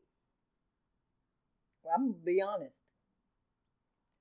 Well, 1.82 1.94
I'm 1.96 2.12
gonna 2.12 2.24
be 2.24 2.42
honest. 2.42 2.82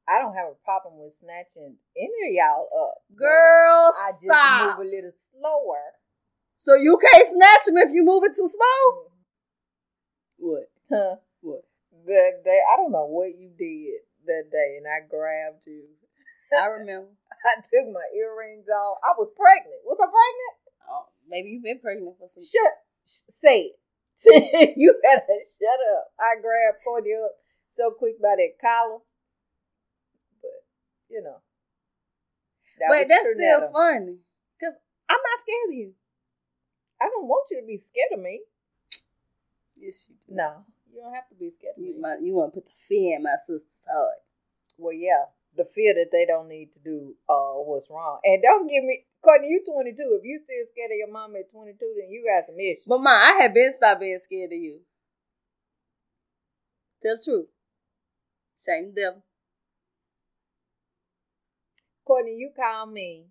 I 0.08 0.19
don't 0.19 0.36
have 0.36 0.47
a 0.47 0.63
problem 0.63 0.99
with 0.99 1.12
snatching 1.12 1.75
any 1.97 2.30
of 2.30 2.34
y'all 2.34 2.69
up. 2.71 3.03
Girl, 3.13 3.91
I 3.91 4.12
just 4.12 4.23
stop. 4.23 4.77
move 4.77 4.88
a 4.88 4.89
little 4.89 5.12
slower 5.12 5.97
so 6.58 6.73
you 6.73 6.97
can't 6.97 7.30
snatch 7.30 7.65
them 7.65 7.77
if 7.77 7.93
you 7.93 8.03
move 8.03 8.23
it 8.25 8.34
too 8.36 8.49
slow? 8.49 8.82
Mm-hmm. 8.89 9.13
What? 10.38 10.67
Huh? 10.89 11.15
What? 11.41 11.62
That 12.06 12.41
day, 12.43 12.60
I 12.65 12.75
don't 12.77 12.91
know 12.91 13.06
what 13.06 13.38
you 13.38 13.53
did 13.58 14.01
that 14.25 14.49
day, 14.51 14.77
and 14.77 14.86
I 14.89 15.06
grabbed 15.08 15.65
you. 15.65 15.86
I 16.58 16.65
remember. 16.82 17.13
I 17.45 17.62
took 17.62 17.86
my 17.93 18.06
earrings 18.17 18.65
off. 18.67 18.97
I 19.06 19.13
was 19.17 19.30
pregnant. 19.38 19.86
Was 19.86 20.01
I 20.01 20.10
pregnant? 20.10 20.56
Oh, 20.89 21.06
maybe 21.30 21.49
you've 21.49 21.63
been 21.63 21.80
pregnant 21.80 22.17
for 22.17 22.27
some. 22.27 22.43
Shut. 22.43 22.73
Say 23.06 23.71
it. 23.71 23.80
you 24.75 24.95
better 25.03 25.21
shut 25.21 25.80
up. 25.97 26.12
I 26.19 26.41
grabbed 26.41 26.84
Courtney 26.84 27.13
up 27.13 27.32
so 27.71 27.91
quick 27.91 28.21
by 28.21 28.36
that 28.38 28.58
collar, 28.60 28.99
but 30.41 30.65
you 31.10 31.21
know. 31.21 31.38
That 32.80 32.89
Wait, 32.89 33.08
that's 33.10 33.25
still 33.34 33.71
funny 33.73 34.21
because 34.53 34.75
I'm 35.10 35.17
not 35.17 35.39
scared 35.41 35.69
of 35.69 35.73
you. 35.73 35.93
I 37.01 37.10
don't 37.10 37.27
want 37.27 37.47
you 37.49 37.62
to 37.62 37.65
be 37.65 37.77
scared 37.77 38.13
of 38.13 38.19
me. 38.19 38.41
Yes, 39.75 40.06
you 40.10 40.15
do. 40.27 40.36
No, 40.36 40.65
you 40.93 41.01
don't 41.01 41.13
have 41.13 41.30
to 41.30 41.36
be 41.36 41.49
scared 41.49 41.73
of 41.77 41.84
you, 41.84 41.93
me. 41.93 42.01
My, 42.01 42.17
you 42.21 42.36
want 42.36 42.53
to 42.53 42.62
put 42.62 42.65
the 42.65 42.77
fear 42.88 43.17
in 43.17 43.23
my 43.23 43.38
sister's 43.45 43.86
heart. 43.89 44.21
Well, 44.77 44.93
yeah, 44.93 45.25
the 45.56 45.65
fear 45.65 45.93
that 45.95 46.12
they 46.12 46.25
don't 46.25 46.47
need 46.47 46.71
to 46.73 46.80
do 46.80 47.15
uh 47.27 47.58
what's 47.65 47.89
wrong. 47.89 48.19
And 48.23 48.41
don't 48.41 48.69
give 48.69 48.84
me, 48.84 49.06
Courtney, 49.23 49.49
you 49.49 49.63
22. 49.65 49.95
If 50.19 50.23
you 50.23 50.38
still 50.38 50.63
scared 50.71 50.91
of 50.91 50.97
your 50.97 51.12
mom 51.12 51.36
at 51.36 51.51
22, 51.51 51.75
then 51.80 52.10
you 52.10 52.23
got 52.23 52.45
some 52.45 52.60
issues. 52.60 52.86
But, 52.88 53.01
ma, 53.01 53.12
I 53.12 53.39
had 53.41 53.53
been 53.53 53.71
stopped 53.71 54.01
being 54.01 54.19
scared 54.23 54.51
of 54.51 54.60
you. 54.60 54.82
Tell 57.03 57.15
the 57.15 57.23
truth. 57.23 57.47
Same 58.58 58.93
devil. 58.93 59.23
Courtney, 62.06 62.36
you 62.38 62.51
call 62.56 62.86
me 62.86 63.27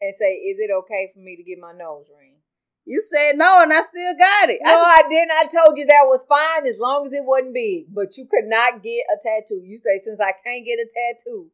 and 0.00 0.14
say, 0.18 0.34
"Is 0.34 0.58
it 0.58 0.70
okay 0.70 1.12
for 1.14 1.20
me 1.20 1.36
to 1.36 1.42
get 1.42 1.58
my 1.58 1.72
nose 1.72 2.06
ring?" 2.10 2.42
You 2.84 3.00
said 3.00 3.36
no, 3.36 3.62
and 3.62 3.72
I 3.72 3.82
still 3.82 4.14
got 4.18 4.50
it. 4.50 4.58
No, 4.62 4.74
I, 4.74 4.74
just, 4.74 5.06
I 5.06 5.08
didn't. 5.08 5.30
I 5.30 5.44
told 5.46 5.78
you 5.78 5.86
that 5.86 6.06
was 6.06 6.24
fine 6.28 6.66
as 6.66 6.78
long 6.78 7.06
as 7.06 7.12
it 7.12 7.24
wasn't 7.24 7.54
big. 7.54 7.86
But 7.94 8.16
you 8.16 8.26
could 8.26 8.48
not 8.50 8.82
get 8.82 9.04
a 9.06 9.16
tattoo. 9.22 9.62
You 9.62 9.78
say, 9.78 10.00
since 10.02 10.18
I 10.18 10.32
can't 10.44 10.64
get 10.64 10.82
a 10.82 10.88
tattoo, 10.90 11.50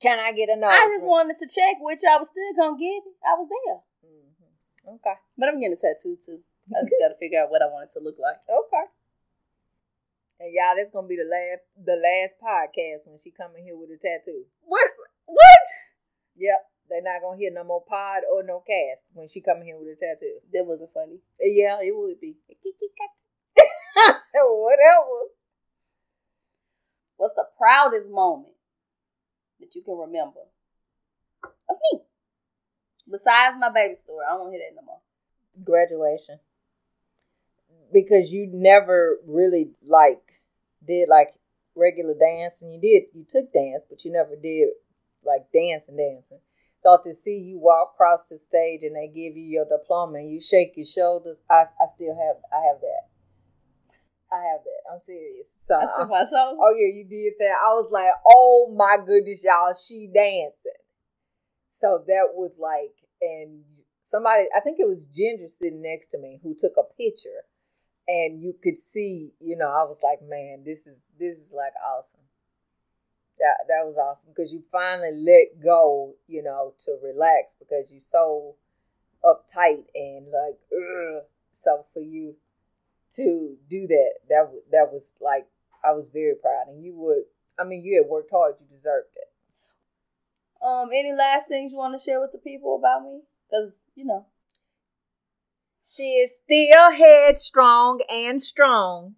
can 0.00 0.18
I 0.20 0.32
get 0.32 0.48
a 0.48 0.56
nose? 0.56 0.70
I 0.70 0.86
just 0.86 1.06
wanted 1.06 1.38
to 1.42 1.46
check, 1.46 1.82
which 1.82 2.00
I 2.06 2.18
was 2.18 2.30
still 2.30 2.54
gonna 2.54 2.78
get. 2.78 3.02
I 3.26 3.34
was 3.34 3.48
there. 3.50 3.80
Mm-hmm. 4.06 4.94
Okay, 4.94 5.16
but 5.36 5.48
I'm 5.48 5.58
getting 5.58 5.74
a 5.74 5.80
tattoo 5.80 6.16
too. 6.18 6.40
I 6.70 6.84
just 6.84 7.00
got 7.00 7.08
to 7.08 7.16
figure 7.16 7.40
out 7.40 7.48
what 7.50 7.64
I 7.64 7.72
want 7.72 7.88
it 7.88 7.96
to 7.96 8.04
look 8.04 8.20
like. 8.20 8.44
Okay. 8.44 8.86
And 10.38 10.52
y'all, 10.52 10.76
that's 10.76 10.92
gonna 10.92 11.08
be 11.08 11.18
the 11.18 11.26
last 11.26 11.64
the 11.74 11.98
last 11.98 12.38
podcast 12.38 13.10
when 13.10 13.18
she 13.18 13.34
come 13.34 13.56
in 13.58 13.64
here 13.64 13.74
with 13.74 13.90
a 13.90 13.98
tattoo. 13.98 14.46
What? 14.62 14.86
What? 15.26 15.66
Yep. 16.36 16.62
They're 16.88 17.02
not 17.02 17.20
gonna 17.20 17.36
hear 17.36 17.50
no 17.50 17.64
more 17.64 17.82
pod 17.82 18.22
or 18.30 18.46
no 18.46 18.62
cast 18.62 19.02
when 19.12 19.26
she 19.26 19.40
come 19.42 19.62
here 19.62 19.76
with 19.76 19.88
a 19.92 19.98
tattoo. 19.98 20.38
That 20.54 20.64
wasn't 20.64 20.94
funny. 20.94 21.18
Yeah, 21.42 21.82
it 21.82 21.90
would 21.90 22.20
be. 22.20 22.38
Whatever. 24.38 25.34
What's 27.16 27.34
the 27.34 27.50
proudest 27.58 28.08
moment 28.08 28.54
that 29.60 29.74
you 29.74 29.82
can 29.82 29.96
remember 29.96 30.40
of 31.68 31.76
me? 31.92 32.00
Besides 33.10 33.56
my 33.58 33.70
baby 33.70 33.94
story, 33.94 34.24
I 34.28 34.36
don't 34.36 34.50
hear 34.50 34.60
that 34.60 34.76
no 34.76 34.84
more. 34.84 35.00
Graduation. 35.64 36.38
Because 37.92 38.32
you 38.32 38.48
never 38.52 39.16
really 39.26 39.70
like 39.86 40.22
did 40.86 41.08
like 41.08 41.34
regular 41.74 42.14
dance 42.14 42.62
and 42.62 42.72
you 42.72 42.80
did 42.80 43.04
you 43.14 43.24
took 43.28 43.52
dance, 43.52 43.84
but 43.88 44.04
you 44.04 44.12
never 44.12 44.36
did 44.36 44.68
like 45.24 45.50
dancing 45.52 45.96
dancing. 45.96 46.40
So 46.80 46.98
to 47.02 47.12
see 47.12 47.36
you 47.36 47.58
walk 47.58 47.92
across 47.94 48.28
the 48.28 48.38
stage 48.38 48.82
and 48.82 48.94
they 48.94 49.08
give 49.08 49.36
you 49.36 49.44
your 49.44 49.64
diploma 49.64 50.18
and 50.18 50.30
you 50.30 50.40
shake 50.40 50.74
your 50.76 50.86
shoulders, 50.86 51.38
I, 51.50 51.64
I 51.80 51.86
still 51.94 52.14
have 52.14 52.36
I 52.52 52.66
have 52.68 52.80
that. 52.80 53.07
I 54.32 54.36
have 54.36 54.60
that. 54.64 54.82
I'm 54.92 55.00
serious. 55.06 55.46
So, 55.66 55.74
I 55.76 55.86
shook 55.96 56.08
my 56.08 56.24
shoulders. 56.24 56.58
Oh 56.60 56.74
yeah, 56.76 56.92
you 56.92 57.04
did 57.08 57.34
that. 57.38 57.54
I 57.60 57.74
was 57.74 57.90
like, 57.90 58.12
oh 58.26 58.74
my 58.76 58.96
goodness, 59.04 59.44
y'all, 59.44 59.74
she 59.74 60.08
dancing. 60.12 60.80
So 61.80 62.02
that 62.06 62.34
was 62.34 62.52
like, 62.58 62.94
and 63.20 63.62
somebody, 64.02 64.44
I 64.56 64.60
think 64.60 64.78
it 64.80 64.88
was 64.88 65.06
Ginger 65.06 65.48
sitting 65.48 65.82
next 65.82 66.08
to 66.08 66.18
me 66.18 66.40
who 66.42 66.54
took 66.54 66.72
a 66.78 66.84
picture, 66.96 67.44
and 68.06 68.42
you 68.42 68.54
could 68.62 68.78
see, 68.78 69.32
you 69.40 69.56
know, 69.56 69.68
I 69.68 69.84
was 69.84 69.98
like, 70.02 70.20
man, 70.22 70.64
this 70.64 70.80
is 70.86 70.96
this 71.18 71.38
is 71.38 71.52
like 71.52 71.72
awesome 71.84 72.20
that 73.38 73.66
that 73.68 73.86
was 73.86 73.96
awesome 73.96 74.30
because 74.34 74.52
you 74.52 74.62
finally 74.70 75.14
let 75.14 75.62
go, 75.62 76.14
you 76.26 76.42
know, 76.42 76.74
to 76.84 76.96
relax 77.02 77.54
because 77.58 77.90
you're 77.90 78.00
so 78.00 78.54
uptight 79.24 79.84
and 79.94 80.26
like, 80.26 80.58
Ugh. 80.72 81.22
so 81.58 81.86
for 81.92 82.00
you 82.00 82.36
to 83.18 83.56
do 83.68 83.86
that, 83.88 84.12
that 84.28 84.46
that 84.70 84.92
was 84.92 85.14
like 85.20 85.46
I 85.84 85.92
was 85.92 86.08
very 86.12 86.34
proud, 86.40 86.68
and 86.68 86.82
you 86.82 86.94
would. 86.96 87.24
I 87.58 87.64
mean, 87.64 87.82
you 87.82 88.00
had 88.00 88.08
worked 88.08 88.30
hard. 88.30 88.54
You 88.60 88.66
deserved 88.70 89.10
it. 89.16 89.28
Um, 90.64 90.90
any 90.92 91.12
last 91.12 91.48
things 91.48 91.72
you 91.72 91.78
want 91.78 91.98
to 91.98 92.02
share 92.02 92.20
with 92.20 92.32
the 92.32 92.38
people 92.38 92.76
about 92.78 93.02
me? 93.02 93.20
Because 93.50 93.82
you 93.96 94.04
know, 94.04 94.26
she 95.86 96.14
is 96.22 96.40
still 96.44 96.92
headstrong 96.92 98.00
and 98.08 98.40
strong, 98.40 99.16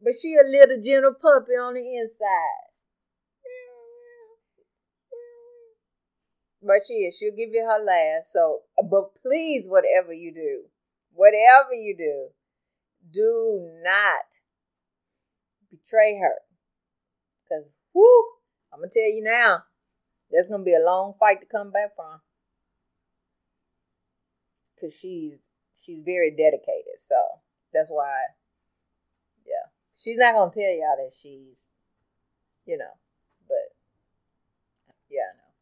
but 0.00 0.12
she 0.20 0.34
a 0.34 0.46
little 0.46 0.82
gentle 0.82 1.14
puppy 1.14 1.52
on 1.52 1.74
the 1.74 1.96
inside. 1.96 2.68
But 6.64 6.82
she 6.86 6.94
is. 6.94 7.16
She'll 7.16 7.34
give 7.34 7.50
you 7.52 7.66
her 7.66 7.82
last. 7.82 8.32
So, 8.32 8.60
but 8.88 9.20
please, 9.20 9.64
whatever 9.66 10.12
you 10.12 10.32
do, 10.32 10.62
whatever 11.12 11.74
you 11.74 11.96
do, 11.96 12.28
do 13.12 13.70
not 13.82 14.24
betray 15.70 16.18
her. 16.20 16.36
Cause 17.48 17.64
woo! 17.94 18.24
I'm 18.72 18.80
gonna 18.80 18.90
tell 18.92 19.02
you 19.02 19.22
now, 19.22 19.64
that's 20.30 20.48
gonna 20.48 20.64
be 20.64 20.74
a 20.74 20.84
long 20.84 21.14
fight 21.18 21.40
to 21.40 21.46
come 21.46 21.70
back 21.70 21.94
from. 21.96 22.20
Cause 24.80 24.96
she's 24.98 25.38
she's 25.74 26.00
very 26.04 26.30
dedicated, 26.30 26.98
so 26.98 27.16
that's 27.72 27.90
why. 27.90 28.16
Yeah, 29.46 29.70
she's 29.96 30.16
not 30.18 30.34
gonna 30.34 30.50
tell 30.52 30.62
y'all 30.62 30.96
that 30.98 31.12
she's, 31.12 31.66
you 32.64 32.78
know, 32.78 32.94
but 33.48 33.74
yeah, 35.10 35.28
I 35.32 35.36
know. 35.36 35.52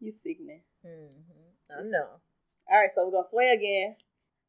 You 0.00 0.12
sickening. 0.12 0.62
Mm-hmm. 0.84 1.72
I 1.72 1.82
know. 1.82 2.20
All 2.68 2.78
right, 2.80 2.90
so 2.94 3.06
we're 3.06 3.12
gonna 3.12 3.28
sway 3.28 3.50
again. 3.50 3.96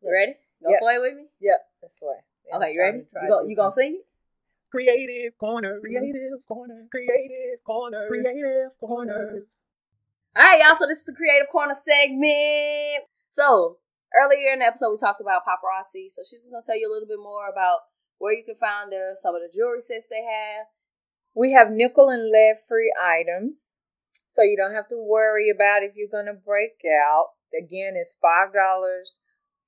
You 0.01 0.11
ready? 0.11 0.33
Gonna 0.61 0.73
Yep. 0.73 0.79
sway 0.81 0.99
with 0.99 1.15
me? 1.15 1.25
Yep, 1.39 1.59
that's 1.87 1.99
why. 2.01 2.19
Okay, 2.53 2.73
you 2.73 2.81
ready? 2.81 2.97
You 2.99 3.29
gonna 3.29 3.47
you 3.47 3.55
gonna 3.55 3.71
sing 3.71 4.03
it? 4.03 4.05
Creative 4.69 5.37
corner, 5.37 5.79
creative 5.79 6.43
corner, 6.45 6.87
creative 6.91 7.63
corner, 7.63 8.07
creative 8.09 8.75
corners. 8.79 9.63
All 10.35 10.43
right, 10.43 10.59
y'all. 10.59 10.75
So 10.75 10.85
this 10.85 10.99
is 10.99 11.05
the 11.05 11.15
Creative 11.15 11.47
Corner 11.47 11.75
segment. 11.87 13.07
So 13.31 13.77
earlier 14.11 14.51
in 14.51 14.59
the 14.59 14.65
episode, 14.65 14.91
we 14.91 14.97
talked 14.97 15.21
about 15.21 15.47
paparazzi. 15.47 16.11
So 16.11 16.23
she's 16.27 16.43
just 16.43 16.51
gonna 16.51 16.67
tell 16.67 16.77
you 16.77 16.91
a 16.91 16.91
little 16.91 17.07
bit 17.07 17.23
more 17.23 17.47
about 17.47 17.87
where 18.19 18.33
you 18.33 18.43
can 18.43 18.55
find 18.55 18.91
her, 18.91 19.15
some 19.21 19.35
of 19.35 19.41
the 19.41 19.51
jewelry 19.55 19.79
sets 19.79 20.09
they 20.09 20.27
have. 20.27 20.67
We 21.33 21.53
have 21.53 21.71
nickel 21.71 22.09
and 22.09 22.29
lead 22.29 22.57
free 22.67 22.91
items, 22.99 23.79
so 24.25 24.41
you 24.41 24.57
don't 24.57 24.73
have 24.75 24.89
to 24.89 24.97
worry 24.97 25.49
about 25.49 25.83
if 25.83 25.95
you're 25.95 26.11
gonna 26.11 26.35
break 26.35 26.83
out. 26.83 27.31
Again, 27.55 27.95
it's 27.95 28.17
five 28.19 28.51
dollars 28.51 29.19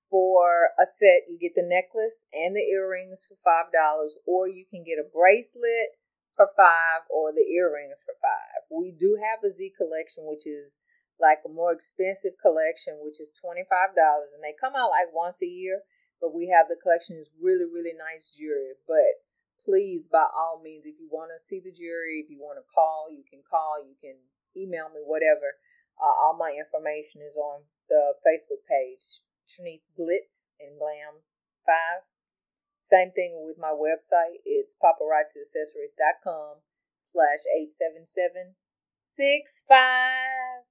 for 0.09 0.73
a 0.77 0.85
set. 0.85 1.29
You 1.29 1.37
get 1.39 1.55
the 1.55 1.65
necklace 1.65 2.25
and 2.33 2.55
the 2.55 2.65
earrings 2.65 3.25
for 3.29 3.37
five 3.45 3.71
dollars, 3.71 4.17
or 4.25 4.47
you 4.47 4.65
can 4.65 4.83
get 4.83 4.99
a 4.99 5.07
bracelet 5.07 5.95
for 6.35 6.49
five 6.57 7.05
or 7.09 7.31
the 7.31 7.45
earrings 7.45 8.01
for 8.03 8.15
five. 8.21 8.65
We 8.71 8.91
do 8.91 9.17
have 9.19 9.43
a 9.43 9.51
Zi 9.51 9.73
collection, 9.75 10.25
which 10.25 10.47
is 10.47 10.79
like 11.19 11.43
a 11.45 11.51
more 11.51 11.73
expensive 11.73 12.39
collection, 12.41 12.97
which 13.03 13.19
is 13.19 13.31
twenty 13.35 13.63
five 13.69 13.95
dollars, 13.95 14.31
and 14.33 14.41
they 14.43 14.55
come 14.55 14.73
out 14.75 14.91
like 14.91 15.13
once 15.13 15.41
a 15.41 15.49
year. 15.49 15.81
But 16.19 16.35
we 16.35 16.51
have 16.51 16.67
the 16.67 16.79
collection 16.79 17.15
is 17.15 17.29
really 17.39 17.65
really 17.65 17.93
nice 17.93 18.33
jewelry. 18.35 18.75
But 18.87 19.23
please, 19.63 20.07
by 20.07 20.25
all 20.31 20.61
means, 20.63 20.87
if 20.87 20.95
you 20.99 21.07
want 21.11 21.31
to 21.35 21.39
see 21.43 21.59
the 21.59 21.75
jewelry, 21.75 22.23
if 22.23 22.31
you 22.31 22.39
want 22.39 22.57
to 22.57 22.65
call, 22.73 23.11
you 23.11 23.23
can 23.27 23.43
call, 23.43 23.83
you 23.83 23.95
can 23.99 24.15
email 24.55 24.87
me, 24.89 25.03
whatever. 25.03 25.59
Uh, 25.99 26.15
all 26.15 26.35
my 26.39 26.55
information 26.55 27.19
is 27.19 27.35
on 27.35 27.59
the 27.91 28.15
Facebook 28.23 28.63
page, 28.63 29.19
Trinice 29.49 29.89
Glitz 29.97 30.47
and 30.59 30.77
Glam 30.77 31.25
Five. 31.65 32.05
Same 32.89 33.11
thing 33.11 33.41
with 33.45 33.57
my 33.57 33.73
website. 33.73 34.37
It's 34.45 34.75
paparazziaccessories.com 34.81 36.57
slash 37.11 37.39
eight 37.57 37.71
seven 37.71 38.05
seven 38.05 38.55
six 39.01 39.61
five. 39.67 40.63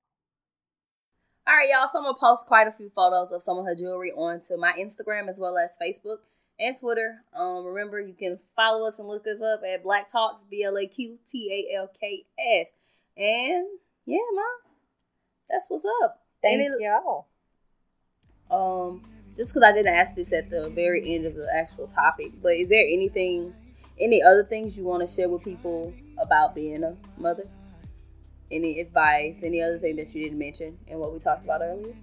All 1.47 1.55
right, 1.55 1.69
y'all. 1.71 1.89
So 1.91 1.99
I'm 1.99 2.05
gonna 2.05 2.17
post 2.19 2.47
quite 2.47 2.69
a 2.69 2.73
few 2.73 2.91
photos 2.95 3.33
of 3.33 3.43
some 3.43 3.59
of 3.59 3.65
her 3.65 3.75
jewelry 3.75 4.13
onto 4.13 4.57
my 4.57 4.73
Instagram 4.73 5.29
as 5.29 5.39
well 5.39 5.57
as 5.57 5.77
Facebook 5.81 6.19
and 6.59 6.79
Twitter. 6.79 7.23
Um, 7.35 7.65
remember 7.65 8.01
you 8.01 8.15
can 8.15 8.39
follow 8.55 8.87
us 8.87 8.99
and 8.99 9.09
look 9.09 9.27
us 9.27 9.41
up 9.41 9.61
at 9.65 9.85
BlaqTalks 9.85 10.41
B 10.51 10.65
L 10.65 10.77
A 10.77 10.87
Q 10.87 11.19
T 11.31 11.69
A 11.73 11.79
L 11.79 11.91
K 12.01 12.25
S. 12.39 12.67
And 13.17 13.67
yeah, 14.07 14.19
mom, 14.35 14.73
that's 15.49 15.67
what's 15.69 15.85
up. 16.03 16.21
Thank 16.43 16.61
it- 16.61 16.81
y'all. 16.81 17.27
Um, 18.51 19.03
just 19.37 19.55
because 19.55 19.69
I 19.69 19.73
didn't 19.73 19.95
ask 19.95 20.15
this 20.15 20.33
at 20.33 20.51
the 20.51 20.69
very 20.71 21.15
end 21.15 21.27
of 21.27 21.35
the 21.35 21.49
actual 21.55 21.87
topic, 21.87 22.33
but 22.43 22.55
is 22.55 22.69
there 22.71 22.85
anything, 22.85 23.55
any 24.01 24.23
other 24.23 24.45
things 24.45 24.77
you 24.77 24.85
want 24.85 25.07
to 25.07 25.15
share 25.15 25.29
with 25.29 25.45
people 25.45 25.95
about 26.19 26.55
being 26.55 26.83
a 26.83 26.97
mother? 27.17 27.47
Any 28.51 28.81
advice? 28.81 29.41
Any 29.43 29.63
other 29.63 29.79
thing 29.79 29.97
that 29.97 30.15
you 30.15 30.25
didn't 30.25 30.39
mention 30.39 30.79
in 30.87 30.99
what 30.99 31.13
we 31.13 31.19
talked 31.19 31.45
about 31.45 31.61
earlier? 31.63 31.95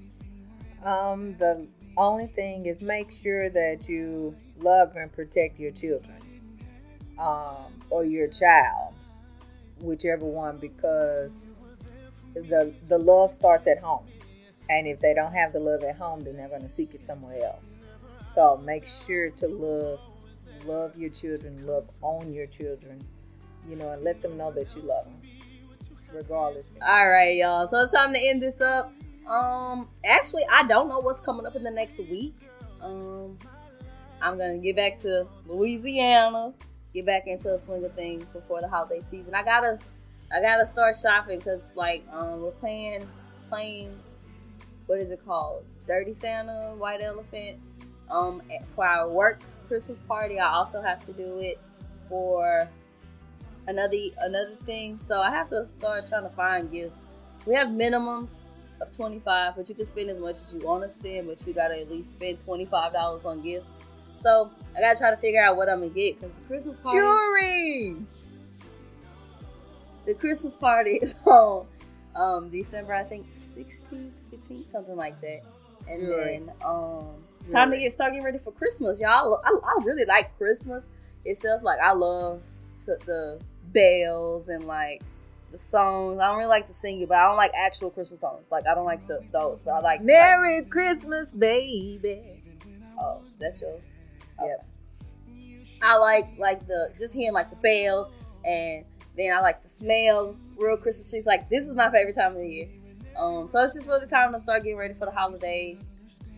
Um, 0.84 1.36
the 1.40 1.68
only 1.98 2.28
thing 2.28 2.68
is 2.68 2.82
make 2.82 3.12
sure 3.12 3.50
that 3.50 3.90
you 3.90 4.36
love 4.60 4.96
and 4.96 5.12
protect 5.12 5.60
your 5.60 5.72
children, 5.72 6.16
um, 7.18 7.74
or 7.90 8.06
your 8.06 8.28
child, 8.28 8.94
whichever 9.80 10.26
one, 10.26 10.58
because 10.58 11.32
the 12.34 12.74
the 12.88 12.98
love 12.98 13.34
starts 13.34 13.66
at 13.66 13.80
home, 13.80 14.06
and 14.70 14.88
if 14.88 15.00
they 15.00 15.14
don't 15.14 15.34
have 15.34 15.54
the 15.54 15.60
love 15.60 15.84
at 15.84 15.96
home, 15.96 16.24
then 16.24 16.38
they're 16.38 16.50
going 16.50 16.64
to 16.64 16.70
seek 16.70 16.94
it 16.94 17.02
somewhere 17.02 17.44
else. 17.44 17.78
So 18.34 18.62
make 18.66 18.86
sure 18.86 19.30
to 19.30 19.48
love, 19.48 20.00
love 20.66 20.98
your 20.98 21.10
children, 21.10 21.66
love 21.66 21.90
on 22.02 22.34
your 22.34 22.48
children, 22.48 23.04
you 23.68 23.76
know, 23.76 23.92
and 23.92 24.04
let 24.04 24.22
them 24.22 24.38
know 24.38 24.52
that 24.52 24.76
you 24.76 24.82
love 24.82 25.06
them, 25.06 25.22
regardless. 26.14 26.74
All 26.82 27.10
right, 27.10 27.36
y'all. 27.36 27.68
So 27.68 27.80
it's 27.82 27.94
time 27.94 28.14
to 28.14 28.20
end 28.20 28.42
this 28.42 28.60
up. 28.62 28.92
Um, 29.28 29.88
actually, 30.04 30.44
I 30.52 30.64
don't 30.64 30.90
know 30.90 31.00
what's 31.00 31.22
coming 31.22 31.46
up 31.46 31.56
in 31.56 31.64
the 31.64 31.72
next 31.72 32.00
week. 32.00 32.36
Um, 32.82 33.38
I'm 34.22 34.38
gonna 34.38 34.58
get 34.58 34.76
back 34.76 35.00
to 35.00 35.28
Louisiana, 35.46 36.54
get 36.94 37.06
back 37.06 37.28
into 37.28 37.50
the 37.50 37.60
swing 37.60 37.84
of 37.86 37.94
things 37.94 38.26
before 38.26 38.62
the 38.62 38.68
holiday 38.68 39.02
season. 39.10 39.34
I 39.34 39.44
gotta, 39.44 39.80
I 40.32 40.42
gotta 40.42 40.66
start 40.66 40.96
shopping 41.02 41.40
because 41.40 41.70
like 41.76 42.06
um, 42.12 42.42
we're 42.42 42.52
playing, 42.52 43.08
playing, 43.50 43.98
what 44.88 45.00
is 45.00 45.12
it 45.12 45.26
called? 45.26 45.64
Dirty 45.88 46.14
Santa, 46.14 46.74
White 46.78 47.02
Elephant. 47.02 47.60
Um, 48.10 48.42
for 48.76 48.86
our 48.86 49.10
work 49.10 49.42
Christmas 49.68 50.00
party, 50.08 50.40
I 50.40 50.54
also 50.54 50.82
have 50.82 51.04
to 51.08 51.14
do 51.14 51.40
it 51.40 51.60
for 52.08 52.70
another 53.68 53.98
another 54.20 54.56
thing. 54.66 55.00
So 55.00 55.22
I 55.22 55.32
have 55.32 55.50
to 55.50 55.68
start 55.80 56.08
trying 56.08 56.30
to 56.30 56.36
find 56.36 56.72
gifts. 56.72 57.00
We 57.48 57.56
have 57.56 57.70
minimums 57.70 58.30
of 58.82 58.96
25 58.96 59.56
but 59.56 59.70
you 59.70 59.76
can 59.76 59.86
spend 59.86 60.10
as 60.10 60.18
much 60.18 60.36
as 60.36 60.54
you 60.54 60.60
want 60.66 60.84
to 60.84 60.90
spend 60.90 61.28
but 61.28 61.46
you 61.48 61.54
gotta 61.54 61.80
at 61.80 61.90
least 61.90 62.12
spend 62.12 62.38
$25 62.46 63.26
on 63.26 63.42
gifts 63.42 63.70
so 64.22 64.52
i 64.76 64.82
gotta 64.82 64.98
try 64.98 65.12
to 65.12 65.18
figure 65.18 65.42
out 65.42 65.56
what 65.56 65.70
i'm 65.70 65.80
gonna 65.80 65.92
get 65.92 66.20
because 66.20 66.36
the 66.36 66.48
christmas 66.48 66.76
party 66.78 67.00
Jewelry. 67.00 67.98
the 70.06 70.14
christmas 70.14 70.56
party 70.56 71.00
is 71.02 71.16
on 71.26 71.66
um 72.16 72.50
december 72.50 72.94
i 72.94 73.04
think 73.04 73.26
16th 73.38 74.12
15th 74.38 74.72
something 74.72 74.96
like 74.96 75.20
that 75.22 75.42
and 75.88 76.02
Jewelry. 76.02 76.42
then 76.46 76.52
um 76.66 77.08
time 77.52 77.72
to 77.72 77.78
get 77.78 77.94
start 77.94 78.12
getting 78.12 78.26
ready 78.26 78.40
for 78.40 78.52
christmas 78.52 79.00
y'all 79.00 79.42
i, 79.44 79.50
I 79.50 79.84
really 79.84 80.06
like 80.06 80.36
christmas 80.38 80.84
itself 81.26 81.64
like 81.64 81.80
i 81.80 81.92
love 81.92 82.42
to, 82.86 82.98
the 83.06 83.40
bells 83.74 84.50
and 84.50 84.64
like 84.64 85.02
the 85.52 85.58
songs 85.58 86.20
i 86.20 86.28
don't 86.28 86.38
really 86.38 86.50
like 86.50 86.68
to 86.68 86.74
sing 86.74 87.02
it 87.02 87.10
but 87.10 87.18
i 87.18 87.28
don't 87.28 87.38
like 87.38 87.52
actual 87.56 87.90
christmas 87.90 88.20
songs 88.20 88.44
like 88.52 88.66
i 88.68 88.74
don't 88.74 88.86
like 88.86 89.06
the, 89.08 89.24
those 89.32 89.62
but 89.64 89.72
i 89.72 89.80
like 89.80 89.96
like, 89.96 90.06
Merry 90.06 90.64
Christmas, 90.66 91.30
baby. 91.30 92.22
Oh, 93.00 93.22
that's 93.40 93.62
yours. 93.62 93.82
Yep. 94.42 94.68
I 95.82 95.98
like 95.98 96.28
like 96.38 96.68
the 96.68 96.92
just 96.98 97.14
hearing 97.14 97.34
like 97.34 97.50
the 97.50 97.56
bells, 97.58 98.12
and 98.44 98.84
then 99.16 99.34
I 99.34 99.40
like 99.42 99.62
to 99.62 99.70
smell 99.70 100.36
real 100.58 100.78
Christmas 100.78 101.10
trees. 101.10 101.26
Like 101.26 101.50
this 101.50 101.66
is 101.66 101.76
my 101.76 101.90
favorite 101.92 102.16
time 102.16 102.34
of 102.34 102.40
the 102.40 102.50
year. 102.50 102.68
Um, 103.18 103.48
so 103.48 103.62
it's 103.64 103.76
just 103.76 103.88
really 103.88 104.08
time 104.08 104.34
to 104.34 104.40
start 104.40 104.64
getting 104.64 104.78
ready 104.78 104.94
for 104.94 105.06
the 105.06 105.12
holiday 105.12 105.78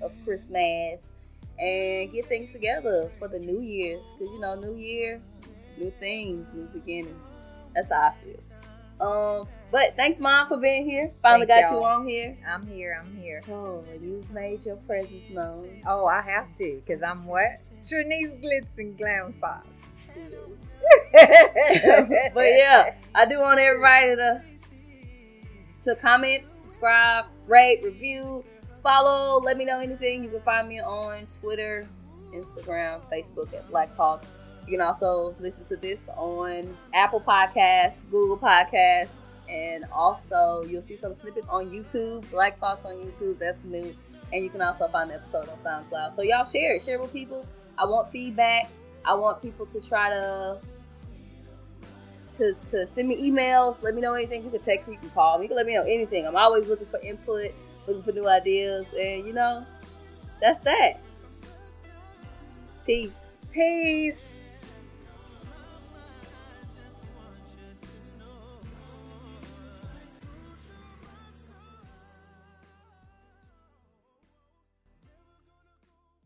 of 0.02 0.12
Christmas 0.24 1.00
and 1.60 2.12
get 2.12 2.26
things 2.26 2.52
together 2.52 3.10
for 3.18 3.28
the 3.28 3.40
New 3.40 3.62
Year. 3.62 3.98
Cause 4.20 4.30
you 4.32 4.40
know, 4.40 4.56
New 4.56 4.76
Year, 4.76 5.22
new 5.78 5.92
things, 6.00 6.54
new 6.54 6.66
beginnings. 6.68 7.36
That's 7.74 7.92
how 7.92 8.02
I 8.02 8.14
feel. 8.24 8.40
Um, 9.00 9.48
but 9.72 9.96
thanks, 9.96 10.20
mom, 10.20 10.48
for 10.48 10.58
being 10.58 10.86
here. 10.86 11.10
Finally 11.22 11.46
Thank 11.46 11.66
got 11.66 11.72
you 11.72 11.78
y'all. 11.78 11.86
on 11.86 12.08
here. 12.08 12.38
I'm 12.48 12.66
here. 12.66 13.00
I'm 13.00 13.16
here. 13.18 13.42
Oh, 13.50 13.84
you've 14.02 14.30
made 14.32 14.66
your 14.66 14.78
presence 14.78 15.30
known. 15.30 15.82
Oh, 15.86 16.06
I 16.06 16.22
have 16.22 16.54
to, 16.56 16.82
because 16.84 17.04
I'm 17.04 17.26
what? 17.26 17.60
Trinice 17.88 18.42
Glitz 18.42 18.78
and 18.78 18.98
Glam 18.98 19.36
Five. 19.40 19.64
but 22.34 22.48
yeah, 22.48 22.96
I 23.14 23.26
do 23.28 23.40
want 23.40 23.60
everybody 23.60 24.16
to 24.16 24.42
to 25.84 25.96
comment, 25.96 26.44
subscribe, 26.54 27.26
rate, 27.48 27.82
review, 27.84 28.44
follow. 28.84 29.40
Let 29.40 29.58
me 29.58 29.66
know 29.66 29.80
anything. 29.80 30.24
You 30.24 30.30
can 30.30 30.42
find 30.42 30.68
me 30.68 30.80
on 30.80 31.28
Twitter, 31.42 31.88
Instagram, 32.34 33.00
Facebook 33.12 33.54
at 33.54 33.70
BlaqTalk. 33.70 34.24
You 34.66 34.78
can 34.78 34.86
also 34.86 35.34
listen 35.40 35.66
to 35.66 35.78
this 35.78 36.10
on 36.16 36.76
Apple 36.94 37.22
Podcasts, 37.22 38.02
Google 38.12 38.38
Podcasts, 38.38 39.16
and 39.50 39.86
also 39.94 40.64
you'll 40.68 40.82
see 40.82 40.98
some 40.98 41.16
snippets 41.16 41.48
on 41.48 41.70
YouTube. 41.70 42.26
BlaqTalks 42.26 42.86
on 42.86 42.96
YouTube. 42.96 43.40
That's 43.40 43.64
new. 43.64 43.96
And 44.34 44.44
you 44.44 44.50
can 44.50 44.62
also 44.62 44.90
find 44.90 45.10
the 45.10 45.16
episode 45.16 45.48
on 45.48 45.58
SoundCloud. 45.58 46.12
So 46.14 46.22
y'all 46.22 46.44
share 46.44 46.76
it. 46.76 46.82
Share 46.82 46.96
it 46.96 47.02
with 47.02 47.14
people. 47.14 47.46
I 47.78 47.86
want 47.86 48.12
feedback. 48.12 48.70
I 49.06 49.14
want 49.14 49.42
people 49.42 49.66
to 49.68 49.80
try 49.80 50.10
to 50.10 50.58
to, 52.34 52.54
to 52.54 52.86
send 52.86 53.08
me 53.08 53.30
emails. 53.30 53.84
Let 53.84 53.96
me 53.96 54.02
know 54.02 54.14
anything. 54.14 54.44
You 54.44 54.50
can 54.50 54.62
text 54.62 54.88
me, 54.88 54.96
you 54.96 55.00
can 55.00 55.10
call 55.12 55.38
me, 55.38 55.46
you 55.46 55.50
can 55.50 55.58
let 55.58 55.66
me 55.66 55.76
know 55.76 55.84
anything. 55.84 56.28
I'm 56.28 56.36
always 56.36 56.68
looking 56.68 56.88
for 56.88 57.00
input, 57.02 57.52
looking 57.88 58.04
for 58.04 58.12
new 58.12 58.28
ideas, 58.28 58.86
and 58.94 59.26
you 59.26 59.34
know, 59.34 59.66
that's 60.42 60.60
that. 60.62 61.00
Peace. 62.86 63.22
Peace. 63.52 64.26